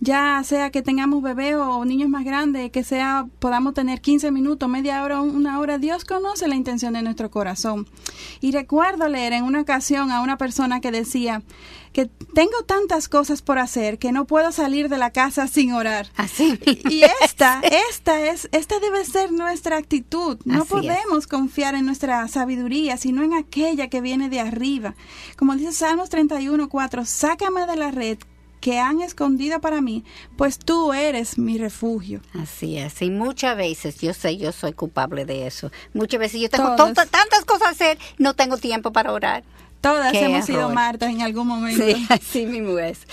ya 0.00 0.42
sea 0.44 0.70
que 0.70 0.82
tengamos 0.82 1.22
bebé 1.22 1.56
o 1.56 1.84
niños 1.84 2.08
más 2.08 2.24
grandes, 2.24 2.70
que 2.70 2.84
sea 2.84 3.26
podamos 3.38 3.74
tener 3.74 4.00
15 4.00 4.30
minutos, 4.30 4.68
media 4.68 5.02
hora, 5.02 5.20
una 5.20 5.58
hora, 5.58 5.78
Dios 5.78 6.04
conoce 6.04 6.46
la 6.46 6.54
intención 6.54 6.92
de 6.92 7.02
nuestro 7.02 7.30
corazón. 7.30 7.86
Y 8.40 8.52
recuerdo 8.52 9.08
leer 9.08 9.32
en 9.32 9.44
una 9.44 9.60
ocasión 9.60 10.12
a 10.12 10.20
una 10.20 10.38
persona 10.38 10.80
que 10.80 10.90
decía 10.90 11.42
que 11.92 12.06
tengo 12.06 12.62
tantas 12.64 13.08
cosas 13.08 13.42
por 13.42 13.58
hacer 13.58 13.98
que 13.98 14.12
no 14.12 14.26
puedo 14.26 14.52
salir 14.52 14.88
de 14.88 14.98
la 14.98 15.10
casa 15.10 15.48
sin 15.48 15.72
orar. 15.72 16.08
Así. 16.16 16.58
Y 16.88 17.02
esta, 17.24 17.60
esta 17.90 18.20
es, 18.20 18.48
esta 18.52 18.78
debe 18.78 19.04
ser 19.04 19.32
nuestra 19.32 19.78
actitud. 19.78 20.38
No 20.44 20.64
podemos 20.64 21.26
confiar 21.26 21.74
en 21.74 21.86
nuestra 21.86 22.26
sabiduría, 22.28 22.96
sino 22.98 23.22
en 23.22 23.34
aquella 23.34 23.88
que 23.88 24.00
viene 24.00 24.28
de 24.28 24.40
arriba. 24.40 24.94
Como 25.36 25.56
dice 25.56 25.72
Salmos 25.72 26.10
31, 26.10 26.68
4, 26.68 27.04
sácame 27.04 27.66
de 27.66 27.76
la 27.76 27.90
red 27.90 28.18
que 28.60 28.78
han 28.78 29.00
escondido 29.00 29.60
para 29.60 29.80
mí, 29.80 30.04
pues 30.36 30.58
tú 30.58 30.92
eres 30.92 31.38
mi 31.38 31.58
refugio. 31.58 32.20
Así 32.34 32.78
es, 32.78 33.02
y 33.02 33.10
muchas 33.10 33.56
veces, 33.56 34.00
yo 34.00 34.12
sé, 34.14 34.36
yo 34.36 34.52
soy 34.52 34.72
culpable 34.72 35.24
de 35.24 35.46
eso. 35.46 35.70
Muchas 35.94 36.20
veces 36.20 36.40
yo 36.40 36.50
tengo 36.50 36.74
tantas 36.76 37.44
cosas 37.44 37.68
a 37.68 37.70
hacer, 37.70 37.98
no 38.18 38.34
tengo 38.34 38.56
tiempo 38.56 38.92
para 38.92 39.12
orar. 39.12 39.44
Todas 39.80 40.12
hemos 40.14 40.44
sido 40.44 40.70
Marta 40.70 41.08
en 41.08 41.22
algún 41.22 41.46
momento. 41.46 41.84
Sí, 41.84 42.06
así 42.10 42.46
mismo 42.46 42.78
es. 42.78 43.06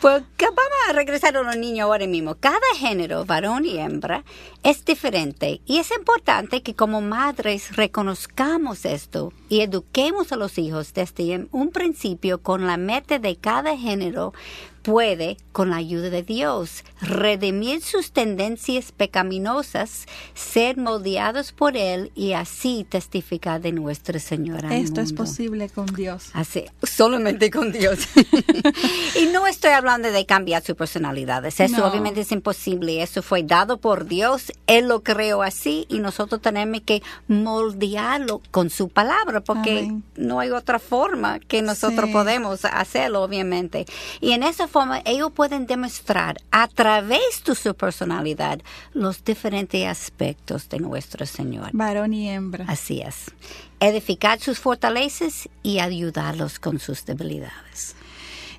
Pues 0.00 0.22
vamos 0.38 0.88
a 0.88 0.92
regresar 0.92 1.36
a 1.36 1.42
los 1.42 1.56
niños 1.56 1.84
ahora 1.84 2.06
mismo. 2.06 2.36
Cada 2.36 2.60
género, 2.76 3.24
varón 3.24 3.64
y 3.64 3.78
hembra, 3.78 4.24
es 4.62 4.84
diferente 4.84 5.60
y 5.66 5.78
es 5.78 5.90
importante 5.90 6.62
que 6.62 6.74
como 6.74 7.00
madres 7.00 7.74
reconozcamos 7.74 8.84
esto 8.84 9.32
y 9.48 9.62
eduquemos 9.62 10.32
a 10.32 10.36
los 10.36 10.58
hijos 10.58 10.94
desde 10.94 11.48
un 11.50 11.70
principio 11.70 12.40
con 12.40 12.66
la 12.66 12.76
meta 12.76 13.18
de 13.18 13.36
cada 13.36 13.76
género 13.76 14.32
puede, 14.82 15.36
con 15.52 15.70
la 15.70 15.76
ayuda 15.76 16.10
de 16.10 16.22
Dios, 16.22 16.84
redimir 17.00 17.82
sus 17.82 18.12
tendencias 18.12 18.92
pecaminosas, 18.92 20.06
ser 20.34 20.76
moldeados 20.76 21.52
por 21.52 21.76
Él 21.76 22.10
y 22.14 22.32
así 22.32 22.86
testificar 22.88 23.60
de 23.60 23.72
nuestra 23.72 24.18
Señora. 24.18 24.76
Esto 24.76 25.00
es 25.00 25.12
posible 25.12 25.68
con 25.68 25.86
Dios. 25.86 26.30
Así, 26.32 26.64
solamente 26.82 27.50
con 27.50 27.72
Dios. 27.72 28.00
y 29.20 29.26
no 29.26 29.46
estoy 29.46 29.70
hablando 29.70 30.10
de 30.10 30.26
cambiar 30.26 30.62
su 30.62 30.74
personalidad. 30.76 31.44
Eso 31.46 31.86
obviamente 31.86 32.22
es 32.22 32.32
imposible. 32.32 33.02
Eso 33.02 33.22
fue 33.22 33.42
dado 33.42 33.78
por 33.78 34.06
Dios. 34.06 34.52
Él 34.66 34.88
lo 34.88 35.02
creó 35.02 35.42
así 35.42 35.86
y 35.88 35.98
nosotros 36.00 36.40
tenemos 36.40 36.82
que 36.84 37.02
moldearlo 37.28 38.40
con 38.50 38.70
su 38.70 38.88
palabra 38.88 39.40
porque 39.40 39.92
no 40.16 40.40
hay 40.40 40.50
otra 40.50 40.78
forma 40.78 41.38
que 41.40 41.62
nosotros 41.62 42.10
podemos 42.10 42.64
hacerlo, 42.64 43.22
obviamente. 43.22 43.86
Y 44.20 44.32
en 44.32 44.42
esa 44.42 44.68
forma 44.72 45.02
ellos 45.04 45.30
pueden 45.30 45.66
demostrar 45.66 46.38
a 46.50 46.66
través 46.66 47.44
de 47.44 47.54
su 47.54 47.74
personalidad 47.74 48.60
los 48.94 49.22
diferentes 49.22 49.86
aspectos 49.86 50.68
de 50.68 50.80
nuestro 50.80 51.26
Señor. 51.26 51.70
Varón 51.72 52.14
y 52.14 52.30
hembra. 52.30 52.64
Así 52.66 53.02
es. 53.02 53.30
Edificar 53.78 54.40
sus 54.40 54.58
fortalezas 54.58 55.48
y 55.62 55.78
ayudarlos 55.78 56.58
con 56.58 56.78
sus 56.78 57.04
debilidades. 57.04 57.94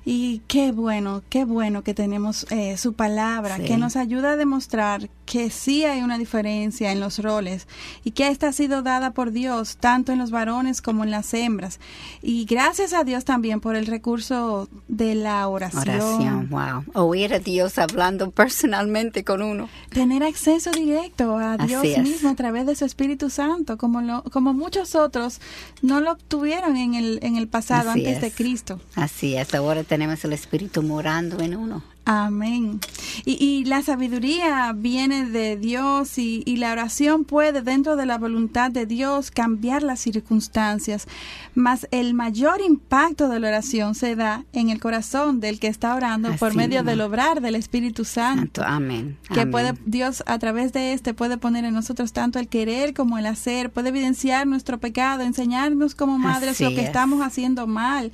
Y 0.04 0.42
qué 0.48 0.72
bueno, 0.72 1.22
qué 1.30 1.44
bueno 1.44 1.82
que 1.82 1.94
tenemos 1.94 2.46
eh, 2.50 2.76
su 2.76 2.92
palabra, 2.92 3.56
Sí. 3.56 3.64
que 3.64 3.76
nos 3.78 3.96
ayuda 3.96 4.32
a 4.32 4.36
demostrar 4.36 5.08
que 5.24 5.48
sí 5.48 5.84
hay 5.84 6.02
una 6.02 6.18
diferencia 6.18 6.92
en 6.92 7.00
los 7.00 7.18
roles 7.18 7.66
y 8.04 8.10
que 8.10 8.28
esta 8.28 8.48
ha 8.48 8.52
sido 8.52 8.82
dada 8.82 9.12
por 9.12 9.30
Dios 9.30 9.78
tanto 9.78 10.12
en 10.12 10.18
los 10.18 10.30
varones 10.30 10.82
como 10.82 11.04
en 11.04 11.10
las 11.10 11.32
hembras. 11.32 11.80
Y 12.20 12.44
gracias 12.44 12.92
a 12.92 13.04
Dios 13.04 13.24
también 13.24 13.60
por 13.60 13.76
el 13.76 13.86
recurso 13.86 14.68
de 14.88 15.14
la 15.14 15.48
oración. 15.48 15.82
Oración, 16.00 16.50
wow. 16.50 16.84
Oír 16.92 17.32
a 17.32 17.38
Dios 17.38 17.78
hablando 17.78 18.30
personalmente 18.30 19.24
con 19.24 19.40
uno. 19.40 19.68
Tener 19.90 20.22
acceso 20.22 20.70
directo 20.72 21.38
a 21.38 21.56
Dios 21.56 21.82
mismo 22.02 22.28
a 22.28 22.34
través 22.34 22.66
de 22.66 22.76
su 22.76 22.84
Espíritu 22.84 23.30
Santo, 23.30 23.78
como, 23.78 24.02
lo, 24.02 24.22
como 24.24 24.52
muchos 24.52 24.94
otros 24.94 25.40
no 25.80 26.00
lo 26.00 26.12
obtuvieron 26.12 26.76
en 26.76 26.94
el, 26.94 27.18
en 27.22 27.36
el 27.36 27.48
pasado 27.48 27.90
Así 27.90 28.04
antes 28.04 28.20
de. 28.20 28.30
Cristo. 28.30 28.80
Así 28.94 29.36
es, 29.36 29.54
ahora 29.54 29.84
tenemos 29.94 30.24
el 30.24 30.32
Espíritu 30.32 30.82
morando 30.82 31.38
en 31.38 31.54
uno. 31.54 31.80
Amén. 32.04 32.80
Y, 33.24 33.42
y 33.42 33.64
la 33.64 33.80
sabiduría 33.80 34.72
viene 34.76 35.24
de 35.24 35.56
Dios 35.56 36.18
y, 36.18 36.42
y 36.44 36.56
la 36.56 36.72
oración 36.72 37.24
puede, 37.24 37.62
dentro 37.62 37.94
de 37.94 38.04
la 38.04 38.18
voluntad 38.18 38.72
de 38.72 38.86
Dios, 38.86 39.30
cambiar 39.30 39.84
las 39.84 40.00
circunstancias. 40.00 41.06
Mas 41.54 41.86
el 41.92 42.12
mayor 42.12 42.60
impacto 42.60 43.28
de 43.28 43.38
la 43.38 43.48
oración 43.48 43.94
se 43.94 44.16
da 44.16 44.44
en 44.52 44.68
el 44.68 44.80
corazón 44.80 45.38
del 45.38 45.60
que 45.60 45.68
está 45.68 45.94
orando 45.94 46.34
por 46.36 46.54
medio 46.54 46.82
del 46.82 47.00
obrar 47.00 47.40
del 47.40 47.54
Espíritu 47.54 48.04
Santo. 48.04 48.62
Santo, 48.62 48.64
amén. 48.64 49.16
que 49.32 49.42
amén. 49.42 49.52
puede 49.52 49.74
Dios 49.86 50.24
a 50.26 50.38
través 50.40 50.72
de 50.72 50.92
este 50.92 51.14
puede 51.14 51.38
poner 51.38 51.64
en 51.64 51.72
nosotros 51.72 52.12
tanto 52.12 52.40
el 52.40 52.48
querer 52.48 52.94
como 52.94 53.16
el 53.16 53.26
hacer, 53.26 53.70
puede 53.70 53.90
evidenciar 53.90 54.46
nuestro 54.48 54.78
pecado, 54.78 55.22
enseñarnos 55.22 55.94
como 55.94 56.18
madres 56.18 56.56
Así 56.56 56.64
lo 56.64 56.70
que 56.70 56.80
es. 56.80 56.86
estamos 56.86 57.22
haciendo 57.22 57.68
mal 57.68 58.10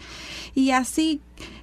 y 0.55 0.73
así 0.73 1.21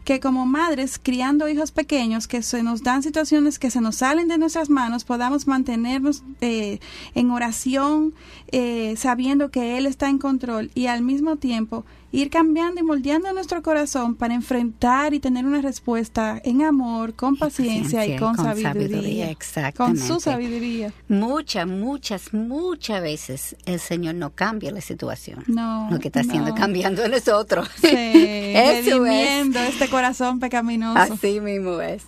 que 0.08 0.22
como 0.22 0.46
madres 0.46 1.02
criando 1.04 1.50
hijos 1.50 1.74
pequeños 1.74 2.30
que 2.30 2.42
se 2.42 2.64
nos 2.64 2.82
dan 2.82 3.04
situaciones 3.04 3.60
que 3.60 3.70
se 3.70 3.82
nos 3.82 3.98
salen 3.98 4.30
de 4.30 4.38
nuestras 4.38 4.70
manos 4.70 5.04
podamos 5.04 5.48
mantenernos 5.48 6.24
eh, 6.40 6.80
en 7.14 7.30
oración 7.30 8.14
eh, 8.54 8.96
sabiendo 8.96 9.52
que 9.52 9.78
él 9.78 9.86
está 9.86 10.08
en 10.08 10.18
control 10.18 10.72
y 10.76 10.88
al 10.88 11.02
mismo 11.02 11.36
tiempo 11.36 11.84
ir 12.12 12.30
cambiando 12.30 12.80
y 12.80 12.84
moldeando 12.84 13.32
nuestro 13.34 13.62
corazón 13.62 14.16
para 14.16 14.34
enfrentar 14.34 15.14
y 15.14 15.20
tener 15.20 15.46
una 15.46 15.62
respuesta 15.62 16.42
en 16.44 16.62
amor, 16.62 17.14
con 17.16 17.36
paciencia 17.36 18.06
y 18.06 18.18
con, 18.18 18.36
sabiduría. 18.36 19.30
exactamente. 19.30 19.78
Con 19.78 20.08
su 20.08 20.20
sabiduría. 20.20 20.94
Muchas, 21.10 21.68
muchas, 21.68 22.34
muchas 22.34 23.02
veces 23.02 23.56
el 23.66 23.80
Señor 23.80 24.16
no 24.16 24.32
cambia 24.32 24.72
la 24.72 24.82
situación. 24.82 25.44
No, 25.48 25.90
Lo 25.92 26.00
que 26.00 26.08
está 26.08 26.22
haciendo 26.22 26.50
no. 26.50 26.56
cambiando 26.56 27.04
en 27.04 27.12
nosotros. 27.12 27.68
Sí, 27.82 27.88
Eso 27.92 29.04
redimiendo 29.04 29.60
este 29.60 29.90
corazón 29.90 30.40
pecaminoso. 30.40 30.98
Así 30.98 31.40
mismo 31.42 31.82
es. 31.82 32.04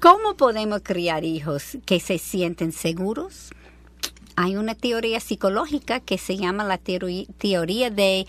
¿Cómo 0.00 0.36
podemos 0.36 0.80
criar 0.82 1.24
hijos 1.24 1.78
que 1.86 2.00
se 2.00 2.18
sienten 2.18 2.72
seguros? 2.72 3.50
Hay 4.38 4.56
una 4.56 4.74
teoría 4.74 5.18
psicológica 5.20 6.00
que 6.00 6.18
se 6.18 6.36
llama 6.36 6.62
la 6.64 6.76
teoría 6.78 7.90
de 7.90 8.26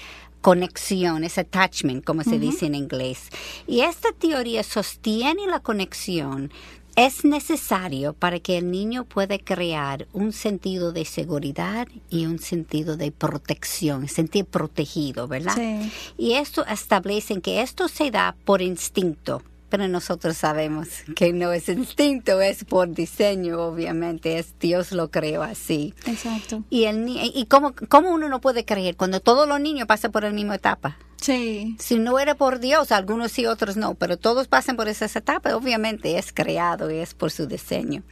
conexión, 0.47 1.25
es 1.25 1.37
attachment, 1.37 2.05
como 2.05 2.23
se 2.23 2.39
dice 2.39 2.67
en 2.67 2.75
inglés. 2.75 3.27
Y 3.67 3.81
esta 3.81 4.13
teoría 4.13 4.63
sostiene 4.63 5.45
la 5.45 5.59
conexión 5.59 6.53
es 6.95 7.25
necesario 7.25 8.13
para 8.13 8.39
que 8.39 8.57
el 8.57 8.71
niño 8.71 9.03
pueda 9.03 9.37
crear 9.37 10.07
un 10.13 10.31
sentido 10.31 10.93
de 10.93 11.03
seguridad 11.03 11.89
y 12.09 12.27
un 12.27 12.39
sentido 12.39 12.95
de 12.95 13.11
protección, 13.11 14.07
sentir 14.07 14.45
protegido, 14.45 15.27
¿verdad? 15.27 15.53
Sí. 15.53 15.91
Y 16.17 16.33
esto 16.35 16.65
establece 16.65 17.41
que 17.41 17.61
esto 17.61 17.89
se 17.89 18.09
da 18.09 18.33
por 18.45 18.61
instinto, 18.61 19.43
pero 19.69 19.87
nosotros 19.87 20.37
sabemos 20.37 20.87
que 21.15 21.33
no 21.33 21.51
es 21.53 21.67
instinto, 21.69 22.41
es 22.41 22.63
por 22.63 22.89
diseño, 22.93 23.59
obviamente, 23.61 24.37
es 24.39 24.57
Dios 24.59 24.91
lo 24.91 25.11
creó 25.11 25.43
así. 25.43 25.93
Exacto. 26.05 26.63
Y, 26.69 26.85
el, 26.85 27.05
ni- 27.05 27.31
y 27.33 27.45
cómo, 27.45 27.73
cómo 27.89 28.11
uno 28.11 28.29
no 28.29 28.41
puede 28.41 28.65
creer 28.65 28.95
cuando 28.95 29.19
todos 29.19 29.47
los 29.47 29.59
niños 29.59 29.87
pasan 29.87 30.11
por 30.11 30.23
la 30.23 30.31
misma 30.31 30.55
etapa. 30.55 30.97
Sí. 31.19 31.75
Si 31.79 31.97
no 31.97 32.19
era 32.19 32.35
por 32.35 32.59
Dios, 32.59 32.91
algunos 32.91 33.31
sí, 33.31 33.47
otros 33.47 33.75
no, 33.75 33.95
pero 33.95 34.17
todos 34.17 34.47
pasan 34.47 34.75
por 34.75 34.87
esas 34.87 35.15
etapas, 35.15 35.53
obviamente 35.53 36.17
es 36.17 36.31
creado 36.31 36.91
y 36.91 36.97
es 36.97 37.15
por 37.15 37.31
su 37.31 37.47
diseño. 37.47 38.03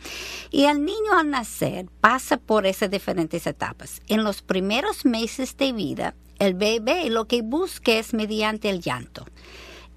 Y 0.50 0.64
el 0.66 0.84
niño 0.84 1.14
al 1.16 1.30
nacer 1.30 1.86
pasa 2.02 2.38
por 2.38 2.66
esas 2.66 2.90
diferentes 2.90 3.46
etapas. 3.46 4.02
En 4.08 4.24
los 4.24 4.42
primeros 4.42 5.06
meses 5.06 5.56
de 5.56 5.72
vida, 5.72 6.16
el 6.40 6.56
bebé 6.56 7.10
lo 7.12 7.26
que 7.28 7.44
busca 7.44 7.92
es 7.94 8.14
mediante 8.16 8.70
el 8.72 8.82
llanto, 8.82 9.26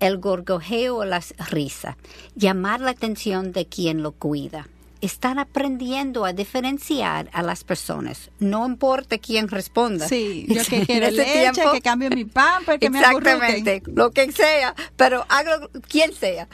el 0.01 0.19
gorgojeo 0.19 0.97
o 0.99 1.05
la 1.05 1.23
risa, 1.51 1.97
llamar 2.35 2.81
la 2.81 2.91
atención 2.91 3.53
de 3.53 3.67
quien 3.67 4.03
lo 4.03 4.13
cuida. 4.13 4.69
Están 5.01 5.39
aprendiendo 5.39 6.25
a 6.25 6.33
diferenciar 6.33 7.31
a 7.33 7.43
las 7.45 7.63
personas, 7.63 8.31
no 8.41 8.67
importa 8.67 9.17
quién 9.19 9.47
responda. 9.47 10.09
Sí, 10.09 10.45
yo 10.49 10.65
que 10.65 10.85
quiero 10.87 11.09
leche, 11.13 11.51
tiempo- 11.53 11.71
que 11.73 11.81
cambio 11.81 12.11
mi 12.11 12.25
pamper, 12.25 12.81
que 12.81 12.91
me 12.91 12.99
acurruquen. 12.99 13.35
Exactamente, 13.37 13.83
lo 13.95 14.11
que 14.11 14.33
sea, 14.33 14.75
pero 14.97 15.25
haga 15.29 15.61
quien 15.89 16.13
sea. 16.13 16.49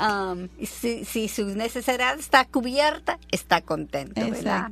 Um, 0.00 0.48
si, 0.64 1.04
si 1.04 1.28
su 1.28 1.44
necesidad 1.48 2.18
está 2.18 2.46
cubierta, 2.46 3.18
está 3.30 3.60
contento, 3.60 4.18
¿verdad? 4.30 4.70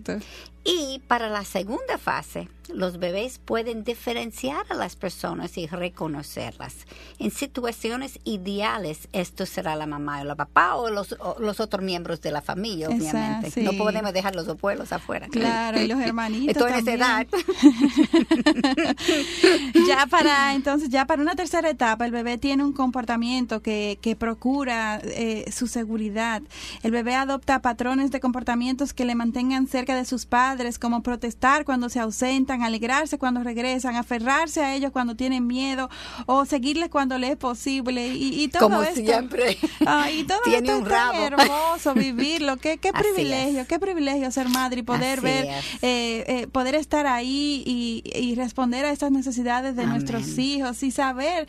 Y 0.64 1.01
para 1.07 1.29
la 1.29 1.44
segunda 1.44 1.99
fase, 1.99 2.49
los 2.75 2.99
bebés 2.99 3.38
pueden 3.38 3.85
diferenciar 3.85 4.66
a 4.68 4.75
las 4.75 4.97
personas 4.97 5.57
y 5.57 5.66
reconocerlas. 5.66 6.75
En 7.18 7.31
situaciones 7.31 8.18
ideales, 8.25 9.09
esto 9.12 9.47
será 9.47 9.77
la 9.77 9.87
mamá 9.87 10.21
o 10.21 10.25
la 10.25 10.35
papá 10.35 10.77
o 10.77 10.90
los, 10.90 11.16
o 11.21 11.37
los 11.38 11.61
otros 11.61 11.83
miembros 11.83 12.21
de 12.21 12.33
la 12.33 12.42
familia, 12.42 12.88
obviamente. 12.88 13.51
sí. 13.51 13.62
No 13.62 13.73
podemos 13.73 14.12
dejar 14.12 14.35
los 14.35 14.49
abuelos 14.49 14.92
afuera. 14.92 15.29
Claro, 15.29 15.81
y 15.81 15.87
los 15.87 16.01
hermanitos 16.01 16.57
Estoy 16.57 16.73
en 16.73 16.79
esa 16.79 16.92
edad. 16.92 17.27
ya 19.88 20.07
para 20.07 20.55
entonces 20.55 20.88
ya 20.90 21.07
para 21.07 21.23
una 21.23 21.35
tercera 21.35 21.71
etapa 21.71 22.05
el 22.05 22.12
bebé 22.12 22.38
tiene 22.38 22.64
un 22.64 22.73
comportamiento 22.73 23.62
que, 23.62 23.99
que 24.01 24.16
procura 24.16 25.01
eh, 25.05 25.51
su 25.51 25.66
seguridad 25.66 26.42
el 26.83 26.90
bebé 26.90 27.14
adopta 27.14 27.61
patrones 27.61 28.11
de 28.11 28.21
comportamientos 28.21 28.92
que 28.92 29.05
le 29.05 29.14
mantengan 29.14 29.66
cerca 29.66 29.97
de 29.97 30.05
sus 30.05 30.27
padres 30.27 30.47
como 30.78 31.02
protestar 31.02 31.64
cuando 31.64 31.88
se 31.88 32.00
ausentan 32.00 32.62
alegrarse 32.62 33.18
cuando 33.18 33.42
regresan 33.42 33.96
aferrarse 33.96 34.62
a 34.62 34.74
ellos 34.74 34.92
cuando 34.92 35.14
tienen 35.14 35.46
miedo 35.46 35.88
o 36.26 36.44
seguirles 36.44 36.88
cuando 36.88 37.18
le 37.18 37.32
es 37.32 37.37
posible. 37.37 38.08
Y, 38.08 38.42
y 38.42 38.48
todo 38.48 38.62
Como 38.62 38.82
esto 38.82 39.00
siempre. 39.00 39.56
Y 40.12 40.24
todo 40.24 40.40
Tiene 40.44 40.68
esto 40.68 40.78
un 40.78 40.84
es 40.84 40.88
tan 40.88 41.14
hermoso 41.14 41.94
vivirlo. 41.94 42.56
Qué, 42.56 42.78
privilegio 42.98 43.66
qué 43.66 43.78
privilegio 43.78 44.30
ser 44.30 44.48
madre 44.48 44.80
y 44.80 44.82
poder 44.82 45.18
Así 45.18 45.26
ver 45.26 45.44
eh, 45.82 46.24
eh, 46.26 46.46
poder 46.46 46.74
estar 46.74 47.06
ahí 47.06 47.62
y, 47.66 48.02
y 48.14 48.34
responder 48.34 48.84
a 48.84 48.90
estas 48.90 49.11
necesidades 49.11 49.76
de 49.76 49.82
Amén. 49.82 49.94
nuestros 49.94 50.38
hijos 50.38 50.82
y 50.82 50.90
saber, 50.90 51.46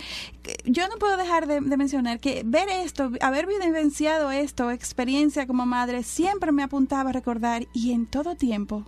yo 0.65 0.87
no 0.87 0.95
puedo 0.97 1.17
dejar 1.17 1.47
de, 1.47 1.61
de 1.61 1.77
mencionar 1.77 2.19
que 2.19 2.43
ver 2.45 2.69
esto, 2.69 3.11
haber 3.21 3.47
vivenciado 3.47 4.31
esto, 4.31 4.71
experiencia 4.71 5.47
como 5.47 5.65
madre, 5.65 6.03
siempre 6.03 6.51
me 6.51 6.63
apuntaba 6.63 7.09
a 7.09 7.13
recordar 7.13 7.67
y 7.73 7.91
en 7.91 8.05
todo 8.05 8.35
tiempo 8.35 8.85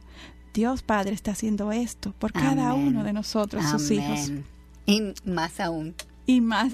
Dios 0.53 0.81
Padre 0.81 1.13
está 1.13 1.31
haciendo 1.31 1.71
esto 1.71 2.13
por 2.19 2.31
cada 2.33 2.73
uno 2.73 3.03
de 3.03 3.13
nosotros, 3.13 3.63
sus 3.69 3.91
hijos. 3.91 4.31
Y 4.85 5.13
más 5.25 5.59
aún. 5.59 5.95
Y 6.31 6.41
más, 6.41 6.73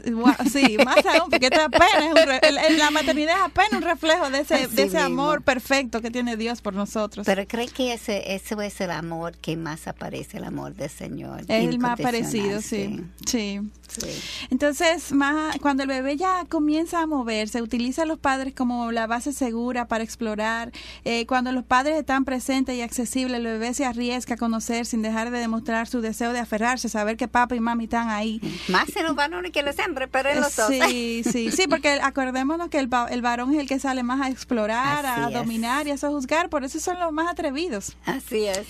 sí, 0.52 0.78
más 0.86 1.06
aún, 1.06 1.30
porque 1.30 1.48
apenas 1.48 2.16
es 2.16 2.72
un 2.72 2.78
la 2.78 2.92
maternidad 2.92 3.36
es 3.38 3.44
apenas 3.44 3.74
un 3.74 3.82
reflejo 3.82 4.30
de 4.30 4.42
ese, 4.42 4.56
Así 4.56 4.76
de 4.76 4.84
ese 4.84 4.98
mismo. 4.98 5.24
amor 5.24 5.42
perfecto 5.42 6.02
que 6.02 6.12
tiene 6.12 6.38
Dios 6.38 6.62
por 6.62 6.74
nosotros. 6.74 7.26
Pero 7.26 7.48
creo 7.48 7.68
que 7.74 7.94
ese, 7.94 8.36
ese 8.36 8.56
es 8.66 8.82
el 8.82 8.92
amor 8.92 9.36
que 9.38 9.58
más 9.58 9.88
aparece, 9.88 10.38
el 10.38 10.44
amor 10.44 10.76
del 10.76 10.90
Señor. 10.90 11.42
es 11.42 11.50
el 11.50 11.80
más 11.80 12.00
parecido, 12.00 12.62
sí. 12.62 13.04
sí. 13.26 13.62
sí. 13.88 14.10
Entonces, 14.50 15.12
más, 15.12 15.58
cuando 15.58 15.84
el 15.84 15.90
bebé 15.90 16.18
ya 16.18 16.46
comienza 16.50 17.02
a 17.02 17.08
moverse, 17.08 17.62
utiliza 17.62 18.04
a 18.04 18.06
los 18.06 18.20
padres 18.20 18.54
como 18.54 18.92
la 18.92 19.08
base 19.08 19.34
segura 19.34 19.88
para 19.88 20.04
explorar. 20.04 20.72
Eh, 21.04 21.26
cuando 21.26 21.52
los 21.52 21.64
padres 21.64 21.98
están 21.98 22.26
presentes 22.26 22.76
y 22.76 22.82
accesibles, 22.82 23.38
el 23.38 23.46
bebé 23.46 23.74
se 23.74 23.86
arriesga 23.86 24.36
a 24.36 24.38
conocer 24.38 24.86
sin 24.86 25.02
dejar 25.02 25.32
de 25.32 25.40
demostrar 25.40 25.88
su 25.88 26.02
deseo 26.02 26.34
de 26.34 26.40
aferrarse, 26.40 26.90
saber 26.90 27.18
que 27.18 27.28
papá 27.28 27.56
y 27.56 27.60
mami 27.60 27.86
están 27.86 28.10
ahí. 28.10 28.42
Más 28.68 28.96
en 28.96 29.04
los 29.04 29.16
varones 29.16 29.47
varón 29.48 29.52
que 29.52 29.64
las 29.64 29.80
hembras, 29.80 30.10
pero 30.12 30.30
en 30.30 30.42
los 30.42 30.56
dos. 30.56 30.68
Sí, 30.68 31.24
sí, 31.24 31.52
sí, 31.52 31.68
porque 31.70 32.00
acordémonos 32.02 32.70
que 32.70 32.80
el, 32.80 32.90
el 33.10 33.22
varón 33.22 33.54
es 33.54 33.60
el 33.60 33.68
que 33.68 33.80
sale 33.80 34.04
más 34.04 34.22
a 34.22 34.30
explorar, 34.30 35.06
a 35.06 35.26
Así 35.26 35.34
es. 35.34 35.40
dominar 35.40 35.88
y 35.88 35.92
a 35.92 35.98
sojuzgar, 35.98 36.50
por 36.50 36.64
eso 36.64 36.80
son 36.80 37.00
los 37.00 37.12
más 37.12 37.30
atrevidos. 37.32 37.96
Así 38.06 38.46
es. 38.46 38.62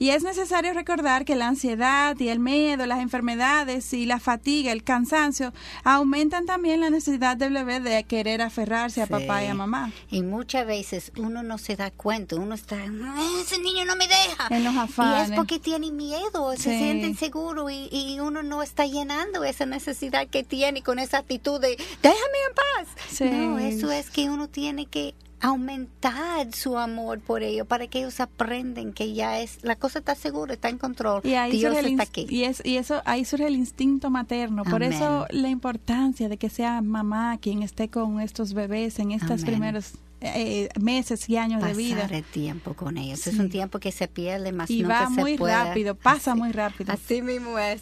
Y 0.00 0.10
es 0.10 0.22
necesario 0.22 0.72
recordar 0.74 1.24
que 1.24 1.34
la 1.34 1.48
ansiedad 1.48 2.16
y 2.20 2.28
el 2.28 2.38
miedo, 2.38 2.86
las 2.86 3.00
enfermedades 3.00 3.92
y 3.92 4.06
la 4.06 4.20
fatiga, 4.20 4.70
el 4.70 4.84
cansancio, 4.84 5.52
aumentan 5.82 6.46
también 6.46 6.80
la 6.80 6.90
necesidad 6.90 7.36
del 7.36 7.52
bebé 7.54 7.80
de 7.80 8.04
querer 8.04 8.42
aferrarse 8.42 9.02
a 9.02 9.06
Sí. 9.06 9.12
papá 9.12 9.42
y 9.42 9.46
a 9.48 9.54
mamá. 9.54 9.90
Y 10.10 10.22
muchas 10.22 10.66
veces 10.66 11.10
uno 11.16 11.42
no 11.42 11.58
se 11.58 11.74
da 11.74 11.90
cuenta, 11.90 12.36
uno 12.36 12.54
está, 12.54 12.76
"Ah, 12.76 13.22
ese 13.40 13.58
niño 13.58 13.84
no 13.86 13.96
me 13.96 14.06
deja. 14.06 14.46
En 14.50 14.62
los 14.64 14.74
Y 14.74 14.78
afanes. 14.78 15.30
es 15.30 15.36
porque 15.36 15.58
tiene 15.58 15.90
miedo, 15.90 16.52
se 16.56 16.62
Sí. 16.70 16.78
siente 16.78 17.06
inseguro 17.08 17.68
y, 17.70 17.88
y 17.90 18.20
uno 18.20 18.42
no 18.42 18.62
está 18.62 18.86
llenando 18.86 19.42
esa 19.44 19.66
necesidad 20.10 20.30
que 20.30 20.44
tiene 20.44 20.82
con 20.82 20.98
esa 20.98 21.18
actitud 21.18 21.60
de, 21.60 21.76
déjame 22.02 22.38
en 22.48 22.54
paz. 22.54 22.88
Sí. 23.10 23.24
No, 23.24 23.58
eso 23.58 23.90
es 23.92 24.10
que 24.10 24.30
uno 24.30 24.48
tiene 24.48 24.86
que 24.86 25.14
aumentar 25.40 26.52
su 26.52 26.76
amor 26.78 27.20
por 27.20 27.42
ellos 27.44 27.66
para 27.66 27.86
que 27.86 28.00
ellos 28.00 28.18
aprenden 28.20 28.92
que 28.92 29.12
ya 29.14 29.40
es, 29.40 29.58
la 29.62 29.76
cosa 29.76 30.00
está 30.00 30.14
segura, 30.14 30.54
está 30.54 30.68
en 30.68 30.78
control. 30.78 31.20
Y 31.24 31.34
ahí 31.34 31.52
Dios 31.58 31.76
está 31.76 32.02
aquí. 32.02 32.26
Y, 32.28 32.44
es, 32.44 32.60
y 32.64 32.76
eso 32.76 33.02
ahí 33.04 33.24
surge 33.24 33.46
el 33.46 33.54
instinto 33.54 34.10
materno. 34.10 34.64
Por 34.64 34.82
eso 34.82 35.26
la 35.30 35.48
importancia 35.48 36.28
de 36.28 36.36
que 36.38 36.50
sea 36.50 36.80
mamá 36.82 37.38
quien 37.40 37.62
esté 37.62 37.88
con 37.88 38.20
estos 38.20 38.52
bebés 38.52 38.98
en 38.98 39.12
estos 39.12 39.44
primeros 39.44 39.92
eh, 40.20 40.68
meses 40.80 41.28
y 41.28 41.36
años 41.36 41.62
de 41.62 41.74
vida. 41.74 42.02
Pasar 42.02 42.22
tiempo 42.22 42.74
con 42.74 42.98
ellos. 42.98 43.24
Es 43.26 43.38
un 43.38 43.50
tiempo 43.50 43.78
que 43.78 43.92
se 43.92 44.08
pierde, 44.08 44.50
más 44.50 44.68
Y 44.70 44.82
nunca 44.82 45.02
va 45.02 45.14
se 45.14 45.20
muy 45.20 45.36
puede. 45.38 45.54
rápido, 45.54 45.94
pasa 45.94 46.32
Así- 46.32 46.40
muy 46.40 46.50
rápido. 46.50 46.92
Así 46.92 47.22
mismo 47.22 47.56
es. 47.58 47.80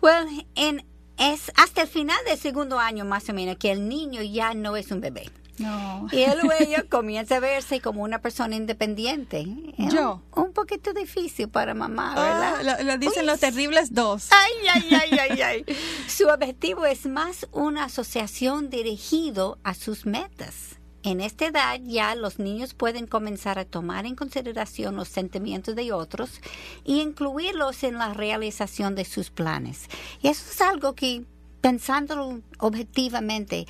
Well, 0.00 0.46
en, 0.54 0.84
es 1.18 1.52
hasta 1.56 1.82
el 1.82 1.88
final 1.88 2.18
del 2.26 2.38
segundo 2.38 2.78
año 2.78 3.04
más 3.04 3.28
o 3.28 3.32
menos 3.32 3.56
que 3.56 3.72
el 3.72 3.88
niño 3.88 4.22
ya 4.22 4.54
no 4.54 4.76
es 4.76 4.90
un 4.90 5.00
bebé. 5.00 5.30
No. 5.58 6.06
Y 6.12 6.20
él 6.20 6.38
ella 6.60 6.84
comienza 6.90 7.36
a 7.36 7.40
verse 7.40 7.80
como 7.80 8.02
una 8.02 8.20
persona 8.20 8.56
independiente. 8.56 9.46
Yo. 9.78 10.22
Un, 10.34 10.44
un 10.44 10.52
poquito 10.52 10.92
difícil 10.92 11.48
para 11.48 11.74
mamá, 11.74 12.14
¿verdad? 12.14 12.54
Ah, 12.58 12.62
lo, 12.62 12.84
lo 12.84 12.98
dicen 12.98 13.22
Uy, 13.22 13.26
los 13.26 13.40
terribles 13.40 13.94
dos. 13.94 14.28
Ay, 14.30 14.52
ay, 14.74 14.94
ay, 14.94 15.18
ay, 15.18 15.40
ay. 15.40 15.76
Su 16.06 16.28
objetivo 16.28 16.84
es 16.84 17.06
más 17.06 17.46
una 17.52 17.84
asociación 17.84 18.68
dirigido 18.70 19.58
a 19.64 19.74
sus 19.74 20.04
metas. 20.04 20.75
En 21.06 21.20
esta 21.20 21.46
edad 21.46 21.78
ya 21.84 22.16
los 22.16 22.40
niños 22.40 22.74
pueden 22.74 23.06
comenzar 23.06 23.60
a 23.60 23.64
tomar 23.64 24.06
en 24.06 24.16
consideración 24.16 24.96
los 24.96 25.06
sentimientos 25.06 25.76
de 25.76 25.92
otros 25.92 26.40
y 26.84 27.00
incluirlos 27.00 27.84
en 27.84 27.94
la 27.94 28.12
realización 28.12 28.96
de 28.96 29.04
sus 29.04 29.30
planes. 29.30 29.84
Y 30.20 30.26
eso 30.26 30.42
es 30.50 30.60
algo 30.60 30.96
que, 30.96 31.22
pensándolo 31.60 32.40
objetivamente, 32.58 33.66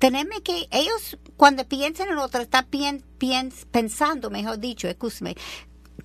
tenemos 0.00 0.40
que, 0.40 0.66
ellos 0.72 1.18
cuando 1.36 1.64
piensan 1.68 2.08
en 2.08 2.18
otros, 2.18 2.42
están 2.42 2.66
pien- 2.68 3.04
pensando, 3.70 4.28
mejor 4.30 4.58
dicho, 4.58 4.88
escúchame, 4.88 5.36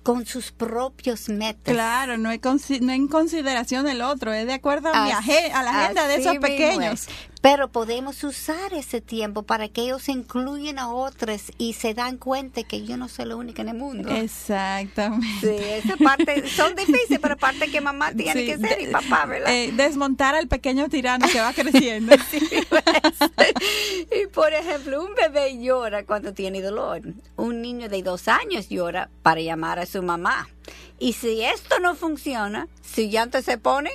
con 0.04 0.26
sus 0.26 0.52
propios 0.52 1.28
metas. 1.28 1.74
Claro, 1.74 2.16
no, 2.18 2.30
es 2.30 2.40
consi- 2.40 2.80
no 2.80 2.92
en 2.92 3.08
consideración 3.08 3.84
del 3.84 4.00
otro, 4.00 4.32
es 4.32 4.46
de 4.46 4.52
acuerdo 4.54 4.90
a, 4.94 5.04
mi 5.06 5.10
Así- 5.10 5.32
aje- 5.32 5.50
a 5.52 5.62
la 5.64 5.70
agenda 5.82 6.06
de 6.06 6.14
esos 6.14 6.38
pequeños. 6.38 7.08
es. 7.08 7.08
Pero 7.40 7.68
podemos 7.68 8.24
usar 8.24 8.74
ese 8.74 9.00
tiempo 9.00 9.44
para 9.44 9.68
que 9.68 9.82
ellos 9.82 10.08
incluyan 10.08 10.78
a 10.78 10.90
otros 10.92 11.52
y 11.56 11.74
se 11.74 11.94
dan 11.94 12.16
cuenta 12.16 12.64
que 12.64 12.84
yo 12.84 12.96
no 12.96 13.08
soy 13.08 13.26
la 13.26 13.36
única 13.36 13.62
en 13.62 13.68
el 13.68 13.76
mundo. 13.76 14.10
Exactamente. 14.12 15.26
Sí, 15.40 15.64
esa 15.88 15.96
parte 15.96 16.48
son 16.48 16.74
difíciles, 16.74 17.20
pero 17.22 17.36
parte 17.36 17.70
que 17.70 17.80
mamá 17.80 18.12
tiene 18.16 18.32
Sí, 18.40 18.46
que 18.46 18.58
ser 18.58 18.80
y 18.80 18.86
papá, 18.88 19.24
¿verdad? 19.26 19.52
eh, 19.54 19.70
desmontar 19.72 20.34
al 20.34 20.48
pequeño 20.48 20.88
tirano 20.88 21.26
que 21.30 21.40
va 21.40 21.52
creciendo. 21.52 22.14
Sí, 22.30 22.40
pues. 22.68 22.82
y 24.22 24.26
por 24.28 24.52
ejemplo, 24.52 25.02
un 25.04 25.14
bebé 25.14 25.58
llora 25.62 26.04
cuando 26.04 26.34
tiene 26.34 26.60
dolor. 26.60 27.02
Un 27.36 27.62
niño 27.62 27.88
de 27.88 28.02
dos 28.02 28.28
años 28.28 28.68
llora 28.68 29.10
para 29.22 29.40
llamar 29.40 29.78
a 29.78 29.86
su 29.86 30.02
mamá. 30.02 30.48
Y 30.98 31.12
si 31.14 31.42
esto 31.42 31.78
no 31.80 31.94
funciona, 31.94 32.68
si 32.82 33.08
llanto 33.10 33.40
se 33.42 33.56
pone, 33.58 33.90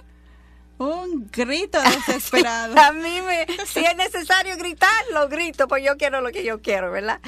Un 0.84 1.30
grito 1.32 1.80
desesperado. 2.08 2.76
A 2.80 2.92
mí 2.92 3.20
me, 3.22 3.46
si 3.66 3.80
es 3.80 3.96
necesario 3.96 4.58
gritar, 4.58 4.90
lo 5.14 5.28
grito, 5.30 5.68
pues 5.68 5.84
yo 5.86 5.96
quiero 5.98 6.22
lo 6.22 6.30
que 6.32 6.44
yo 6.44 6.62
quiero, 6.62 6.92
¿verdad? 6.92 7.20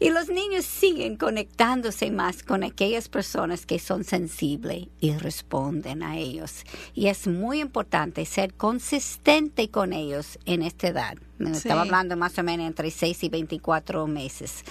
Y 0.00 0.10
los 0.10 0.28
niños 0.28 0.64
siguen 0.64 1.16
conectándose 1.16 2.10
más 2.10 2.42
con 2.42 2.64
aquellas 2.64 3.08
personas 3.08 3.66
que 3.66 3.78
son 3.78 4.04
sensibles 4.04 4.88
y 5.00 5.12
responden 5.16 6.02
a 6.02 6.16
ellos. 6.16 6.64
Y 6.94 7.08
es 7.08 7.26
muy 7.26 7.60
importante 7.60 8.24
ser 8.26 8.54
consistente 8.54 9.70
con 9.70 9.92
ellos 9.92 10.38
en 10.46 10.62
esta 10.62 10.88
edad. 10.88 11.14
Me 11.38 11.50
Sí. 11.50 11.56
estaba 11.58 11.82
hablando 11.82 12.16
más 12.16 12.38
o 12.38 12.42
menos 12.42 12.66
entre 12.66 12.90
6 12.90 13.22
y 13.24 13.28
24 13.28 14.06
meses. 14.06 14.64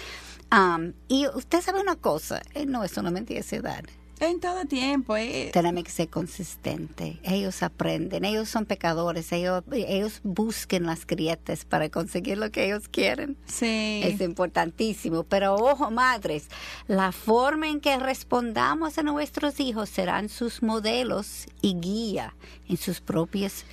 Am, 0.49 0.93
y 1.07 1.27
usted 1.27 1.61
sabe 1.61 1.79
una 1.81 1.95
cosa, 1.95 2.41
eh, 2.53 2.65
no 2.65 2.83
es 2.83 2.91
solamente 2.91 3.37
esa 3.37 3.55
edad. 3.57 3.83
En 4.19 4.39
todo 4.39 4.63
tiempo. 4.65 5.17
eh, 5.17 5.49
Tenemos 5.51 5.83
que 5.83 5.91
ser 5.91 6.07
consistentes. 6.09 7.17
Ellos 7.23 7.61
aprenden, 7.61 8.23
ellos 8.23 8.47
son 8.47 8.65
pecadores, 8.65 9.31
ellos, 9.33 9.63
ellos 9.71 10.21
buscan 10.23 10.83
las 10.85 11.05
grietas 11.05 11.65
para 11.65 11.89
conseguir 11.89 12.37
lo 12.37 12.49
que 12.51 12.65
ellos 12.65 12.87
quieren. 12.87 13.35
sí. 13.45 14.01
Es 14.03 14.21
importantísimo. 14.21 15.23
Pero 15.23 15.55
ojo, 15.55 15.91
madres, 15.91 16.47
la 16.87 17.11
forma 17.11 17.67
en 17.67 17.81
que 17.81 17.97
respondamos 17.97 18.97
a 18.97 19.03
nuestros 19.03 19.59
hijos 19.59 19.89
serán 19.89 20.29
sus 20.29 20.63
modelos 20.63 21.47
y 21.61 21.75
guía 21.79 22.33
en 22.69 22.77
sus 22.77 23.01
propias 23.01 23.65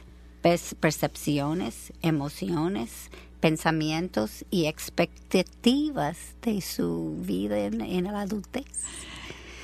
percepciones, 0.81 1.93
emociones, 2.03 3.11
pensamientos 3.41 4.45
y 4.51 4.67
expectativas 4.67 6.17
de 6.43 6.61
su 6.61 7.17
vida 7.21 7.59
en, 7.59 7.81
en 7.83 8.05
la 8.05 8.23
adultez. 8.23 8.65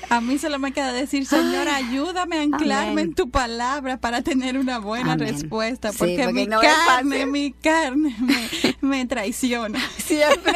A 0.09 0.21
mí 0.21 0.37
solo 0.37 0.57
me 0.57 0.71
queda 0.71 0.93
decir, 0.93 1.25
Señor, 1.25 1.67
ayúdame 1.67 2.37
a 2.37 2.41
anclarme 2.43 2.91
Amén. 2.91 3.05
en 3.09 3.13
tu 3.13 3.29
palabra 3.29 3.97
para 3.97 4.21
tener 4.21 4.57
una 4.57 4.79
buena 4.79 5.13
Amén. 5.13 5.29
respuesta, 5.29 5.91
Sí, 5.91 5.97
porque, 5.97 6.31
mi 6.31 6.45
no 6.45 6.61
carne, 6.61 7.25
mi 7.25 7.51
carne 7.51 8.15
me, 8.81 9.05
traiciona. 9.05 9.79
Siempre 9.97 10.53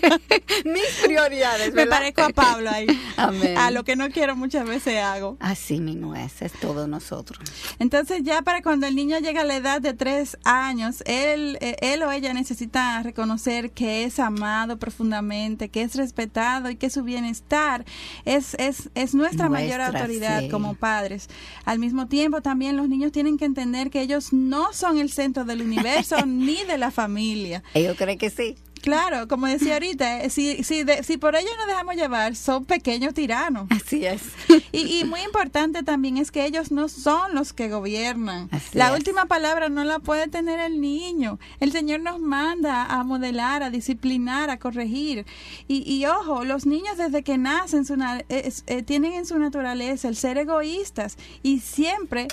mis 0.64 1.04
prioridades. 1.04 1.74
Me 1.74 1.86
parezco 1.86 2.22
a 2.22 2.30
Pablo 2.30 2.70
ahí. 2.70 2.86
Amén. 3.16 3.58
A 3.58 3.70
lo 3.70 3.84
que 3.84 3.94
no 3.94 4.08
quiero 4.08 4.36
muchas 4.36 4.66
veces 4.66 5.02
hago. 5.02 5.36
Así 5.40 5.80
mismo 5.80 6.14
es, 6.14 6.40
es 6.40 6.52
todo 6.52 6.86
nosotros. 6.86 7.40
Entonces 7.78 8.22
ya 8.22 8.42
para 8.42 8.62
cuando 8.62 8.86
el 8.86 8.94
niño 8.94 9.18
llega 9.18 9.42
a 9.42 9.44
la 9.44 9.56
edad 9.56 9.80
de 9.80 9.92
tres 9.92 10.38
años, 10.44 11.02
él, 11.06 11.58
eh, 11.60 11.76
él 11.80 12.02
o 12.02 12.10
ella 12.10 12.32
necesita 12.32 13.02
reconocer 13.02 13.70
que 13.72 14.04
es 14.04 14.18
amado 14.18 14.78
profundamente, 14.78 15.68
que 15.68 15.82
es 15.82 15.94
respetado 15.94 16.70
y 16.70 16.76
que 16.76 16.90
su 16.90 17.02
bienestar 17.02 17.84
es, 18.24 18.54
es, 18.54 18.90
es 18.94 19.14
nuestra, 19.14 19.48
mayor 19.48 19.80
autoridad 19.80 20.42
sí. 20.42 20.48
como 20.48 20.74
padres. 20.74 21.28
Al 21.64 21.78
mismo 21.78 22.06
tiempo 22.06 22.40
también 22.40 22.76
los 22.76 22.88
niños 22.88 23.12
tienen 23.12 23.38
que 23.38 23.44
entender 23.44 23.90
que 23.90 24.00
ellos 24.00 24.32
no 24.32 24.72
son 24.72 24.98
el 24.98 25.10
centro 25.10 25.44
del 25.44 25.62
universo 25.62 26.16
ni 26.26 26.62
de 26.64 26.78
la 26.78 26.90
familia. 26.90 27.62
Ellos 27.74 27.96
creen 27.96 28.18
que 28.18 28.30
sí. 28.30 28.56
Claro, 28.84 29.28
como 29.28 29.46
decía 29.46 29.72
ahorita, 29.80 30.22
eh, 30.24 30.28
si, 30.30 30.62
si, 30.62 30.84
de- 30.84 31.02
si 31.02 31.16
por 31.16 31.34
ellos 31.36 31.50
nos 31.56 31.66
dejamos 31.68 31.94
llevar, 31.96 32.36
son 32.36 32.66
pequeños 32.66 33.14
tiranos. 33.14 33.66
Así 33.70 34.04
es. 34.04 34.20
Y, 34.72 35.00
y 35.00 35.04
muy 35.04 35.20
importante 35.22 35.82
también 35.82 36.18
es 36.18 36.30
que 36.30 36.44
ellos 36.44 36.70
no 36.70 36.90
son 36.90 37.34
los 37.34 37.54
que 37.54 37.70
gobiernan. 37.70 38.50
Así 38.52 38.76
la 38.76 38.88
es. 38.88 38.98
última 38.98 39.24
palabra 39.24 39.70
no 39.70 39.84
la 39.84 40.00
puede 40.00 40.28
tener 40.28 40.60
el 40.60 40.82
niño. 40.82 41.38
El 41.60 41.72
Señor 41.72 42.00
nos 42.00 42.20
manda 42.20 42.84
a 42.84 43.02
modelar, 43.04 43.62
a 43.62 43.70
disciplinar, 43.70 44.50
a 44.50 44.58
corregir. 44.58 45.24
Y, 45.66 45.90
y 45.90 46.04
ojo, 46.04 46.44
los 46.44 46.66
niños 46.66 46.98
desde 46.98 47.22
que 47.22 47.38
nacen 47.38 47.86
su 47.86 47.96
na- 47.96 48.22
es- 48.28 48.64
eh, 48.66 48.82
tienen 48.82 49.14
en 49.14 49.24
su 49.24 49.38
naturaleza 49.38 50.08
el 50.08 50.16
ser 50.16 50.36
egoístas. 50.36 51.16
Y 51.42 51.60
siempre, 51.60 52.28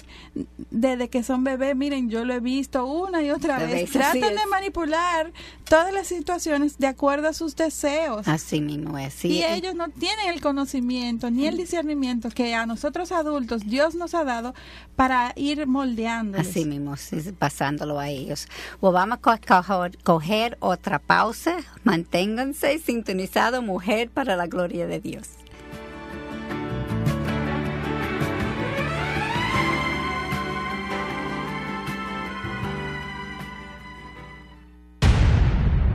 desde 0.69 1.07
que 1.09 1.23
son 1.23 1.45
bebés, 1.45 1.77
miren, 1.77 2.09
yo 2.09 2.25
lo 2.25 2.33
he 2.33 2.41
visto 2.41 2.85
una 2.85 3.21
y 3.23 3.31
otra 3.31 3.57
vez, 3.59 3.89
tratan 3.91 4.35
de 4.35 4.45
manipular 4.49 5.31
todas 5.69 5.93
las 5.93 6.07
situaciones 6.07 6.40
de 6.43 6.87
acuerdo 6.87 7.27
a 7.27 7.33
sus 7.33 7.55
deseos. 7.55 8.27
Así 8.27 8.61
mismo 8.61 8.97
es. 8.97 9.13
Sí, 9.13 9.27
Y 9.29 9.41
eh, 9.43 9.55
ellos 9.55 9.75
no 9.75 9.89
tienen 9.89 10.29
el 10.29 10.41
conocimiento 10.41 11.29
ni 11.31 11.45
el 11.47 11.57
discernimiento 11.57 12.29
que 12.29 12.53
a 12.55 12.65
nosotros 12.65 13.11
adultos 13.11 13.61
Dios 13.65 13.95
nos 13.95 14.13
ha 14.13 14.23
dado 14.23 14.53
para 14.95 15.33
ir 15.35 15.67
moldeándolos. 15.67 16.47
Así 16.47 16.65
mismo, 16.65 16.97
sí, 16.97 17.17
pasándolo 17.37 17.99
a 17.99 18.09
ellos. 18.09 18.47
Bueno, 18.79 18.93
vamos 18.93 19.17
a 19.17 19.21
co- 19.21 19.39
coger, 19.47 19.97
coger 20.03 20.57
otra 20.59 20.99
pausa. 20.99 21.57
Manténganse 21.83 22.79
sintonizados, 22.79 23.63
mujer, 23.63 24.09
para 24.09 24.35
la 24.35 24.47
gloria 24.47 24.87
de 24.87 24.99
Dios. 24.99 25.27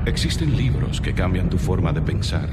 Existen 0.06 0.56
libros 0.56 1.00
que 1.00 1.12
cambian 1.12 1.50
tu 1.50 1.58
forma 1.58 1.92
de 1.92 2.00
pensar, 2.00 2.48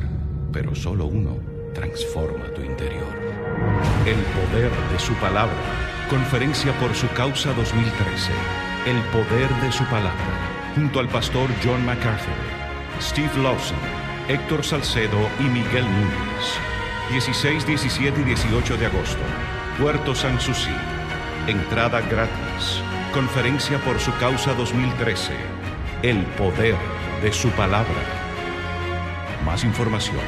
pero 0.52 0.74
solo 0.74 1.06
uno 1.06 1.38
transforma 1.76 2.46
tu 2.56 2.64
interior. 2.64 3.16
El 4.08 4.18
poder 4.34 4.72
de 4.92 4.98
su 4.98 5.14
palabra. 5.14 5.54
Conferencia 6.10 6.74
por 6.80 6.96
su 6.96 7.08
causa 7.10 7.54
2013. 7.54 8.32
El 8.88 9.00
poder 9.12 9.54
de 9.62 9.72
su 9.72 9.84
palabra, 9.84 10.74
junto 10.74 11.00
al 11.00 11.08
pastor 11.10 11.48
John 11.64 11.86
MacArthur, 11.86 12.34
Steve 13.00 13.44
Lawson, 13.44 13.78
Héctor 14.28 14.64
Salcedo 14.64 15.20
y 15.40 15.44
Miguel 15.44 15.86
Núñez. 15.86 16.58
16, 17.12 17.68
17 17.68 18.20
y 18.20 18.24
18 18.24 18.78
de 18.78 18.88
agosto, 18.88 19.22
Puerto 19.80 20.16
Sanssouci. 20.16 20.74
Entrada 21.46 22.02
gratis. 22.02 22.82
Conferencia 23.14 23.78
por 23.86 24.00
su 24.00 24.12
causa 24.18 24.56
2013. 24.56 25.34
El 26.02 26.24
poder 26.36 26.76
de 27.24 27.32
su 27.32 27.50
palabra. 27.52 27.88
Más 29.46 29.64
información 29.64 30.20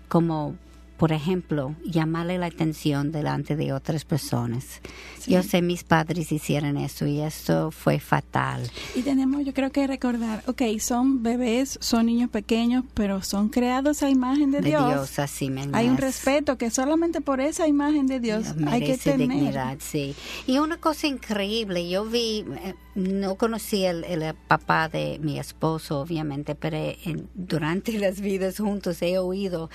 como 0.08 0.56
por 0.98 1.12
ejemplo, 1.12 1.76
llamarle 1.84 2.38
la 2.38 2.46
atención 2.46 3.12
delante 3.12 3.54
de 3.54 3.72
otras 3.72 4.04
personas. 4.04 4.80
Yo 5.28 5.42
sé 5.42 5.62
mis 5.62 5.84
padres 5.84 6.32
hicieron 6.32 6.76
eso 6.76 7.06
y 7.06 7.20
esto 7.20 7.70
fue 7.70 8.00
fatal. 8.00 8.68
Y 8.96 9.02
tenemos, 9.02 9.44
yo 9.44 9.54
creo 9.54 9.70
que 9.70 9.86
recordar, 9.86 10.42
ok, 10.46 10.62
son 10.80 11.22
bebés, 11.22 11.78
son 11.80 12.06
niños 12.06 12.30
pequeños, 12.30 12.84
pero 12.94 13.22
son 13.22 13.48
creados 13.48 14.02
a 14.02 14.10
imagen 14.10 14.50
de, 14.50 14.60
Dios. 14.60 14.88
Dios 14.88 15.18
así 15.18 15.52
Hay 15.72 15.88
un 15.88 15.98
respeto 15.98 16.58
que 16.58 16.70
solamente 16.70 17.20
por 17.20 17.40
esa 17.40 17.68
imagen 17.68 18.06
de 18.06 18.20
Dios, 18.20 18.54
hay 18.66 18.80
que 18.80 18.98
tener. 18.98 19.28
Dignidad, 19.28 19.78
sí. 19.80 20.16
Y 20.46 20.58
una 20.58 20.78
cosa 20.78 21.06
increíble, 21.06 21.88
yo 21.88 22.06
vi, 22.06 22.44
eh, 22.64 22.74
no 22.98 23.36
conocí 23.36 23.84
el, 23.84 24.02
el 24.04 24.34
papá 24.34 24.88
de 24.88 25.20
mi 25.22 25.38
esposo, 25.38 26.00
obviamente, 26.00 26.56
pero 26.56 26.78
durante 27.34 27.92
las 27.98 28.20
vidas 28.20 28.58
juntos 28.58 29.00
he 29.02 29.18
oído 29.18 29.70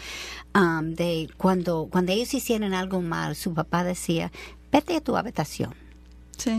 um, 0.53 0.93
de 0.93 1.29
cuando, 1.37 1.87
cuando 1.89 2.11
ellos 2.11 2.33
hicieron 2.33 2.73
algo 2.73 3.01
mal, 3.01 3.35
su 3.35 3.53
papá 3.53 3.85
decía, 3.85 4.31
vete 4.71 4.97
a 4.97 5.01
tu 5.01 5.15
habitación. 5.15 5.73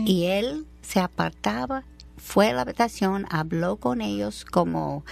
Y 0.05 0.25
él 0.25 0.65
se 0.81 0.99
apartaba, 0.99 1.83
fue 2.17 2.49
a 2.49 2.53
la 2.53 2.61
habitación, 2.61 3.27
habló 3.29 3.75
con 3.75 4.01
ellos 4.01 4.43
como... 4.43 5.03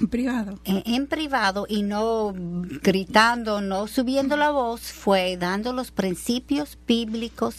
En 0.00 0.08
privado. 0.08 0.58
En, 0.64 1.06
privado 1.06 1.66
y 1.68 1.82
no 1.82 2.32
gritando, 2.34 3.60
no 3.60 3.88
subiendo 3.88 4.38
la 4.38 4.50
voz, 4.50 4.80
fue 4.80 5.36
dando 5.36 5.74
los 5.74 5.90
principios 5.90 6.78
bíblicos. 6.86 7.56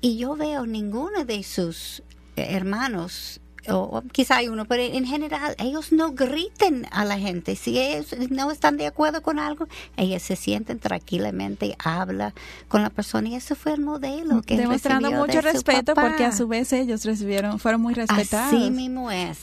Y 0.00 0.16
yo 0.16 0.36
veo 0.36 0.64
ninguno 0.64 1.26
de 1.26 1.42
sus 1.42 2.02
hermanos 2.36 3.40
o 3.68 4.02
quizá 4.12 4.36
hay 4.36 4.48
uno, 4.48 4.64
pero 4.64 4.82
en 4.82 5.04
general 5.04 5.54
ellos 5.58 5.92
no 5.92 6.12
griten 6.12 6.86
a 6.90 7.04
la 7.04 7.18
gente. 7.18 7.56
Si 7.56 7.78
ellos 7.78 8.14
no 8.30 8.50
están 8.50 8.76
de 8.76 8.86
acuerdo 8.86 9.22
con 9.22 9.38
algo, 9.38 9.66
ellos 9.96 10.22
se 10.22 10.36
sienten 10.36 10.78
tranquilamente, 10.78 11.76
habla 11.82 12.34
con 12.68 12.82
la 12.82 12.90
persona 12.90 13.28
y 13.28 13.34
eso 13.34 13.54
fue 13.54 13.72
el 13.72 13.80
modelo 13.80 14.42
que 14.42 14.56
demostrando 14.56 15.10
mucho 15.10 15.40
respeto 15.40 15.94
porque 15.94 16.24
a 16.24 16.32
su 16.32 16.46
vez 16.46 16.72
ellos 16.72 17.04
recibieron, 17.04 17.58
fueron 17.58 17.80
muy 17.80 17.94
respetados. 17.94 18.54
Así 18.54 18.70
mismo 18.70 19.10
es. 19.10 19.38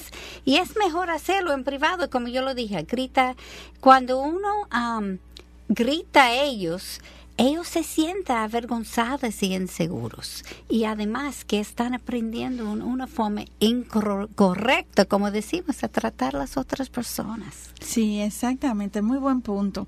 Y 0.45 0.57
es 0.57 0.75
mejor 0.77 1.09
hacerlo 1.09 1.53
en 1.53 1.63
privado, 1.63 2.09
como 2.09 2.27
yo 2.27 2.41
lo 2.41 2.53
dije, 2.53 2.83
grita 2.83 3.35
cuando 3.79 4.19
uno 4.19 4.47
grita 5.67 6.25
a 6.25 6.33
ellos 6.33 7.01
ellos 7.37 7.67
se 7.67 7.83
sienten 7.83 8.35
avergonzados 8.35 9.41
y 9.43 9.53
inseguros. 9.55 10.43
Y 10.69 10.85
además 10.85 11.45
que 11.45 11.59
están 11.59 11.93
aprendiendo 11.93 12.71
una 12.71 13.07
forma 13.07 13.45
incorrecta, 13.59 15.05
como 15.05 15.31
decimos, 15.31 15.83
a 15.83 15.87
tratar 15.87 16.35
a 16.35 16.39
las 16.39 16.57
otras 16.57 16.89
personas. 16.89 17.71
Sí, 17.79 18.21
exactamente. 18.21 19.01
Muy 19.01 19.17
buen 19.17 19.41
punto. 19.41 19.87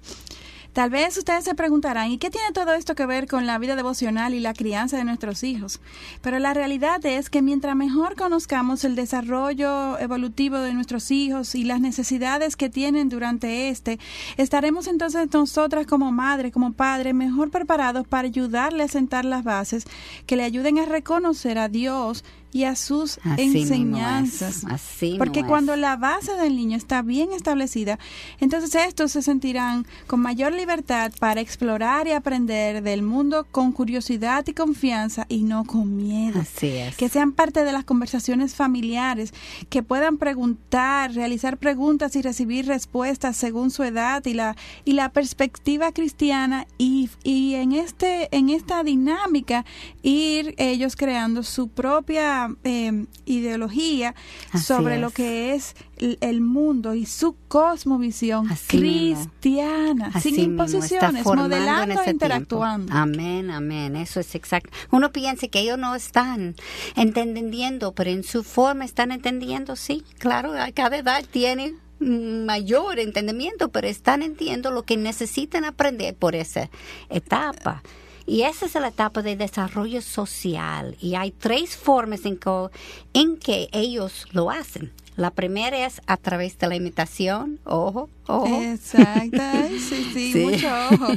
Tal 0.76 0.90
vez 0.90 1.16
ustedes 1.16 1.46
se 1.46 1.56
preguntarán, 1.56 2.12
¿y 2.12 2.18
qué 2.18 2.30
tiene 2.30 2.52
todo 2.52 2.74
esto 2.74 2.96
que 2.96 3.06
ver 3.06 3.28
con 3.28 3.46
la 3.46 3.58
vida 3.60 3.78
devocional 3.78 4.34
y 4.34 4.42
la 4.42 4.54
crianza 4.54 4.98
de 4.98 5.06
nuestros 5.06 5.42
hijos? 5.46 5.80
Pero 6.22 6.38
la 6.38 6.54
realidad 6.54 7.06
es 7.06 7.30
que 7.30 7.42
mientras 7.42 7.78
mejor 7.78 8.18
conozcamos 8.18 8.84
el 8.84 8.98
desarrollo 8.98 9.98
evolutivo 10.00 10.58
de 10.58 10.74
nuestros 10.74 11.12
hijos 11.12 11.56
y 11.56 11.64
las 11.64 11.80
necesidades 11.80 12.58
que 12.58 12.70
tienen 12.70 13.08
durante 13.08 13.70
este, 13.70 14.00
estaremos 14.36 14.88
entonces 14.88 15.30
nosotras 15.32 15.88
como 15.88 16.12
madre, 16.12 16.52
como 16.52 16.74
padre, 16.74 17.14
mejor 17.14 17.52
preparados 17.52 18.06
para 18.06 18.28
ayudarle 18.28 18.84
a 18.84 18.90
sentar 18.90 19.24
las 19.24 19.46
bases 19.46 19.86
que 20.26 20.36
le 20.36 20.44
ayuden 20.44 20.80
a 20.80 20.86
reconocer 20.86 21.58
a 21.58 21.70
Dios 21.70 22.26
y 22.56 22.64
a 22.64 22.78
sus 22.78 23.18
Así 23.18 23.28
mismo 23.28 23.60
es, 23.60 23.72
enseñanzas. 23.72 24.64
así 24.70 25.16
Porque 25.18 25.44
cuando 25.44 25.76
la 25.76 25.98
base 25.98 26.36
del 26.36 26.56
niño 26.56 26.78
está 26.78 27.02
bien 27.02 27.34
establecida, 27.34 28.00
entonces 28.40 28.74
estos 28.76 29.12
se 29.12 29.22
sentirán 29.22 29.86
con 30.08 30.22
mayor 30.22 30.54
libertad 30.54 31.12
para 31.20 31.42
explorar 31.42 32.08
y 32.08 32.12
aprender 32.12 32.82
del 32.82 33.02
mundo 33.02 33.46
con 33.52 33.74
curiosidad 33.74 34.48
y 34.48 34.54
confianza 34.54 35.26
y 35.28 35.44
no 35.44 35.66
con 35.66 35.98
miedo. 35.98 36.40
Así 36.40 36.68
es. 36.68 36.96
Que 36.96 37.10
sean 37.10 37.34
parte 37.34 37.66
de 37.66 37.74
las 37.74 37.84
conversaciones 37.84 38.56
familiares, 38.56 39.34
que 39.70 39.84
puedan 39.84 40.18
preguntar, 40.18 41.14
realizar 41.14 41.58
preguntas 41.58 42.16
y 42.16 42.22
recibir 42.22 42.68
respuestas 42.68 43.36
según 43.36 43.70
su 43.70 43.84
edad 43.84 44.26
y 44.26 44.34
la, 44.34 44.56
y 44.86 44.94
la 44.94 45.10
perspectiva 45.10 45.92
cristiana 45.92 46.68
y, 46.78 47.10
y 47.22 47.56
en, 47.56 47.74
este, 47.74 48.30
en 48.32 48.48
esta 48.48 48.82
dinámica 48.86 49.66
ir 50.04 50.56
ellos 50.58 50.96
creando 50.96 51.44
su 51.44 51.68
propia 51.68 52.45
eh, 52.64 53.06
ideología 53.26 54.16
Así 54.52 54.66
sobre 54.66 54.96
es. 54.96 55.02
lo 55.02 55.10
que 55.12 55.54
es 55.54 55.76
el, 55.98 56.18
el 56.22 56.42
mundo 56.42 56.94
y 56.94 57.06
su 57.06 57.36
cosmovisión 57.48 58.50
Así 58.52 58.78
cristiana, 58.78 60.12
Así 60.14 60.32
sin 60.32 60.52
imposiciones, 60.52 61.26
modelando 61.26 62.02
e 62.02 62.10
interactuando. 62.12 62.88
tiempo. 62.88 63.02
Amén, 63.02 63.52
amén, 63.52 63.96
eso 63.96 64.20
es 64.20 64.36
exacto. 64.36 64.70
Uno 64.92 65.12
piensa 65.12 65.48
que 65.48 65.60
ellos 65.60 65.78
no 65.78 65.96
están 65.96 66.56
entendiendo, 66.96 67.94
pero 67.94 68.10
en 68.10 68.24
su 68.24 68.44
forma 68.44 68.86
están 68.86 69.12
entendiendo, 69.12 69.76
sí, 69.76 70.04
claro, 70.20 70.54
a 70.54 70.72
cada 70.72 70.98
edad 70.98 71.24
tiene 71.30 71.74
mm, 72.00 72.46
mayor 72.46 73.00
entendimiento, 73.00 73.70
pero 73.70 73.88
están 73.88 74.22
entendiendo 74.22 74.72
lo 74.72 74.84
que 74.84 74.98
necesitan 74.98 75.66
aprender 75.66 76.16
por 76.16 76.36
esa 76.36 76.70
etapa. 77.10 77.82
Y 78.28 78.42
esa 78.44 78.66
es 78.66 78.74
la 78.76 78.88
etapa 78.88 79.22
de 79.22 79.36
desarrollo 79.36 80.02
social. 80.02 80.96
Y 81.00 81.16
hay 81.16 81.32
tres 81.32 81.78
formas 81.78 82.26
en 82.26 82.38
que, 82.38 82.70
en 83.14 83.38
que 83.38 83.70
ellos 83.72 84.26
lo 84.32 84.50
hacen. 84.50 84.92
La 85.16 85.32
primera 85.32 85.86
es 85.86 86.02
a 86.08 86.18
través 86.18 86.58
de 86.58 86.68
la 86.68 86.76
imitación, 86.76 87.60
ojo, 87.64 88.10
ojo. 88.28 88.48
Exacto, 88.62 89.38
sí, 89.70 90.10
sí, 90.14 90.32
Sí. 90.34 90.40
mucho 90.46 90.68
ojo. 90.92 91.14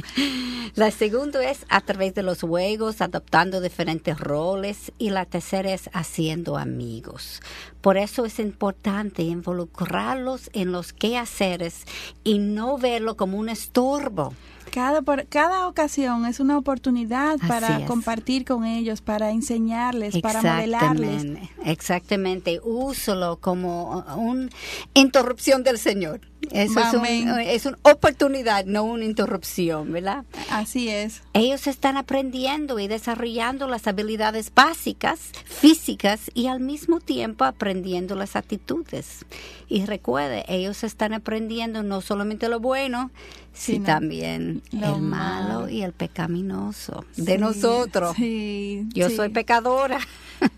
La 0.75 0.89
segunda 0.91 1.43
es 1.49 1.65
a 1.67 1.81
través 1.81 2.13
de 2.15 2.23
los 2.23 2.39
juegos, 2.39 3.01
adoptando 3.01 3.59
diferentes 3.59 4.17
roles. 4.17 4.93
Y 4.99 5.09
la 5.09 5.25
tercera 5.25 5.73
es 5.73 5.89
haciendo 5.91 6.57
amigos. 6.57 7.41
Por 7.81 7.97
eso 7.97 8.23
es 8.23 8.39
importante 8.39 9.23
involucrarlos 9.23 10.49
en 10.53 10.71
los 10.71 10.93
quehaceres 10.93 11.83
y 12.23 12.37
no 12.39 12.77
verlo 12.77 13.17
como 13.17 13.37
un 13.37 13.49
estorbo. 13.49 14.33
Cada, 14.71 15.01
por, 15.01 15.25
cada 15.27 15.67
ocasión 15.67 16.25
es 16.25 16.39
una 16.39 16.57
oportunidad 16.57 17.35
Así 17.39 17.47
para 17.47 17.79
es. 17.79 17.87
compartir 17.87 18.45
con 18.45 18.65
ellos, 18.65 19.01
para 19.01 19.31
enseñarles, 19.31 20.17
para 20.19 20.41
modelarles. 20.41 21.25
Exactamente. 21.65 22.59
Úsalo 22.63 23.37
como 23.37 24.03
una 24.15 24.49
interrupción 24.93 25.63
del 25.63 25.77
Señor. 25.79 26.21
Eso 26.51 26.79
es, 26.79 26.93
un- 26.93 27.05
es 27.05 27.65
una 27.65 27.77
oportunidad, 27.83 28.65
no 28.65 28.83
una 28.83 29.03
interrupción, 29.05 29.91
¿verdad? 29.91 30.23
Así 30.49 30.87
es. 30.89 31.21
Ellos 31.33 31.67
están 31.67 31.97
aprendiendo 31.97 32.79
y 32.79 32.87
desarrollando 32.87 33.67
las 33.67 33.87
habilidades 33.87 34.51
básicas, 34.55 35.19
físicas 35.45 36.31
y 36.33 36.47
al 36.47 36.59
mismo 36.61 37.01
tiempo 37.01 37.43
aprendiendo 37.43 38.15
las 38.15 38.35
actitudes. 38.35 39.25
Y 39.67 39.85
recuerde, 39.85 40.45
ellos 40.47 40.83
están 40.83 41.13
aprendiendo 41.13 41.83
no 41.83 42.01
solamente 42.01 42.47
lo 42.49 42.59
bueno, 42.59 43.11
sino 43.59 43.75
Sino 43.75 43.85
también 43.85 44.61
lo 44.71 44.95
el 44.95 45.01
malo 45.01 45.67
y 45.69 45.81
el 45.81 45.91
pecaminoso 45.91 47.03
de 47.17 47.33
Sí, 47.33 47.37
nosotros. 47.37 48.15
Sí, 48.15 48.87
Yo 48.93 49.09
sí. 49.09 49.15
soy 49.17 49.29
pecadora. 49.29 49.99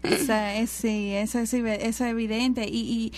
O 0.03 0.25
sea, 0.25 0.57
es- 0.59 0.69
sí, 0.69 1.11
eso 1.13 1.39
es, 1.39 1.51
eso 1.53 1.65
es 1.65 2.01
evidente. 2.01 2.67
Y, 2.69 3.11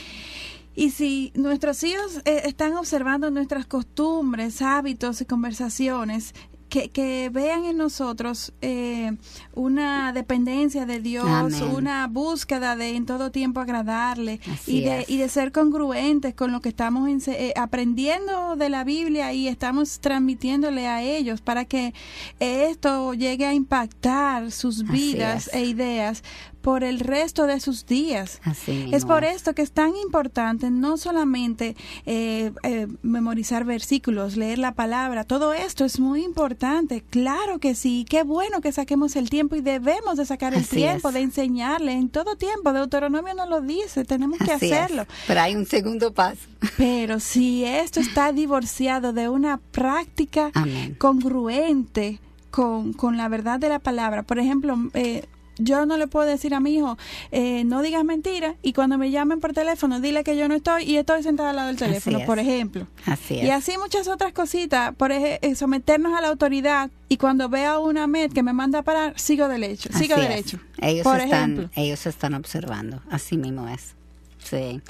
y, 0.76 0.84
y 0.86 0.92
si 0.92 1.32
nuestros 1.36 1.84
hijos 1.84 2.22
eh, 2.24 2.44
están 2.46 2.78
observando 2.78 3.30
nuestras 3.30 3.66
costumbres, 3.66 4.62
hábitos 4.62 5.20
y 5.20 5.26
conversaciones, 5.26 6.34
que, 6.74 6.90
que 6.90 7.30
vean 7.32 7.66
en 7.66 7.78
nosotros 7.78 8.52
eh, 8.62 9.16
una 9.54 10.12
dependencia 10.12 10.88
de 10.88 11.00
Dios, 11.00 11.28
Amén. 11.28 11.62
una 11.76 12.08
búsqueda 12.08 12.76
de 12.76 12.96
en 12.96 13.06
todo 13.06 13.30
tiempo 13.30 13.60
agradarle 13.60 14.40
Así 14.52 14.78
y 14.78 14.82
de, 14.82 15.02
es. 15.02 15.10
y 15.12 15.18
de 15.18 15.30
ser 15.30 15.52
congruentes 15.52 16.34
con 16.34 16.52
lo 16.52 16.62
que 16.62 16.70
estamos 16.70 17.08
ense- 17.08 17.36
eh, 17.38 17.54
aprendiendo 17.56 18.56
de 18.56 18.70
la 18.70 18.84
Biblia 18.84 19.34
y 19.34 19.48
estamos 19.48 20.00
transmitiéndole 20.00 20.88
a 20.88 21.04
ellos 21.04 21.42
para 21.42 21.66
que 21.66 21.94
esto 22.40 23.14
llegue 23.14 23.46
a 23.46 23.54
impactar 23.54 24.50
sus 24.52 24.84
vidas 24.84 25.52
e 25.54 25.66
ideas 25.66 26.24
por 26.64 26.86
el 26.86 27.02
resto 27.02 27.46
de 27.46 27.60
sus 27.60 27.86
días. 27.86 28.40
Así 28.46 28.90
Es 28.94 29.04
por 29.04 29.26
esto 29.26 29.54
que 29.54 29.62
es 29.62 29.74
tan 29.74 29.98
importante 29.98 30.72
no 30.72 30.96
solamente 30.96 31.76
eh, 32.06 32.54
eh, 32.64 32.88
memorizar 33.02 33.66
versículos, 33.66 34.38
leer 34.38 34.60
la 34.60 34.74
palabra, 34.74 35.26
todo 35.26 35.54
esto 35.54 35.84
es 35.84 36.00
muy 36.00 36.24
importante, 36.24 37.04
claro 37.10 37.60
que 37.60 37.76
sí, 37.76 38.06
qué 38.10 38.24
bueno 38.24 38.62
que 38.62 38.72
saquemos 38.72 39.18
el 39.18 39.30
tiempo 39.30 39.58
y 39.58 39.62
debemos 39.62 40.16
de 40.16 40.26
sacar 40.26 40.54
el 40.54 40.62
Así 40.62 40.78
tiempo 40.78 41.10
es. 41.10 41.14
de 41.16 41.20
enseñarle 41.20 41.92
en 41.92 42.08
todo 42.08 42.38
tiempo, 42.38 42.72
Deuteronomio 42.72 43.34
nos 43.34 43.50
lo 43.50 43.60
dice, 43.60 44.06
tenemos 44.06 44.40
que 44.40 44.54
Así 44.54 44.72
hacerlo. 44.72 45.06
Pero 45.28 45.42
hay 45.42 45.58
un 45.58 45.66
segundo 45.66 46.14
paso. 46.14 46.40
Pero 46.78 47.20
si 47.20 47.66
esto 47.66 48.00
está 48.00 48.32
divorciado 48.32 49.12
de 49.12 49.28
una 49.28 49.58
práctica 49.58 50.50
Amén. 50.54 50.96
congruente 50.98 52.22
con, 52.52 52.94
con 52.94 53.18
la 53.18 53.28
verdad 53.28 53.60
de 53.60 53.68
la 53.68 53.80
palabra, 53.80 54.24
por 54.24 54.40
ejemplo, 54.40 54.78
eh, 54.94 55.26
yo 55.58 55.86
no 55.86 55.98
le 55.98 56.08
puedo 56.08 56.26
decir 56.26 56.54
a 56.54 56.60
mi 56.60 56.76
hijo, 56.76 56.98
eh, 57.32 57.64
no 57.64 57.82
digas 57.82 58.04
mentira, 58.04 58.56
y 58.62 58.74
cuando 58.74 58.98
me 58.98 59.12
llamen 59.12 59.40
por 59.40 59.54
teléfono, 59.54 60.00
dile 60.00 60.24
que 60.24 60.36
yo 60.38 60.48
no 60.48 60.56
estoy 60.56 60.84
y 60.84 60.98
estoy 60.98 61.24
sentada 61.24 61.52
al 61.52 61.56
lado 61.56 61.68
del 61.68 61.78
teléfono, 61.78 62.20
por 62.26 62.40
ejemplo. 62.40 62.88
Así 63.06 63.38
es. 63.40 63.44
Y 63.46 63.50
así 63.50 63.78
muchas 63.78 64.08
otras 64.08 64.34
cositas, 64.34 64.94
por 64.96 65.12
ejemplo, 65.12 65.56
someternos 65.56 66.18
a 66.18 66.22
la 66.22 66.30
autoridad 66.30 66.90
y 67.10 67.18
cuando 67.18 67.50
veo 67.50 67.82
una 67.84 68.08
MED 68.08 68.32
que 68.32 68.44
me 68.44 68.54
manda 68.54 68.80
a 68.80 68.84
parar, 68.84 69.14
sigo 69.20 69.48
derecho, 69.48 69.90
sigo 69.94 70.16
Así 70.16 70.24
es. 70.24 70.30
derecho. 70.30 70.60
Ellos 70.80 71.04
por 71.04 71.20
están, 71.20 71.52
ejemplo. 71.54 71.70
ellos 71.76 72.06
están 72.06 72.34
observando, 72.34 73.02
así 73.10 73.38
mismo 73.38 73.68
es. 73.68 73.96
Sí. 74.44 74.82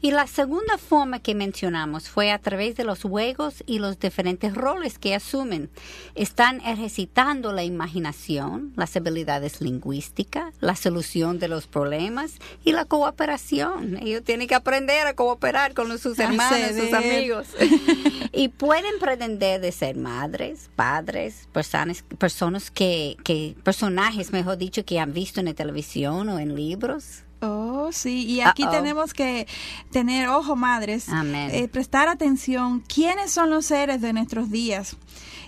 Y 0.00 0.10
la 0.10 0.26
segunda 0.26 0.78
forma 0.78 1.20
que 1.20 1.34
mencionamos 1.34 2.08
fue 2.08 2.30
a 2.30 2.38
través 2.38 2.76
de 2.76 2.84
los 2.84 3.02
juegos 3.02 3.62
y 3.66 3.78
los 3.78 3.98
diferentes 3.98 4.54
roles 4.54 4.98
que 4.98 5.14
asumen. 5.14 5.70
Están 6.14 6.60
ejercitando 6.60 7.52
la 7.52 7.64
imaginación, 7.64 8.72
las 8.76 8.96
habilidades 8.96 9.60
lingüísticas, 9.60 10.54
la 10.60 10.76
solución 10.76 11.38
de 11.38 11.48
los 11.48 11.66
problemas 11.66 12.38
y 12.64 12.72
la 12.72 12.84
cooperación. 12.84 13.98
Ellos 14.02 14.22
tienen 14.24 14.48
que 14.48 14.54
aprender 14.54 15.06
a 15.06 15.14
cooperar 15.14 15.74
con 15.74 15.98
sus 15.98 16.18
hermanos, 16.18 16.76
sus 16.76 16.92
amigos. 16.92 17.48
y 18.32 18.48
pueden 18.48 18.98
pretender 18.98 19.60
de 19.60 19.72
ser 19.72 19.96
madres, 19.96 20.70
padres, 20.74 21.48
personas, 21.52 22.02
personas 22.18 22.70
que, 22.70 23.16
que, 23.24 23.54
personajes, 23.62 24.32
mejor 24.32 24.56
dicho, 24.56 24.84
que 24.84 24.98
han 24.98 25.12
visto 25.12 25.40
en 25.40 25.46
la 25.46 25.54
televisión 25.54 26.28
o 26.28 26.38
en 26.38 26.54
libros. 26.54 27.24
Oh, 27.44 27.90
sí, 27.90 28.24
y 28.24 28.40
aquí 28.40 28.64
tenemos 28.70 29.12
que 29.12 29.48
tener 29.90 30.28
ojo, 30.28 30.54
madres, 30.54 31.08
Amén. 31.08 31.50
eh, 31.52 31.66
prestar 31.66 32.08
atención 32.08 32.84
quiénes 32.86 33.32
son 33.32 33.50
los 33.50 33.66
seres 33.66 34.00
de 34.00 34.12
nuestros 34.12 34.50
días. 34.50 34.96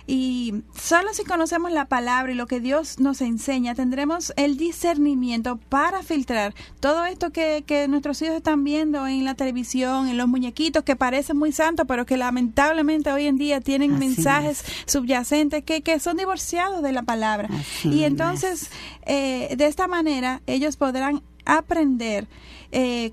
Y 0.07 0.53
solo 0.79 1.13
si 1.13 1.23
conocemos 1.23 1.71
la 1.71 1.85
palabra 1.85 2.31
y 2.31 2.35
lo 2.35 2.45
que 2.45 2.59
Dios 2.59 2.99
nos 2.99 3.21
enseña, 3.21 3.73
tendremos 3.73 4.33
el 4.35 4.55
discernimiento 4.55 5.57
para 5.69 6.03
filtrar 6.03 6.53
todo 6.79 7.05
esto 7.05 7.31
que, 7.31 7.63
que 7.65 7.87
nuestros 7.87 8.21
hijos 8.21 8.35
están 8.35 8.63
viendo 8.63 9.07
en 9.07 9.25
la 9.25 9.33
televisión, 9.33 10.07
en 10.07 10.17
los 10.17 10.27
muñequitos 10.27 10.83
que 10.83 10.95
parecen 10.95 11.37
muy 11.37 11.51
santos, 11.51 11.85
pero 11.87 12.05
que 12.05 12.17
lamentablemente 12.17 13.11
hoy 13.11 13.25
en 13.25 13.37
día 13.37 13.61
tienen 13.61 13.93
Así 13.93 13.99
mensajes 14.05 14.63
subyacentes 14.85 15.63
que, 15.63 15.81
que 15.81 15.99
son 15.99 16.17
divorciados 16.17 16.83
de 16.83 16.91
la 16.91 17.01
palabra. 17.01 17.49
Así 17.51 17.89
y 17.89 18.03
entonces, 18.03 18.69
eh, 19.07 19.55
de 19.57 19.65
esta 19.65 19.87
manera, 19.87 20.41
ellos 20.45 20.75
podrán 20.75 21.23
aprender 21.45 22.27
eh, 22.71 23.11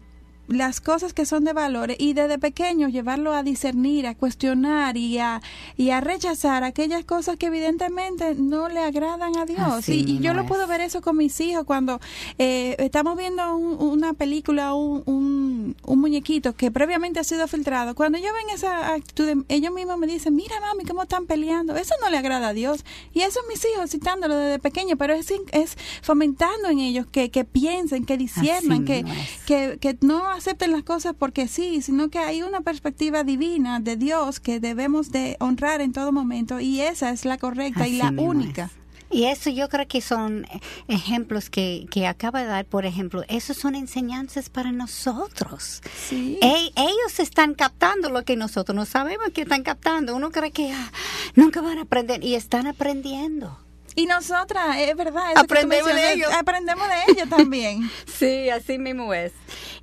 las 0.49 0.81
cosas 0.83 1.15
que 1.15 1.25
son 1.25 1.45
de 1.45 1.53
valor 1.55 1.93
y 1.99 2.13
desde 2.13 2.37
pequeño 2.39 2.89
llevarlo 2.89 3.33
a 3.33 3.43
discernir, 3.43 4.07
a 4.07 4.15
cuestionar 4.15 4.97
y 4.99 5.17
a, 5.19 5.41
y 5.79 5.91
a 5.91 6.01
rechazar 6.01 6.63
aquellas 6.65 7.05
cosas 7.05 7.37
que 7.39 7.47
evidentemente 7.47 8.35
no 8.35 8.69
le 8.69 8.81
agradan 8.81 9.39
a 9.39 9.47
Dios. 9.47 9.61
Así 9.61 10.05
Y, 10.07 10.17
y 10.17 10.19
yo 10.19 10.35
lo 10.35 10.43
es. 10.43 10.49
puedo 10.49 10.67
ver 10.67 10.81
eso 10.83 11.01
con 11.01 11.17
mis 11.17 11.41
hijos 11.41 11.65
cuando 11.65 12.01
eh, 12.39 12.75
estamos 12.81 13.17
viendo 13.17 13.57
un- 13.57 13.79
una 13.81 14.13
película, 14.15 14.75
un, 14.75 15.03
un, 15.07 15.62
un 15.85 16.01
muñequito 16.01 16.55
que 16.55 16.71
previamente 16.71 17.21
ha 17.21 17.25
sido 17.25 17.47
filtrado. 17.49 17.95
Cuando 17.95 18.19
ellos 18.19 18.33
ven 18.33 18.55
esa 18.55 18.95
actitud, 18.95 19.45
ellos 19.49 19.73
mismos 19.73 19.99
me 19.99 20.07
dicen, 20.07 20.35
mira 20.35 20.61
mami, 20.61 20.85
cómo 20.85 21.03
están 21.03 21.27
peleando. 21.27 21.77
Eso 21.77 21.95
no 22.01 22.11
le 22.11 22.19
agrada 22.19 22.49
a 22.49 22.53
Dios. 22.53 22.85
Y 23.13 23.21
eso 23.21 23.41
mis 23.49 23.65
hijos 23.65 23.91
citándolo 23.91 24.37
desde 24.37 24.59
pequeño, 24.59 24.97
pero 24.97 25.15
es, 25.15 25.33
es 25.53 25.77
fomentando 26.03 26.69
en 26.69 26.79
ellos 26.81 27.07
que, 27.07 27.31
que 27.31 27.45
piensen, 27.45 28.05
que 28.05 28.17
disciernan, 28.17 28.85
que, 28.85 29.01
es. 29.01 29.07
que, 29.47 29.79
que 29.81 29.97
no 30.01 30.27
acepten 30.29 30.73
las 30.73 30.83
cosas 30.83 31.15
porque 31.19 31.49
sí, 31.49 31.83
sino 31.83 32.09
que 32.09 32.19
hay 32.19 32.43
una 32.43 32.61
perspectiva 32.61 33.25
divina 33.25 33.81
de 33.81 33.97
Dios 33.97 34.41
que 34.41 34.61
debemos 34.61 35.11
de 35.11 35.37
honrar 35.41 35.81
en 35.81 35.93
todo 35.93 36.13
momento 36.13 36.61
y 36.61 36.81
esa 36.81 37.11
es 37.11 37.25
la 37.25 37.39
correcta 37.39 37.87
y 37.89 37.97
la 37.97 38.11
única. 38.11 38.65
es. 38.65 38.82
Y 39.13 39.27
eso 39.27 39.51
yo 39.51 39.69
creo 39.69 39.87
que 39.87 40.01
son 40.01 40.47
ejemplos 40.89 41.51
que, 41.51 41.87
que 41.91 42.07
acaba 42.07 42.41
de 42.41 42.47
dar, 42.47 42.65
por 42.65 42.87
ejemplo, 42.87 43.25
esos 43.29 43.59
son 43.59 43.75
enseñanzas 43.75 44.49
para 44.49 44.73
nosotros. 44.73 45.83
Sí. 46.09 46.39
E- 46.41 46.73
ellos 46.77 47.19
están 47.19 47.55
captando 47.55 48.09
lo 48.09 48.25
que 48.25 48.37
nosotros 48.37 48.75
no 48.75 48.87
sabemos 48.87 49.29
que 49.35 49.43
están 49.43 49.63
captando. 49.63 50.17
Uno 50.17 50.31
cree 50.31 50.51
que 50.51 50.73
ah, 50.73 50.91
nunca 51.35 51.61
van 51.61 51.77
a 51.77 51.83
aprender 51.83 52.25
y 52.25 52.35
están 52.37 52.67
aprendiendo. 52.67 53.59
Y 53.95 54.07
nosotras, 54.07 54.77
es 54.79 54.97
verdad, 54.97 55.33
eso 55.33 55.41
Aprendemos 55.41 55.95
de 55.95 56.13
ellos. 56.15 56.33
Aprendemos 56.33 56.89
de 56.89 57.13
ellos 57.13 57.29
también. 57.29 57.91
Sí, 58.07 58.49
así 58.51 58.79
mismo 58.79 59.13
es. 59.13 59.33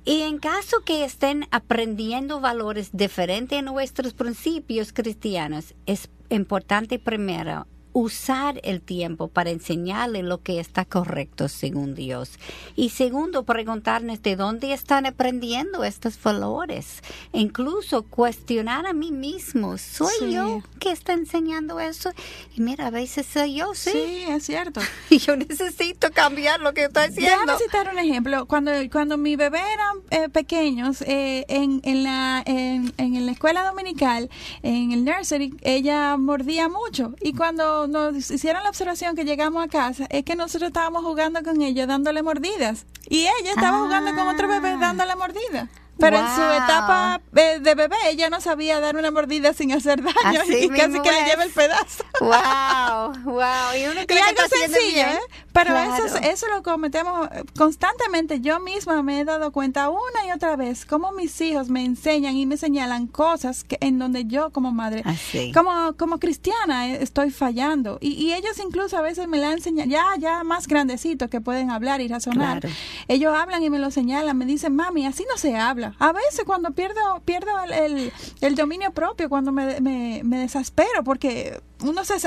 Y 0.04 0.22
en 0.22 0.38
caso 0.38 0.80
que 0.84 1.04
estén 1.04 1.46
aprendiendo 1.50 2.40
valores 2.40 2.88
diferentes 2.92 3.58
a 3.58 3.62
nuestros 3.62 4.14
principios 4.14 4.92
cristianos, 4.92 5.74
es 5.86 6.08
importante 6.30 6.98
primero 6.98 7.66
usar 7.92 8.60
el 8.64 8.80
tiempo 8.80 9.28
para 9.28 9.50
enseñarle 9.50 10.22
lo 10.22 10.42
que 10.42 10.60
está 10.60 10.84
correcto 10.84 11.48
según 11.48 11.94
Dios. 11.94 12.32
Y 12.76 12.90
segundo, 12.90 13.44
preguntarnos 13.44 14.22
de 14.22 14.36
dónde 14.36 14.72
están 14.72 15.06
aprendiendo 15.06 15.84
estos 15.84 16.20
valores. 16.22 17.02
Incluso 17.32 18.02
cuestionar 18.02 18.86
a 18.86 18.92
mí 18.92 19.12
mismo, 19.12 19.78
¿soy 19.78 20.08
Sí. 20.18 20.32
yo 20.32 20.62
que 20.78 20.90
está 20.92 21.12
enseñando 21.12 21.80
eso? 21.80 22.10
Y 22.56 22.60
mira, 22.60 22.86
a 22.88 22.90
veces 22.90 23.26
soy 23.26 23.54
yo, 23.54 23.74
sí. 23.74 23.90
Sí, 23.90 24.24
es 24.28 24.44
cierto. 24.44 24.80
Y 25.10 25.18
yo 25.18 25.36
necesito 25.36 26.10
cambiar 26.12 26.60
lo 26.60 26.72
que 26.72 26.84
estoy 26.84 27.04
haciendo. 27.04 27.30
Déjame 27.30 27.58
citar 27.58 27.90
un 27.92 27.98
ejemplo. 27.98 28.46
Cuando, 28.46 28.70
cuando 28.92 29.16
mi 29.18 29.34
bebé 29.36 29.58
eran 29.72 29.96
eh, 30.10 30.28
pequeños, 30.28 31.02
eh, 31.02 31.44
en, 31.48 31.80
en, 31.84 32.04
la, 32.04 32.42
en, 32.46 32.92
en 32.96 33.26
la 33.26 33.32
escuela 33.32 33.64
dominical, 33.64 34.30
en 34.62 34.92
el 34.92 35.04
nursery, 35.04 35.54
ella 35.62 36.16
mordía 36.16 36.68
mucho. 36.68 37.14
Y 37.20 37.32
cuando 37.32 37.79
nos 37.88 38.30
hicieron 38.30 38.62
la 38.62 38.68
observación 38.70 39.16
que 39.16 39.24
llegamos 39.24 39.64
a 39.64 39.68
casa, 39.68 40.06
es 40.10 40.24
que 40.24 40.36
nosotros 40.36 40.68
estábamos 40.68 41.04
jugando 41.04 41.42
con 41.42 41.60
ella, 41.62 41.86
dándole 41.86 42.22
mordidas. 42.22 42.86
Y 43.08 43.20
ella 43.20 43.50
estaba 43.54 43.78
Ah. 43.78 43.80
jugando 43.80 44.14
con 44.14 44.28
otro 44.28 44.48
bebé 44.48 44.76
dándole 44.78 45.14
mordidas. 45.16 45.68
Pero 46.00 46.16
en 46.16 46.26
su 46.34 46.40
etapa 46.42 47.20
de 47.32 47.74
bebé, 47.74 47.96
ella 48.08 48.30
no 48.30 48.40
sabía 48.40 48.80
dar 48.80 48.96
una 48.96 49.10
mordida 49.10 49.52
sin 49.52 49.72
hacer 49.72 50.02
daño 50.02 50.40
Así 50.40 50.56
y 50.64 50.68
casi 50.68 51.00
que 51.00 51.12
le 51.12 51.24
lleva 51.24 51.44
el 51.44 51.50
pedazo. 51.50 52.04
Wow, 52.20 53.22
wow. 53.24 53.42
Y 53.78 53.84
uno 53.86 54.00
Y 54.02 54.06
cree 54.06 54.20
que 54.20 54.28
algo 54.28 54.42
está 54.42 54.56
sencillo. 54.56 55.02
¿eh? 55.02 55.18
Pero 55.52 55.70
Claro. 55.70 56.04
eso, 56.06 56.16
eso 56.18 56.46
lo 56.54 56.62
cometemos 56.62 57.28
constantemente. 57.56 58.40
Yo 58.40 58.60
misma 58.60 59.02
me 59.02 59.20
he 59.20 59.24
dado 59.24 59.52
cuenta 59.52 59.88
una 59.90 60.26
y 60.26 60.32
otra 60.32 60.56
vez 60.56 60.84
cómo 60.86 61.12
mis 61.12 61.38
hijos 61.40 61.68
me 61.68 61.84
enseñan 61.84 62.36
y 62.36 62.46
me 62.46 62.56
señalan 62.56 63.06
cosas 63.06 63.64
que, 63.64 63.76
en 63.80 63.98
donde 63.98 64.24
yo 64.26 64.50
como 64.50 64.72
madre, 64.72 65.02
Así. 65.04 65.52
como, 65.52 65.94
como 65.96 66.18
cristiana, 66.18 66.88
eh, 66.88 66.98
estoy 67.02 67.30
fallando. 67.30 67.98
Y, 68.00 68.12
y 68.14 68.32
ellos 68.32 68.58
incluso 68.58 68.96
a 68.96 69.02
veces 69.02 69.28
me 69.28 69.38
la 69.38 69.52
enseñan, 69.52 69.88
ya, 69.88 70.04
ya 70.18 70.42
más 70.44 70.66
grandecitos 70.66 71.28
que 71.30 71.40
pueden 71.40 71.70
hablar 71.70 72.00
y 72.00 72.08
razonar. 72.08 72.60
Claro. 72.60 72.74
Ellos 73.08 73.34
hablan 73.36 73.62
y 73.62 73.70
me 73.70 73.78
lo 73.78 73.90
señalan, 73.90 74.36
me 74.36 74.44
dicen, 74.46 74.74
mami, 74.74 75.06
así 75.06 75.24
no 75.30 75.36
se 75.36 75.56
habla. 75.56 75.89
A 75.98 76.12
veces 76.12 76.44
cuando 76.46 76.70
pierdo, 76.72 77.20
pierdo 77.24 77.50
el, 77.64 77.72
el, 77.72 78.12
el 78.40 78.54
dominio 78.54 78.92
propio, 78.92 79.28
cuando 79.28 79.52
me, 79.52 79.80
me, 79.80 80.22
me 80.24 80.38
desaspero, 80.38 81.04
porque 81.04 81.60
uno 81.82 82.04
se 82.04 82.20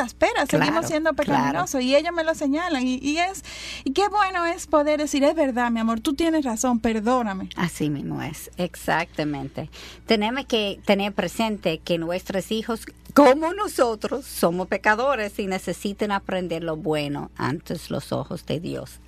Claro, 0.47 0.65
seguimos 0.65 0.87
siendo 0.87 1.13
claro. 1.13 1.31
pecaminosos 1.31 1.81
y 1.81 1.95
ellos 1.95 2.11
me 2.13 2.23
lo 2.23 2.33
señalan 2.33 2.85
y, 2.85 2.97
y 3.01 3.17
es 3.17 3.43
y 3.83 3.91
qué 3.91 4.07
bueno 4.07 4.45
es 4.45 4.67
poder 4.67 4.99
decir 4.99 5.23
es 5.23 5.35
verdad 5.35 5.69
mi 5.71 5.79
amor 5.79 5.99
tú 5.99 6.13
tienes 6.13 6.43
razón 6.43 6.79
perdóname 6.79 7.49
Así 7.55 7.89
mismo 7.89 8.21
es, 8.21 8.49
exactamente. 8.57 9.69
Tenemos 10.05 10.45
que 10.45 10.79
tener 10.85 11.13
presente 11.13 11.79
que 11.79 11.97
nuestros 11.97 12.51
hijos, 12.51 12.85
como 13.13 13.53
nosotros, 13.53 14.25
somos 14.25 14.67
pecadores 14.67 15.37
y 15.39 15.47
necesitan 15.47 16.11
aprender 16.11 16.63
lo 16.63 16.75
bueno 16.75 17.31
antes 17.37 17.89
los 17.89 18.11
ojos 18.11 18.45
de 18.45 18.59
Dios. 18.59 18.99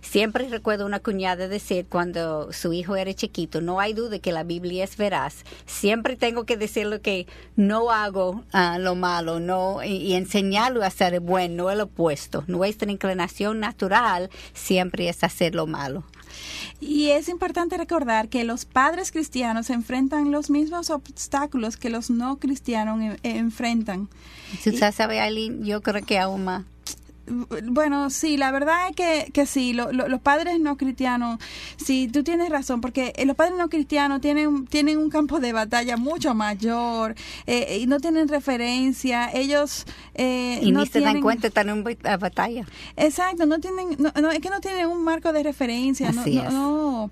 Siempre 0.00 0.48
recuerdo 0.48 0.86
una 0.86 1.00
cuñada 1.00 1.48
decir 1.48 1.86
cuando 1.88 2.52
su 2.52 2.72
hijo 2.72 2.96
era 2.96 3.12
chiquito, 3.14 3.60
no 3.60 3.80
hay 3.80 3.92
duda 3.92 4.18
que 4.18 4.32
la 4.32 4.44
Biblia 4.44 4.84
es 4.84 4.96
veraz. 4.96 5.44
Siempre 5.66 6.16
tengo 6.16 6.44
que 6.44 6.56
decirle 6.56 7.00
que 7.00 7.26
no 7.56 7.90
hago 7.90 8.44
ah, 8.52 8.78
lo 8.78 8.94
malo, 8.94 9.40
no 9.40 9.82
y, 9.84 9.88
y 9.96 10.14
enseñarlo 10.14 10.82
a 10.82 10.86
hacer 10.86 11.14
el 11.14 11.20
bueno, 11.20 11.64
no 11.64 11.70
el 11.70 11.80
opuesto. 11.80 12.44
Nuestra 12.46 12.90
inclinación 12.90 13.60
natural 13.60 14.30
siempre 14.54 15.08
es 15.08 15.22
hacer 15.24 15.54
lo 15.54 15.66
malo. 15.66 16.04
y 16.80 17.08
es 17.10 17.28
importante 17.28 17.76
recordar 17.78 18.28
que 18.28 18.44
los 18.44 18.64
padres 18.66 19.10
cristianos 19.12 19.70
enfrentan 19.70 20.30
los 20.32 20.50
mismos 20.50 20.90
obstáculos 20.90 21.76
que 21.76 21.88
los 21.88 22.10
no 22.10 22.36
cristianos 22.38 23.00
en- 23.00 23.18
enfrentan 23.22 24.08
Si 24.60 24.70
usted 24.70 24.92
sabe, 24.92 25.20
Aileen, 25.20 25.64
yo 25.64 25.80
creo 25.80 26.04
que 26.04 26.18
aún 26.18 26.44
más. 26.44 26.64
Bueno, 27.64 28.10
sí, 28.10 28.36
la 28.36 28.50
verdad 28.52 28.88
es 28.90 28.96
que, 28.96 29.30
que 29.32 29.46
sí, 29.46 29.72
lo- 29.72 29.92
lo- 29.92 30.08
los 30.08 30.20
padres 30.20 30.60
no 30.60 30.76
cristianos, 30.76 31.38
sí, 31.76 32.08
tú 32.12 32.22
tienes 32.22 32.48
razón, 32.50 32.80
porque 32.80 33.12
eh, 33.16 33.26
los 33.26 33.34
padres 33.36 33.56
no 33.58 33.68
cristianos 33.68 34.20
tienen, 34.20 34.66
tienen 34.66 34.98
un 34.98 35.10
campo 35.10 35.40
de 35.40 35.52
batalla 35.52 35.96
mucho 35.96 36.34
mayor 36.34 37.14
eh, 37.46 37.78
y 37.80 37.86
no 37.86 37.98
tienen 38.00 38.28
referencia, 38.28 39.30
ellos 39.32 39.86
eh, 40.14 40.60
Y 40.62 40.70
no 40.72 40.80
ni 40.80 40.86
se 40.86 41.00
dan 41.00 41.20
cuenta, 41.20 41.48
están 41.48 41.68
en 41.68 41.82
ba- 41.84 42.16
batalla. 42.16 42.64
Exacto, 42.96 43.44
no 43.46 43.58
tienen, 43.60 43.96
no, 43.98 44.12
no, 44.20 44.30
es 44.30 44.38
que 44.40 44.50
no 44.50 44.60
tienen 44.60 44.86
un 44.86 45.02
marco 45.02 45.32
de 45.32 45.42
referencia, 45.42 46.12
no, 46.12 46.20
Así 46.20 46.36
no, 46.36 46.42
es. 46.44 46.52
no. 46.52 47.10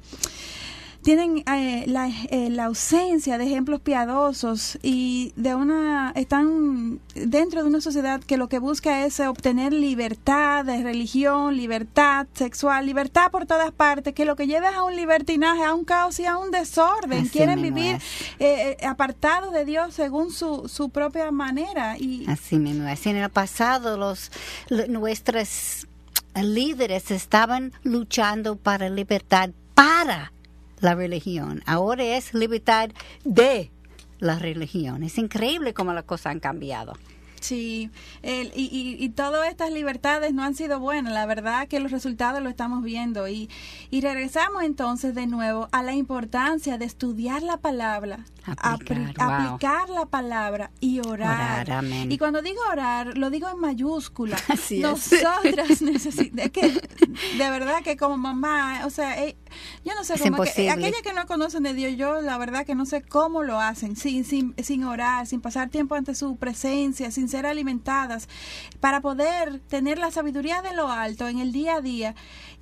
Tienen 1.04 1.44
eh, 1.46 1.84
la, 1.86 2.08
eh, 2.08 2.48
la 2.50 2.64
ausencia 2.64 3.36
de 3.38 3.44
ejemplos 3.44 3.80
piadosos 3.80 4.78
y 4.82 5.32
de 5.36 5.54
una 5.54 6.12
están 6.16 6.98
dentro 7.14 7.62
de 7.62 7.68
una 7.68 7.80
sociedad 7.82 8.20
que 8.24 8.38
lo 8.38 8.48
que 8.48 8.58
busca 8.58 9.04
es 9.04 9.20
obtener 9.20 9.72
libertad 9.74 10.64
de 10.64 10.82
religión, 10.82 11.56
libertad 11.56 12.26
sexual, 12.32 12.86
libertad 12.86 13.30
por 13.30 13.44
todas 13.44 13.70
partes, 13.70 14.14
que 14.14 14.24
lo 14.24 14.34
que 14.34 14.46
lleva 14.46 14.70
es 14.70 14.76
a 14.76 14.82
un 14.82 14.96
libertinaje, 14.96 15.62
a 15.62 15.74
un 15.74 15.84
caos 15.84 16.18
y 16.20 16.24
a 16.24 16.38
un 16.38 16.50
desorden. 16.50 17.20
Así 17.20 17.28
Quieren 17.30 17.60
vivir 17.60 17.96
eh, 18.38 18.76
eh, 18.80 18.86
apartados 18.86 19.52
de 19.52 19.66
Dios 19.66 19.92
según 19.94 20.30
su, 20.32 20.68
su 20.68 20.88
propia 20.88 21.30
manera 21.30 21.98
y 21.98 22.24
Así 22.28 22.58
mismo 22.58 22.88
es. 22.88 23.06
En 23.06 23.16
el 23.16 23.28
pasado, 23.30 23.98
los, 23.98 24.32
l- 24.70 24.88
nuestros 24.88 25.86
líderes 26.34 27.10
estaban 27.10 27.72
luchando 27.82 28.56
para 28.56 28.88
libertad 28.88 29.50
para 29.74 30.32
la 30.84 30.94
religión. 30.94 31.62
Ahora 31.66 32.04
es 32.04 32.34
libertad 32.34 32.90
de 33.24 33.70
la 34.18 34.38
religión. 34.38 35.02
Es 35.02 35.18
increíble 35.18 35.74
cómo 35.74 35.92
las 35.92 36.04
cosas 36.04 36.26
han 36.32 36.40
cambiado. 36.40 36.92
Sí, 37.40 37.90
el- 38.22 38.52
y, 38.56 38.70
y, 38.72 38.96
y 39.04 39.08
todas 39.10 39.46
estas 39.50 39.70
libertades 39.70 40.32
no 40.32 40.42
han 40.44 40.54
sido 40.54 40.80
buenas. 40.80 41.12
La 41.12 41.26
verdad 41.26 41.68
que 41.68 41.78
los 41.78 41.90
resultados 41.92 42.42
lo 42.42 42.48
estamos 42.48 42.82
viendo. 42.82 43.28
Y, 43.28 43.50
y 43.90 44.00
regresamos 44.00 44.62
entonces 44.62 45.14
de 45.14 45.26
nuevo 45.26 45.68
a 45.70 45.82
la 45.82 45.92
importancia 45.92 46.78
de 46.78 46.86
estudiar 46.86 47.42
la 47.42 47.58
palabra, 47.58 48.24
Aplicar, 48.46 48.96
apri- 48.96 49.14
wow. 49.18 49.30
aplicar 49.30 49.88
la 49.90 50.06
palabra 50.06 50.70
y 50.80 51.00
orar. 51.00 51.84
Y 52.08 52.16
cuando 52.16 52.40
digo 52.40 52.60
orar, 52.72 53.18
lo 53.18 53.28
digo 53.28 53.50
en 53.50 53.58
mayúscula. 53.58 54.38
Así 54.48 54.76
es. 54.76 54.82
Nosotras 54.82 55.82
necesitamos, 55.82 56.46
es 56.46 56.50
que 56.50 56.68
de 56.70 57.50
verdad 57.50 57.82
que 57.82 57.98
como 57.98 58.16
mamá, 58.16 58.86
o 58.86 58.90
sea, 58.90 59.22
eh, 59.22 59.36
yo 59.84 59.94
no 59.94 60.04
sé 60.04 60.14
Es 60.14 60.22
que, 60.22 60.28
imposible. 60.28 60.70
aquellas 60.70 61.02
que 61.02 61.12
no 61.12 61.26
conocen 61.26 61.62
de 61.62 61.74
Dios, 61.74 61.96
yo 61.96 62.20
la 62.20 62.38
verdad 62.38 62.64
que 62.66 62.74
no 62.74 62.86
sé 62.86 63.02
cómo 63.02 63.42
lo 63.42 63.60
hacen, 63.60 63.96
sin, 63.96 64.24
sin, 64.24 64.54
sin 64.62 64.84
orar, 64.84 65.26
sin 65.26 65.40
pasar 65.40 65.68
tiempo 65.68 65.94
ante 65.94 66.14
su 66.14 66.36
presencia, 66.36 67.10
sin 67.10 67.28
ser 67.28 67.46
alimentadas, 67.46 68.28
para 68.80 69.00
poder 69.00 69.60
tener 69.60 69.98
la 69.98 70.10
sabiduría 70.10 70.62
de 70.62 70.74
lo 70.74 70.88
alto 70.90 71.28
en 71.28 71.38
el 71.38 71.52
día 71.52 71.76
a 71.76 71.80
día 71.80 72.14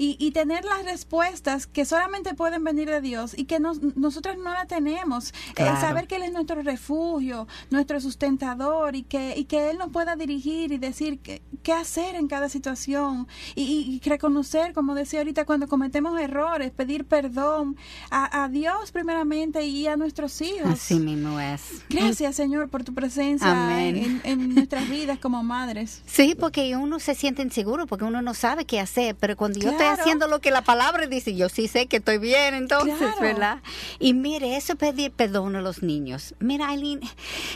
y, 0.04 0.16
y 0.18 0.32
tener 0.32 0.64
las 0.64 0.84
respuestas 0.84 1.66
que 1.66 1.84
solamente 1.84 2.34
pueden 2.34 2.64
venir 2.64 2.88
de 2.90 3.00
Dios 3.00 3.34
y 3.36 3.44
que 3.44 3.60
nos, 3.60 3.80
nosotras 3.96 4.36
no 4.36 4.50
la 4.52 4.66
tenemos. 4.66 5.28
Eh, 5.30 5.32
Claro. 5.54 5.80
saber 5.80 6.06
que 6.08 6.16
Él 6.16 6.22
es 6.24 6.32
nuestro 6.32 6.60
refugio, 6.62 7.46
nuestro 7.70 8.00
sustentador 8.00 8.96
y 8.96 9.02
que, 9.04 9.34
y 9.36 9.44
que 9.44 9.70
Él 9.70 9.78
nos 9.78 9.90
pueda 9.90 10.16
dirigir 10.16 10.72
y 10.72 10.78
decir 10.78 11.20
qué, 11.20 11.40
qué 11.62 11.72
hacer 11.72 12.16
en 12.16 12.26
cada 12.26 12.48
situación 12.48 13.28
y, 13.54 14.00
y- 14.04 14.08
reconocer, 14.08 14.72
como 14.74 14.94
decía 14.94 15.20
ahorita, 15.20 15.44
cuando 15.44 15.68
cometemos 15.68 16.18
errores, 16.20 16.70
pedir 16.72 17.04
perdón 17.04 17.76
a, 18.10 18.42
a 18.44 18.48
Dios 18.48 18.90
primeramente 18.92 19.64
y 19.66 19.86
a 19.86 19.96
nuestros 19.96 20.40
hijos. 20.40 20.68
Así 20.72 20.96
mismo 20.98 21.38
es. 21.40 21.82
Gracias, 21.88 22.34
Señor, 22.36 22.68
por 22.68 22.82
tu 22.84 22.92
presencia 22.92 23.52
en, 23.88 24.20
en 24.24 24.54
nuestras 24.54 24.88
vidas 24.90 25.18
como 25.18 25.42
madres. 25.44 26.02
Sí, 26.06 26.34
porque 26.38 26.76
uno 26.76 26.98
se 26.98 27.14
siente 27.14 27.42
inseguro, 27.42 27.86
porque 27.86 28.04
uno 28.04 28.20
no 28.22 28.34
sabe 28.34 28.64
qué 28.64 28.80
hacer, 28.80 29.14
pero 29.18 29.36
cuando 29.36 29.58
yo 29.60 29.70
estoy 29.70 29.86
Claro. 29.86 29.91
Haciendo 29.92 30.26
lo 30.28 30.40
que 30.40 30.50
la 30.50 30.62
palabra 30.62 31.06
dice, 31.06 31.34
yo 31.34 31.48
sí 31.48 31.68
sé 31.68 31.86
que 31.86 31.96
estoy 31.98 32.18
bien, 32.18 32.54
entonces, 32.54 32.96
Claro. 32.98 33.20
¿verdad? 33.20 33.58
Y 33.98 34.14
mire, 34.14 34.56
eso 34.56 34.76
pedir 34.76 35.10
perdón 35.12 35.56
a 35.56 35.60
los 35.62 35.82
niños. 35.82 36.34
Mira, 36.40 36.68
Aileen, 36.68 37.00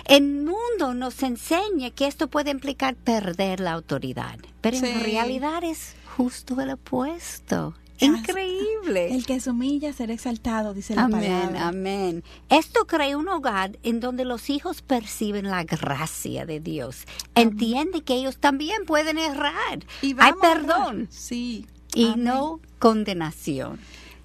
el 0.06 0.22
mundo 0.22 0.94
nos 0.94 1.22
enseña 1.22 1.90
que 1.90 2.06
esto 2.06 2.28
puede 2.28 2.50
implicar 2.50 2.94
perder 2.94 3.60
la 3.60 3.72
autoridad, 3.72 4.38
pero 4.60 4.76
Sí. 4.78 4.86
en 4.86 5.00
realidad 5.04 5.64
es 5.64 5.94
justo 6.16 6.60
el 6.60 6.70
opuesto. 6.70 7.74
Increíble. 7.98 9.14
El 9.14 9.24
que 9.24 9.40
se 9.40 9.48
humilla 9.50 9.92
será 9.92 10.12
exaltado, 10.12 10.74
dice 10.74 10.94
la 10.94 11.04
Amén, 11.04 11.30
palabra. 11.30 11.68
amén. 11.68 12.24
Esto 12.50 12.86
crea 12.86 13.16
un 13.16 13.28
hogar 13.28 13.78
en 13.82 14.00
donde 14.00 14.26
los 14.26 14.50
hijos 14.50 14.82
perciben 14.82 15.48
la 15.48 15.64
gracia 15.64 16.44
de 16.44 16.60
Dios. 16.60 17.04
Entienden 17.34 18.02
que 18.02 18.14
ellos 18.14 18.36
también 18.38 18.84
pueden 18.84 19.16
errar. 19.18 19.80
Y 20.02 20.14
Hay 20.18 20.32
perdón 20.40 21.08
Sí. 21.10 21.66
Y 21.96 22.12
Amén. 22.12 22.24
no 22.24 22.60
condenación. 22.78 23.78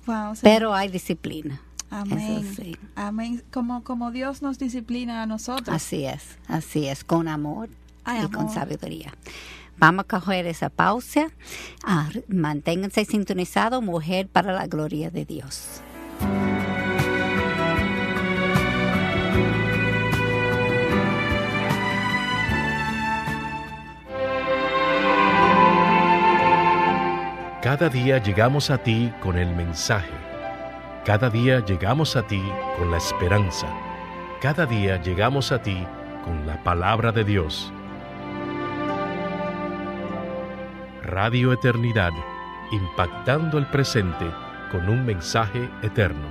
Wow. 0.06 0.34
Pero 0.42 0.74
hay 0.74 0.90
disciplina. 0.90 1.62
Amén. 1.90 2.54
Sí. 2.56 2.78
Amén. 2.96 3.44
Como, 3.52 3.84
como 3.84 4.12
Dios 4.12 4.42
nos 4.42 4.60
disciplina 4.60 5.24
a 5.24 5.26
nosotros. 5.26 5.70
Así 5.76 6.06
es, 6.06 6.38
así 6.48 6.88
es, 6.88 7.04
con 7.04 7.28
amor 7.28 7.70
Ay, 8.04 8.26
y 8.26 8.32
con 8.32 8.50
sabiduría. 8.50 9.14
Vamos 9.78 10.06
a 10.06 10.20
coger 10.20 10.46
esa 10.48 10.70
pausa. 10.70 11.32
Ah, 11.84 12.10
manténganse 12.28 13.04
sintonizados, 13.06 13.82
mujer, 13.84 14.28
para 14.28 14.54
la 14.54 14.68
gloria 14.68 15.10
de 15.10 15.26
Dios. 15.26 15.82
Cada 27.72 27.88
día 27.88 28.18
llegamos 28.18 28.70
a 28.70 28.80
ti 28.80 29.14
con 29.22 29.38
el 29.38 29.56
mensaje. 29.56 30.12
Cada 31.06 31.30
día 31.30 31.64
llegamos 31.64 32.18
a 32.18 32.28
ti 32.28 32.44
con 32.78 32.92
la 32.92 32.98
esperanza. 32.98 33.66
Cada 34.42 34.66
día 34.66 35.02
llegamos 35.02 35.54
a 35.54 35.62
ti 35.62 35.88
con 36.26 36.46
la 36.46 36.62
palabra 36.64 37.14
de 37.14 37.24
Dios. 37.24 37.72
Radio 41.04 41.54
Eternidad, 41.54 42.12
impactando 42.74 43.58
el 43.58 43.66
presente 43.68 44.26
con 44.70 44.90
un 44.90 45.06
mensaje 45.06 45.70
eterno. 45.82 46.28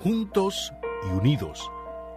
Juntos 0.00 0.72
y 1.08 1.12
unidos, 1.12 1.70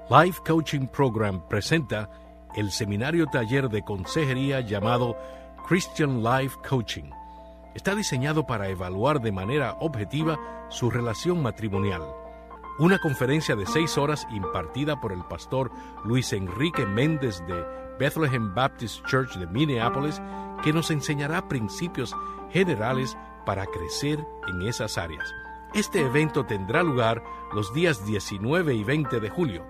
Life 0.10 0.42
Coaching 0.44 0.88
Program 0.88 1.48
presenta 1.48 2.25
el 2.56 2.72
seminario 2.72 3.28
taller 3.28 3.70
de 3.70 3.84
consejería 3.84 4.62
llamado 4.62 5.18
Christian 5.68 6.24
Life 6.24 6.58
Coaching. 6.68 7.12
Está 7.74 7.94
diseñado 7.96 8.48
para 8.48 8.70
evaluar 8.70 9.22
de 9.22 9.32
manera 9.32 9.76
objetiva 9.80 10.40
su 10.70 10.90
relación 10.90 11.42
matrimonial. 11.42 12.04
Una 12.80 13.00
conferencia 13.00 13.56
de 13.56 13.66
seis 13.66 13.98
horas 13.98 14.26
impartida 14.32 15.00
por 15.00 15.12
el 15.12 15.24
pastor 15.26 15.72
Luis 16.04 16.32
Enrique 16.34 16.86
Méndez 16.86 17.42
de 17.48 17.64
Bethlehem 18.00 18.54
Baptist 18.54 19.06
Church 19.06 19.36
de 19.36 19.48
Minneapolis 19.48 20.22
que 20.64 20.74
nos 20.74 20.92
enseñará 20.92 21.48
principios 21.48 22.16
generales 22.52 23.18
para 23.46 23.66
crecer 23.66 24.26
en 24.48 24.68
esas 24.68 24.98
áreas. 24.98 25.34
Este 25.74 26.02
evento 26.02 26.46
tendrá 26.46 26.84
lugar 26.84 27.22
los 27.54 27.74
días 27.74 28.06
19 28.06 28.74
y 28.76 28.84
20 28.84 29.20
de 29.20 29.30
julio. 29.30 29.66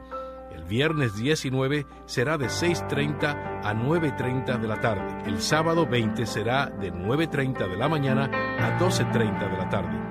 El 0.51 0.63
viernes 0.63 1.15
19 1.15 1.85
será 2.05 2.37
de 2.37 2.47
6.30 2.47 3.61
a 3.63 3.73
9.30 3.73 4.59
de 4.59 4.67
la 4.67 4.79
tarde. 4.79 5.23
El 5.25 5.41
sábado 5.41 5.85
20 5.85 6.25
será 6.25 6.67
de 6.67 6.93
9.30 6.93 7.69
de 7.69 7.77
la 7.77 7.87
mañana 7.87 8.29
a 8.59 8.79
12.30 8.79 9.51
de 9.51 9.57
la 9.57 9.69
tarde. 9.69 10.05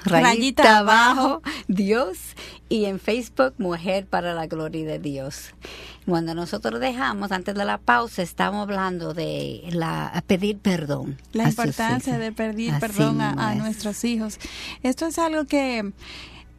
rayita, 0.05 0.29
Rayita 0.29 0.77
abajo. 0.79 1.41
Dios, 1.67 2.17
y 2.69 2.85
en 2.85 2.99
Facebook, 2.99 3.53
Mujer 3.57 4.05
para 4.05 4.33
la 4.33 4.47
Gloria 4.47 4.85
de 4.85 4.99
Dios. 4.99 5.53
Cuando 6.05 6.35
nosotros 6.35 6.79
dejamos, 6.81 7.31
antes 7.31 7.55
de 7.55 7.63
la 7.63 7.77
pausa, 7.77 8.21
estamos 8.21 8.63
hablando 8.63 9.13
de 9.13 9.63
la, 9.71 10.21
pedir 10.27 10.57
perdón. 10.57 11.17
La 11.31 11.47
importancia 11.47 12.17
de 12.17 12.31
pedir 12.31 12.71
Así 12.71 12.81
perdón 12.81 13.21
a, 13.21 13.55
nuestros 13.55 14.03
hijos. 14.03 14.37
Esto 14.81 15.05
es 15.05 15.17
algo 15.17 15.45
que 15.45 15.93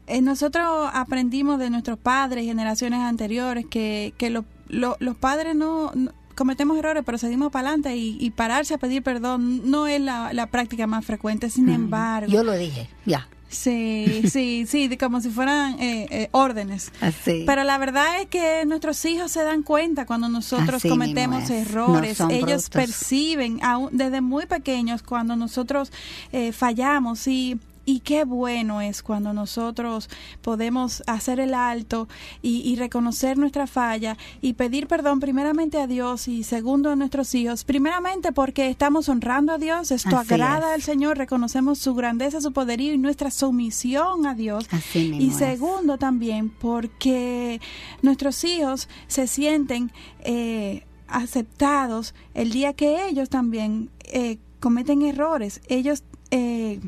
eh, 0.07 0.21
nosotros 0.23 0.89
aprendimos 0.93 1.59
de 1.59 1.69
nuestros 1.71 1.99
padres, 1.99 2.45
generaciones 2.47 3.01
anteriores, 3.01 3.67
que, 3.67 4.15
que 4.17 4.31
lo- 4.31 4.45
lo- 4.69 4.97
los 5.01 5.17
padres 5.17 5.55
no, 5.55 5.91
no- 5.95 6.13
cometemos 6.35 6.79
errores, 6.79 7.03
pero 7.07 7.19
seguimos 7.19 7.51
para 7.51 7.69
adelante 7.69 7.97
y, 7.97 8.17
y 8.21 8.31
pararse 8.31 8.75
a 8.75 8.79
pedir 8.79 9.03
perdón 9.03 9.71
no 9.71 9.87
es 9.87 10.01
la, 10.01 10.33
la 10.33 10.47
práctica 10.47 10.87
más 10.87 11.05
frecuente. 11.05 11.51
Sin 11.51 11.69
embargo. 11.69 12.31
Yo 12.31 12.45
lo 12.45 12.53
dije, 12.53 12.89
ya. 13.05 13.29
sí, 13.49 14.23
sí, 14.31 14.67
sí, 14.67 14.89
de 14.89 14.99
como 14.99 15.21
si 15.21 15.31
fueran 15.31 15.81
eh, 15.81 16.07
eh, 16.11 16.29
órdenes. 16.33 16.93
Así. 17.01 17.45
Pero 17.47 17.65
la 17.65 17.79
verdad 17.79 18.21
es 18.21 18.27
que 18.27 18.65
nuestros 18.67 19.05
hijos 19.05 19.31
se 19.31 19.43
dan 19.43 19.63
cuenta 19.63 20.07
cuando 20.07 20.29
nosotros 20.29 20.77
Así 20.77 20.89
cometemos 20.89 21.49
errores. 21.51 22.21
No 22.21 22.31
Ellos 22.31 22.69
perciben 22.69 23.63
aún 23.63 23.91
desde 23.93 24.21
muy 24.21 24.47
pequeños 24.47 25.03
cuando 25.03 25.37
nosotros 25.37 25.93
eh, 26.33 26.53
fallamos 26.53 27.27
y 27.29 27.59
y 27.87 28.01
qué 28.01 28.25
bueno 28.25 28.81
es 28.81 29.03
cuando 29.03 29.33
nosotros 29.33 30.09
podemos 30.43 31.03
hacer 31.07 31.41
el 31.41 31.55
alto 31.55 32.09
y, 32.43 32.61
y 32.61 32.77
reconocer 32.77 33.39
nuestra 33.39 33.67
falla 33.67 34.17
y 34.41 34.55
pedir 34.55 34.87
perdón 34.87 35.21
primeramente 35.21 35.79
a 35.81 35.87
Dios 35.87 36.29
y 36.29 36.43
segundo 36.45 36.91
a 36.91 36.97
nuestros 36.97 37.35
hijos. 37.35 37.65
Primeramente 37.65 38.33
porque 38.33 38.69
estamos 38.71 39.09
honrando 39.09 39.53
a 39.53 39.59
Dios, 39.59 39.91
esto 39.91 40.17
Así 40.17 40.33
agrada 40.35 40.69
es. 40.71 40.75
al 40.75 40.83
Señor, 40.83 41.19
reconocemos 41.19 41.79
su 41.79 41.95
grandeza, 41.95 42.41
su 42.41 42.53
poderío 42.53 42.93
y 42.95 42.99
nuestra 42.99 43.31
sumisión 43.31 44.27
a 44.27 44.35
Dios. 44.35 44.67
Así 44.71 45.15
Y 45.19 45.29
es. 45.31 45.37
segundo 45.37 45.99
también 45.99 46.51
porque 46.51 47.61
nuestros 48.03 48.43
hijos 48.45 48.89
se 49.07 49.27
sienten 49.27 49.93
eh, 50.21 50.85
aceptados 51.09 52.15
el 52.35 52.51
día 52.51 52.73
que 52.73 53.07
ellos 53.09 53.29
también 53.29 53.91
eh, 54.05 54.39
cometen 54.61 55.03
errores. 55.03 55.61
Ellos 55.69 56.03
eh, 56.31 56.81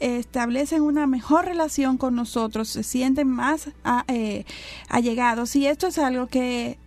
establecen 0.00 0.82
una 0.82 1.06
mejor 1.06 1.44
relación 1.44 1.96
con 1.98 2.14
nosotros, 2.14 2.68
se 2.68 2.82
sienten 2.82 3.28
más 3.28 3.70
a- 3.84 4.04
eh, 4.08 4.44
allegados. 4.88 5.54
Y 5.56 5.66
esto 5.66 5.86
es 5.86 5.98
algo 5.98 6.26
que 6.26 6.78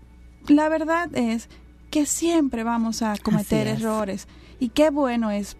la 0.47 0.67
verdad 0.69 1.09
es 1.15 1.47
que 1.91 2.05
siempre 2.05 2.63
vamos 2.63 3.01
a 3.01 3.15
cometer 3.21 3.67
errores. 3.67 4.27
Y 4.59 4.69
qué 4.69 4.89
bueno 4.89 5.31
es 5.31 5.57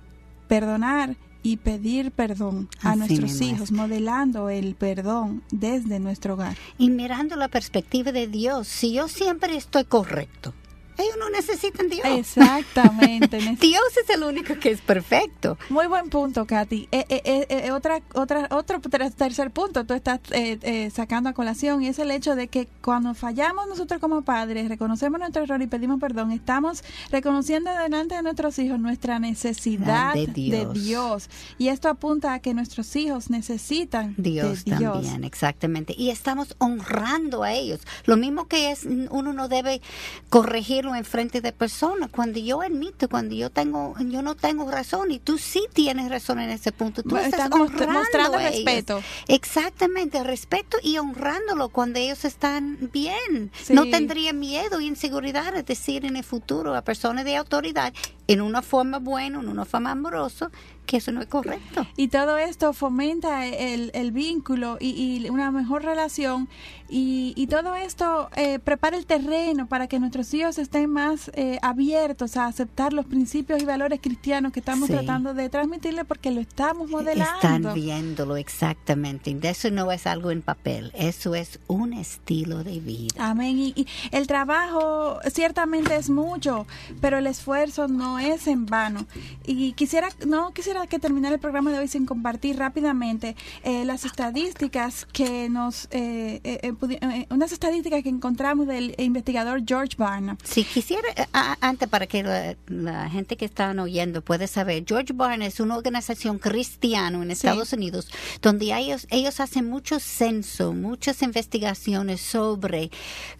perdonar 0.47 1.15
y 1.45 1.57
pedir 1.57 2.11
perdón 2.11 2.69
a 2.81 2.91
Así 2.91 2.99
nuestros 2.99 3.41
hijos, 3.41 3.71
modelando 3.71 4.49
el 4.49 4.75
perdón 4.75 5.43
desde 5.51 5.99
nuestro 5.99 6.35
hogar. 6.35 6.55
Y 6.77 6.89
mirando 6.89 7.35
la 7.35 7.49
perspectiva 7.49 8.11
de 8.11 8.27
Dios, 8.27 8.67
si 8.67 8.93
yo 8.93 9.07
siempre 9.07 9.55
estoy 9.57 9.83
correcto, 9.83 10.53
ellos 10.97 11.15
no 11.19 11.29
necesitan 11.29 11.89
Dios. 11.89 12.05
Exactamente. 12.05 13.37
Dios 13.61 13.83
es 14.01 14.09
el 14.09 14.23
único 14.23 14.55
que 14.59 14.71
es 14.71 14.81
perfecto. 14.81 15.57
Muy 15.69 15.87
buen 15.87 16.09
punto, 16.09 16.45
Katy. 16.45 16.87
Eh, 16.91 17.05
eh, 17.09 17.21
eh, 17.25 17.47
eh, 17.49 17.71
otra, 17.71 18.01
otra, 18.13 18.47
otro 18.51 18.79
ter- 18.81 19.11
tercer 19.11 19.51
punto 19.51 19.85
tú 19.85 19.93
estás 19.93 20.19
eh, 20.31 20.91
sacando 20.93 21.29
a 21.29 21.33
colación 21.33 21.81
y 21.83 21.87
es 21.87 21.99
el 21.99 22.11
hecho 22.11 22.35
de 22.35 22.47
que 22.47 22.67
cuando 22.81 23.13
fallamos 23.13 23.67
nosotros 23.67 23.99
como 23.99 24.21
padres, 24.23 24.69
reconocemos 24.69 25.19
nuestro 25.19 25.43
error 25.43 25.61
y 25.61 25.67
pedimos 25.67 25.99
perdón, 25.99 26.31
estamos 26.31 26.83
reconociendo 27.11 27.71
delante 27.71 28.15
de 28.15 28.23
nuestros 28.23 28.57
hijos 28.59 28.79
nuestra 28.79 29.19
necesidad 29.19 30.13
de 30.13 30.27
de 30.27 30.67
Dios. 30.73 31.29
Y 31.57 31.67
esto 31.69 31.89
apunta 31.89 32.33
a 32.33 32.39
que 32.39 32.53
nuestros 32.53 32.95
hijos 32.95 33.29
necesitan 33.29 34.13
Dios, 34.17 34.65
de 34.65 34.75
Dios. 34.77 34.93
también, 34.93 35.23
exactamente. 35.23 35.93
Y 35.97 36.09
estamos 36.09 36.55
honrando 36.59 37.43
a 37.43 37.53
ellos. 37.53 37.81
Lo 38.05 38.17
mismo 38.17 38.47
que 38.47 38.71
es, 38.71 38.85
uno 39.09 39.33
no 39.33 39.47
debe 39.47 39.81
corregir 40.29 40.82
decirlo 40.83 40.95
en 40.95 41.05
frente 41.05 41.41
de 41.41 41.51
personas. 41.51 42.09
Cuando 42.09 42.39
yo 42.39 42.61
admito, 42.61 43.07
cuando 43.07 43.35
yo 43.35 43.49
tengo, 43.49 43.95
yo 43.99 44.21
no 44.21 44.35
tengo 44.35 44.69
razón 44.69 45.11
y 45.11 45.19
tú 45.19 45.37
sí 45.37 45.65
tienes 45.73 46.09
razón 46.09 46.39
en 46.39 46.49
ese 46.49 46.71
punto. 46.71 47.03
Tú 47.03 47.09
Bueno, 47.09 47.27
estás 47.27 47.49
honrando 47.51 47.93
mostrando 47.99 48.37
a 48.37 48.41
respeto. 48.41 49.01
Exactamente, 49.27 50.23
respeto 50.23 50.77
y 50.81 50.97
honrándolo 50.97 51.69
cuando 51.69 51.99
ellos 51.99 52.25
están 52.25 52.89
bien. 52.91 53.51
Sí. 53.61 53.73
No 53.73 53.89
tendría 53.89 54.33
miedo 54.33 54.81
y 54.81 54.87
inseguridad 54.87 55.53
de 55.53 55.63
decir 55.63 56.05
en 56.05 56.17
el 56.17 56.23
futuro 56.23 56.75
a 56.75 56.81
personas 56.81 57.25
de 57.25 57.35
autoridad 57.37 57.93
en 58.27 58.41
una 58.41 58.61
forma 58.61 58.99
buena, 58.99 59.39
en 59.39 59.49
una 59.49 59.65
forma 59.65 59.91
amorosa, 59.91 60.49
que 60.85 60.97
eso 60.97 61.11
no 61.13 61.21
es 61.21 61.27
correcto. 61.27 61.87
Y 61.95 62.09
todo 62.09 62.37
esto 62.37 62.73
fomenta 62.73 63.45
el, 63.45 63.89
el 63.93 64.11
vínculo 64.11 64.77
y, 64.81 64.89
y 65.25 65.29
una 65.29 65.49
mejor 65.49 65.83
relación 65.83 66.49
y, 66.89 67.31
y 67.37 67.47
todo 67.47 67.73
esto 67.75 68.29
eh, 68.35 68.59
prepara 68.59 68.97
el 68.97 69.05
terreno 69.05 69.65
para 69.67 69.87
que 69.87 69.97
nuestros 69.99 70.33
hijos 70.33 70.57
estén 70.57 70.89
más 70.89 71.31
eh, 71.35 71.57
abiertos 71.61 72.35
a 72.35 72.47
aceptar 72.47 72.91
los 72.91 73.05
principios 73.05 73.61
y 73.61 73.65
valores 73.65 73.99
cristianos 74.01 74.51
que 74.51 74.59
estamos 74.59 74.87
Sí. 74.87 74.93
tratando 74.93 75.33
de 75.33 75.47
transmitirle 75.49 76.03
porque 76.03 76.31
lo 76.31 76.41
estamos 76.41 76.89
modelando. 76.89 77.33
Están 77.35 77.73
viéndolo 77.73 78.35
exactamente. 78.35 79.35
Eso 79.41 79.71
no 79.71 79.89
es 79.91 80.05
algo 80.05 80.31
en 80.31 80.41
papel, 80.41 80.91
eso 80.95 81.33
es 81.33 81.59
un 81.67 81.93
estilo 81.93 82.63
de 82.65 82.79
vida. 82.81 83.13
Amén. 83.19 83.57
Y, 83.57 83.73
y 83.75 83.87
el 84.11 84.27
trabajo 84.27 85.19
ciertamente 85.31 85.95
es 85.95 86.09
mucho, 86.09 86.67
pero 86.99 87.17
el 87.19 87.27
esfuerzo 87.27 87.87
no 87.87 88.12
es 88.19 88.47
en 88.47 88.65
vano. 88.65 89.05
Y 89.45 89.73
quisiera, 89.73 90.09
no 90.25 90.53
quisiera 90.53 90.87
que 90.87 90.99
terminara 90.99 91.35
el 91.35 91.41
programa 91.41 91.71
de 91.71 91.79
hoy 91.79 91.87
sin 91.87 92.05
compartir 92.05 92.57
rápidamente 92.57 93.35
eh, 93.63 93.85
las 93.85 94.05
estadísticas 94.05 95.05
que 95.11 95.49
nos, 95.49 95.85
eh, 95.91 96.39
eh, 96.43 96.73
eh, 96.89 97.25
unas 97.29 97.51
estadísticas 97.51 98.03
que 98.03 98.09
encontramos 98.09 98.67
del 98.67 98.95
investigador 98.97 99.61
George 99.65 99.95
Barna. 99.97 100.37
Si 100.43 100.63
quisiera, 100.63 101.07
a- 101.33 101.57
antes 101.61 101.87
para 101.89 102.07
que 102.07 102.23
la, 102.23 102.55
la 102.67 103.09
gente 103.09 103.37
que 103.37 103.45
están 103.45 103.79
oyendo 103.79 104.21
pueda 104.21 104.47
saber, 104.47 104.83
George 104.87 105.13
Barna 105.13 105.45
es 105.45 105.59
una 105.59 105.75
organización 105.77 106.39
cristiana 106.39 107.17
en 107.21 107.27
Sí. 107.27 107.31
Estados 107.47 107.73
Unidos 107.73 108.09
donde 108.41 108.73
ellos, 108.77 109.07
ellos 109.09 109.39
hacen 109.39 109.67
mucho 109.69 109.99
censo, 109.99 110.73
muchas 110.73 111.21
investigaciones 111.21 112.21
sobre 112.21 112.91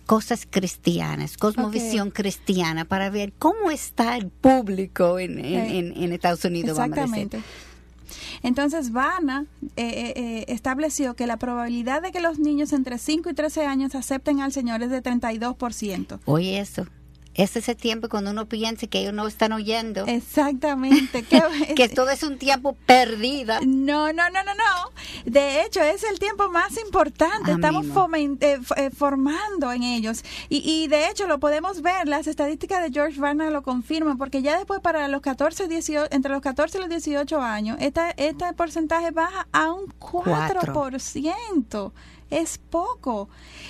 cosas 0.05 0.45
cristianas, 0.49 1.37
cosmovisión 1.37 2.11
cristiana, 2.11 2.85
para 2.85 3.09
ver 3.09 3.33
cómo 3.37 3.71
está 3.71 4.17
el 4.17 4.27
público 4.29 4.62
en, 5.19 5.39
en, 5.39 5.45
en- 5.95 6.03
en 6.03 6.11
Estados 6.13 6.43
Unidos. 6.45 6.77
vamos 6.77 6.97
a 6.97 7.01
decir. 7.01 7.17
Exactamente. 7.23 7.41
Entonces, 8.43 8.91
Vana 8.91 9.45
eh, 9.75 9.83
eh, 9.85 10.13
eh, 10.15 10.45
estableció 10.49 11.15
que 11.15 11.25
la 11.27 11.37
probabilidad 11.37 12.01
de 12.01 12.11
que 12.11 12.19
los 12.19 12.37
niños 12.39 12.73
entre 12.73 12.97
5 12.97 13.29
y 13.29 13.33
13 13.33 13.65
años 13.65 13.95
acepten 13.95 14.41
al 14.41 14.51
Señor 14.51 14.83
es 14.83 14.89
de 14.89 15.01
32%. 15.01 16.19
Oye 16.25 16.59
eso, 16.59 16.85
ese 17.35 17.59
es 17.59 17.69
el 17.69 17.75
tiempo 17.75 18.09
cuando 18.09 18.31
uno 18.31 18.45
piensa 18.47 18.87
que 18.87 18.99
ellos 18.99 19.13
no 19.13 19.27
están 19.27 19.53
oyendo, 19.53 20.05
Exactamente. 20.07 21.23
Que 21.75 21.89
todo 21.89 22.09
es 22.09 22.23
un 22.23 22.37
tiempo 22.37 22.73
perdido. 22.85 23.55
No, 23.65 24.13
no, 24.13 24.29
no, 24.29 24.43
no, 24.43 24.53
no. 24.53 24.91
De 25.25 25.63
hecho, 25.63 25.81
es 25.81 26.03
el 26.03 26.19
tiempo 26.19 26.49
más 26.49 26.77
importante. 26.77 27.51
Ah, 27.51 27.55
Estamos 27.55 27.85
eh, 27.87 28.59
eh, 28.77 28.89
formando 28.91 29.71
en 29.71 29.83
ellos. 29.83 30.23
Y, 30.49 30.57
y 30.69 30.87
de 30.87 31.09
hecho, 31.09 31.27
lo 31.27 31.39
podemos 31.39 31.81
ver. 31.81 32.07
Las 32.07 32.27
estadísticas 32.27 32.83
de 32.83 32.91
George 32.91 33.19
Barna 33.19 33.49
lo 33.49 33.63
confirman, 33.63 34.17
porque 34.17 34.41
ya 34.41 34.57
después, 34.57 34.79
para 34.81 35.07
los 35.07 35.21
14, 35.21 35.67
18, 35.67 36.07
entre 36.11 36.31
los 36.31 36.41
14 36.41 36.77
y 36.77 36.81
los 36.81 36.89
18 36.89 37.41
años, 37.41 37.77
esta, 37.79 38.11
este 38.11 38.53
porcentaje 38.53 39.11
baja 39.11 39.47
a 39.51 39.71
un 39.71 39.87
4%. 39.99 41.91
Es 42.41 42.57
poco. 42.57 43.29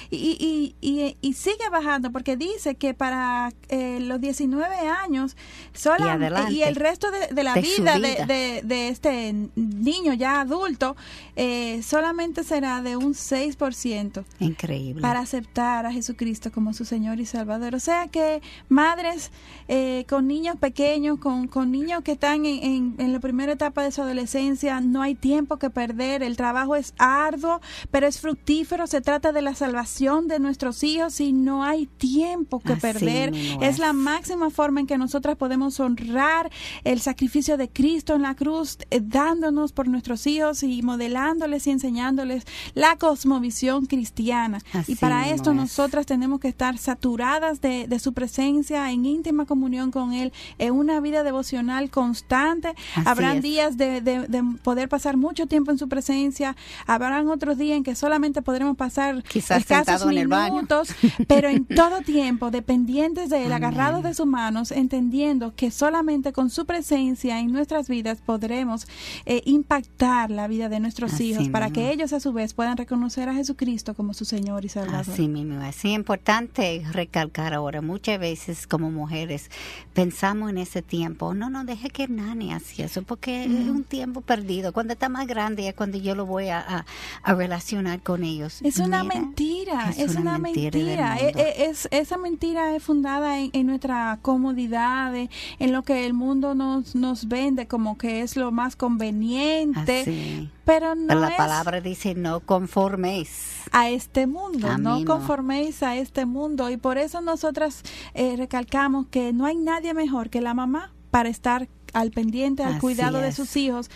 Y, 0.10 0.38
y, 0.40 0.76
y, 0.82 1.18
y 1.22 1.34
sigue 1.34 1.70
bajando, 1.72 2.12
porque 2.12 2.38
dice 2.38 2.76
que 2.76 2.94
para 2.94 3.52
eh, 3.70 4.00
los 4.02 4.22
19 4.22 4.76
años, 4.76 5.36
sola- 5.74 6.14
adelante. 6.14 6.54
y 6.54 6.64
el 6.64 6.76
resto 6.76 7.10
de, 7.12 7.28
de 7.34 7.44
la 7.44 7.54
De 7.56 7.62
vida, 7.62 8.00
de, 8.00 8.62
de 8.64 8.88
este 8.90 9.34
niño 9.56 10.14
ya 10.14 10.42
adulto 10.42 10.96
eh, 11.36 11.82
solamente 11.84 12.44
será 12.44 12.82
de 12.82 12.96
un 12.96 13.14
6% 13.14 14.24
Increíble. 14.40 15.02
para 15.02 15.20
aceptar 15.20 15.86
a 15.86 15.92
Jesucristo 15.92 16.52
como 16.52 16.74
su 16.74 16.86
Señor 16.86 17.20
y 17.20 17.26
Salvador. 17.26 17.76
O 17.76 17.80
sea 17.80 18.08
que 18.08 18.42
madres 18.70 19.32
eh, 19.68 20.06
con 20.08 20.28
niños 20.28 20.58
pequeños, 20.58 21.20
con, 21.20 21.48
con 21.48 21.72
niños 21.72 22.04
que 22.04 22.12
están 22.14 22.46
en, 22.46 22.64
en, 22.64 22.96
en 23.00 23.14
la 23.14 23.20
primera 23.20 23.54
etapa 23.54 23.84
de 23.84 23.92
su 23.92 24.02
adolescencia, 24.02 24.80
no 24.82 25.02
hay 25.02 25.16
tiempo 25.16 25.58
que 25.58 25.70
perder. 25.70 26.22
El 26.24 26.38
trabajo 26.38 26.76
es 26.76 26.94
arduo, 26.98 27.60
pero 27.92 28.06
es 28.08 28.20
fructífero. 28.20 28.53
Se 28.54 29.02
trata 29.02 29.32
de 29.32 29.42
la 29.42 29.56
salvación 29.56 30.28
de 30.28 30.40
nuestros 30.40 30.84
hijos 30.84 31.20
y 31.20 31.34
no 31.34 31.64
hay 31.64 31.88
tiempo 31.88 32.60
que 32.60 32.74
Así 32.74 32.82
perder. 32.82 33.34
Es 33.36 33.74
es. 33.74 33.80
la 33.80 33.94
máxima 33.94 34.50
forma 34.52 34.80
en 34.80 34.88
que 34.88 34.98
nosotras 34.98 35.36
podemos 35.38 35.80
honrar 35.80 36.52
el 36.84 37.00
sacrificio 37.02 37.58
de 37.58 37.70
Cristo 37.70 38.14
en 38.14 38.22
la 38.22 38.36
cruz, 38.36 38.78
eh, 38.92 39.02
dándonos 39.04 39.72
por 39.74 39.88
nuestros 39.88 40.28
hijos 40.28 40.62
y 40.64 40.82
modelándoles 40.84 41.66
y 41.66 41.72
enseñándoles 41.72 42.44
la 42.76 42.96
cosmovisión 42.98 43.88
cristiana. 43.88 44.60
Así 44.72 44.92
y 44.94 44.96
para 44.96 45.30
esto 45.30 45.50
es. 45.52 45.56
nosotras 45.56 46.06
tenemos 46.06 46.40
que 46.40 46.48
estar 46.50 46.78
saturadas 46.78 47.60
de, 47.60 47.88
de 47.88 48.00
su 48.00 48.14
presencia, 48.14 48.92
en 48.92 49.06
íntima 49.06 49.46
comunión 49.46 49.90
con 49.90 50.14
Él, 50.14 50.32
en 50.60 50.74
una 50.76 51.00
vida 51.00 51.24
devocional 51.24 51.90
constante. 51.90 52.70
Así 52.96 53.08
Habrán 53.08 53.38
es. 53.38 53.44
días 53.44 53.78
de, 53.78 54.02
de- 54.02 54.28
de 54.28 54.44
poder 54.64 54.90
pasar 54.90 55.18
mucho 55.18 55.48
tiempo 55.48 55.72
en 55.72 55.78
su 55.80 55.90
presencia, 55.90 56.56
habrán 56.86 57.30
otros 57.30 57.58
días 57.58 57.78
en 57.78 57.84
que 57.84 57.96
solamente 57.96 58.43
podremos 58.44 58.78
pasar 58.78 59.24
Quizás 59.24 59.60
escasos 59.62 59.86
sentado 59.88 60.12
en 60.12 60.18
el 60.18 60.28
baño. 60.28 60.56
minutos, 60.56 60.90
pero 61.28 61.50
en 61.50 61.66
todo 61.66 62.02
tiempo, 62.02 62.52
dependientes 62.52 63.30
de 63.30 63.46
él, 63.46 63.52
Amén. 63.52 63.64
agarrados 63.64 64.04
de 64.04 64.14
sus 64.14 64.26
manos, 64.28 64.72
entendiendo 64.72 65.54
que 65.56 65.72
solamente 65.72 66.34
con 66.34 66.50
su 66.50 66.66
presencia 66.66 67.40
en 67.40 67.52
nuestras 67.52 67.88
vidas 67.88 68.20
podremos 68.26 68.86
eh, 69.26 69.42
impactar 69.46 70.30
la 70.32 70.48
vida 70.48 70.70
de 70.70 70.80
nuestros 70.80 71.14
Así 71.14 71.32
hijos 71.32 71.50
para 71.50 71.70
que 71.72 71.92
ellos 71.92 72.14
a 72.14 72.20
su 72.20 72.34
vez 72.34 72.54
puedan 72.54 72.78
reconocer 72.78 73.30
a 73.30 73.34
Jesucristo 73.34 73.94
como 73.94 74.14
su 74.14 74.26
Señor 74.26 74.66
y 74.66 74.70
Salvador. 74.70 75.02
Así 75.14 75.28
mismo, 75.28 75.62
es 75.64 75.84
importante 75.86 76.84
recalcar 76.92 77.54
ahora, 77.54 77.82
muchas 77.82 78.20
veces 78.20 78.68
como 78.68 78.92
mujeres 78.92 79.50
pensamos 79.94 80.50
en 80.50 80.58
ese 80.58 80.82
tiempo, 80.82 81.34
no, 81.34 81.50
no, 81.50 81.64
deje 81.66 81.90
que 81.90 82.08
Nani 82.08 82.54
hacía 82.54 82.86
eso, 82.86 83.04
porque 83.04 83.44
es 83.46 83.50
un 83.50 83.84
tiempo 83.84 84.22
perdido, 84.22 84.74
cuando 84.74 84.94
está 84.94 85.10
más 85.10 85.28
grande 85.28 85.68
es 85.68 85.74
cuando 85.76 85.98
yo 85.98 86.16
lo 86.16 86.26
voy 86.26 86.50
a, 86.50 86.60
a- 86.60 86.86
a 87.24 87.34
relacionar 87.34 88.02
con 88.02 88.24
ellos. 88.34 88.62
Es 88.62 88.78
una 88.80 89.04
Mira, 89.04 89.16
mentira, 89.20 89.90
es 89.92 89.98
es, 90.00 90.16
una 90.16 90.38
mentira 90.38 91.16
mundo. 91.16 91.40
E- 91.40 91.42
e- 91.42 91.66
Es, 91.70 91.88
esa 91.92 92.18
mentira 92.18 92.76
es 92.76 92.84
fundada 92.84 93.40
en, 93.40 93.50
en 93.54 93.68
nuestra 93.68 94.20
comodidad, 94.22 95.16
en- 95.16 95.30
lo 95.72 95.84
que 95.84 96.06
el 96.06 96.14
mundo 96.14 96.56
nos, 96.56 96.96
nos 96.96 97.28
vende 97.28 97.68
como 97.68 97.98
que 97.98 98.22
es 98.22 98.36
lo 98.36 98.52
más 98.52 98.76
conveniente, 98.76 100.02
Así. 100.02 100.50
pero 100.66 100.96
no 100.96 101.08
Pero 101.08 101.20
la 101.22 101.30
es 101.30 101.36
palabra 101.36 101.82
dice 101.82 102.16
no 102.16 102.40
conforméis. 102.42 103.54
a 103.72 103.90
este 103.90 104.28
mundo, 104.28 104.68
A 104.70 104.78
no 104.78 105.04
conforméis 105.06 105.82
a 105.84 105.96
este 105.96 106.26
mundo. 106.26 106.70
Y 106.70 106.78
por 106.78 106.98
eso 106.98 107.22
nosotras 107.22 107.82
eh, 108.14 108.36
recalcamos 108.38 109.08
que 109.08 109.34
no 109.34 109.46
hay 109.46 109.56
nadie 109.56 109.94
mejor 109.94 110.30
que 110.30 110.42
la 110.42 110.54
mamá 110.54 110.92
para 111.12 111.30
estar 111.30 111.68
al 111.94 112.10
pendiente, 112.12 112.64
al 112.64 112.74
Así 112.74 112.82
cuidado 112.82 113.20
de 113.20 113.30
es. 113.30 113.36
sus 113.36 113.56
hijos 113.56 113.90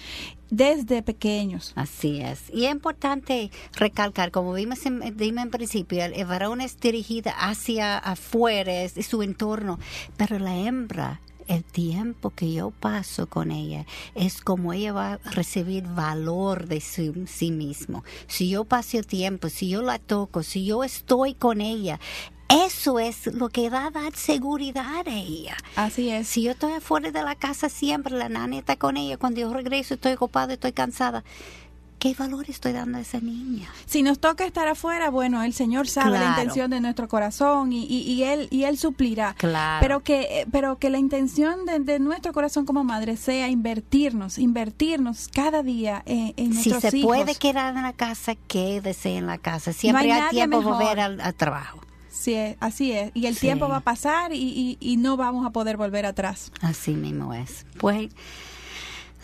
desde 0.50 1.02
pequeños. 1.04 1.74
Así 1.76 2.22
es. 2.22 2.50
Y 2.54 2.66
es 2.66 2.72
importante 2.72 3.52
recalcar, 3.74 4.32
como 4.32 4.54
vimos 4.54 4.86
en, 4.86 5.02
en 5.04 5.50
principio, 5.50 6.04
el, 6.04 6.26
varón 6.26 6.62
es 6.62 6.80
dirigida 6.80 7.32
hacia 7.32 7.98
afuera, 7.98 8.84
es 8.84 8.94
su 9.06 9.22
entorno, 9.24 9.80
pero 10.18 10.40
la 10.40 10.56
hembra, 10.58 11.22
el 11.48 11.64
tiempo 11.64 12.32
que 12.32 12.52
yo 12.52 12.72
paso 12.72 13.28
con 13.28 13.52
ella, 13.52 13.86
es 14.16 14.42
como 14.42 14.74
ella 14.74 14.92
va 14.92 15.14
a 15.14 15.18
recibir 15.32 15.84
valor 15.84 16.68
de 16.68 16.82
su- 16.82 17.26
sí 17.28 17.52
mismo. 17.52 18.04
Si 18.28 18.50
yo 18.50 18.66
paso 18.66 19.02
tiempo, 19.04 19.48
si 19.50 19.70
yo 19.70 19.82
la 19.82 19.98
toco, 20.00 20.44
si 20.44 20.66
yo 20.66 20.84
estoy 20.84 21.34
con 21.34 21.62
ella, 21.62 22.00
eso 22.50 23.00
es 23.00 23.28
lo 23.28 23.50
que 23.50 23.70
va 23.70 23.88
a 23.88 23.92
dar 23.92 24.16
seguridad 24.16 25.08
a 25.08 25.12
ella. 25.14 25.58
Así 25.76 26.10
es. 26.10 26.28
Si 26.28 26.44
yo 26.44 26.52
estoy 26.52 26.74
afuera 26.74 27.12
de 27.12 27.24
la 27.24 27.36
casa 27.36 27.70
siempre, 27.70 28.14
la 28.18 28.30
nana 28.30 28.58
está 28.58 28.76
con 28.78 28.96
ella, 28.98 29.18
cuando 29.18 29.42
yo 29.42 29.54
regreso 29.54 29.96
estoy 29.96 30.14
ocupada, 30.14 30.54
estoy 30.54 30.72
cansada. 30.72 31.24
¿Qué 32.00 32.14
valor 32.14 32.46
estoy 32.48 32.74
dando 32.74 33.00
a 33.00 33.02
esa 33.02 33.20
niña? 33.20 33.68
Si 33.88 34.04
nos 34.04 34.20
toca 34.20 34.46
estar 34.46 34.68
afuera, 34.68 35.10
bueno, 35.10 35.42
el 35.42 35.52
Señor 35.52 35.88
sabe 35.88 36.20
la 36.20 36.28
intención 36.30 36.70
de 36.70 36.80
nuestro 36.80 37.08
corazón 37.08 37.74
y, 37.74 37.86
y- 37.86 38.04
y 38.12 38.22
él 38.24 38.48
y 38.52 38.66
él 38.66 38.78
suplirá. 38.78 39.34
Claro. 39.34 39.80
Pero 39.82 40.00
que 40.04 40.42
eh, 40.42 40.46
pero 40.52 40.78
que 40.78 40.92
la 40.92 41.00
intención 41.00 41.66
de, 41.66 41.80
de 41.80 41.98
nuestro 41.98 42.34
corazón 42.34 42.66
como 42.68 42.84
madre 42.84 43.18
sea 43.18 43.48
invertirnos, 43.50 44.38
invertirnos 44.38 45.28
cada 45.34 45.64
día 45.64 46.04
eh, 46.06 46.36
en 46.38 46.54
Si 46.54 46.70
nuestros 46.70 46.92
se 46.94 47.02
puede 47.02 47.34
quedar 47.34 47.76
en 47.76 47.82
la 47.82 47.94
casa, 47.94 48.36
quédese 48.48 49.16
en 49.18 49.26
la 49.26 49.40
casa. 49.40 49.74
Siempre 49.74 50.12
hay 50.14 50.22
hay, 50.22 50.30
tiempo 50.30 50.60
mejor. 50.60 50.74
volver 50.76 51.00
al, 51.00 51.20
al 51.20 51.34
trabajo. 51.34 51.80
Sí, 52.28 52.34
eh, 52.34 52.58
así 52.60 52.92
es. 52.92 53.12
Y 53.14 53.28
el 53.28 53.36
Sí. 53.36 53.40
tiempo 53.48 53.70
va 53.70 53.78
a 53.78 53.80
pasar 53.80 54.34
y, 54.34 54.38
y- 54.38 54.78
y 54.82 54.98
no 54.98 55.16
vamos 55.16 55.46
a 55.46 55.52
poder 55.52 55.78
volver 55.78 56.06
atrás. 56.06 56.52
Así 56.60 56.92
mismo 56.94 57.34
es. 57.34 57.66
Pues 57.78 58.10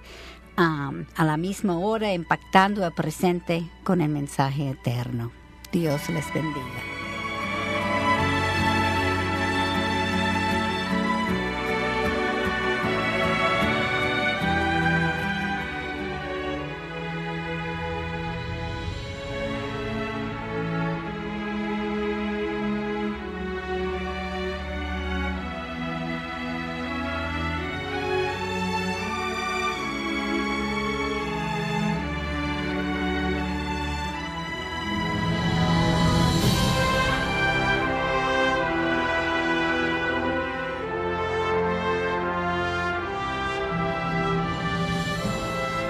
a 0.57 1.25
la 1.25 1.37
misma 1.37 1.79
hora, 1.79 2.13
impactando 2.13 2.85
el 2.87 2.93
presente 2.93 3.69
con 3.85 4.01
el 4.01 4.09
mensaje 4.11 4.71
eterno. 4.71 5.33
Dios 5.73 6.09
les 6.11 6.33
bendiga. 6.33 7.04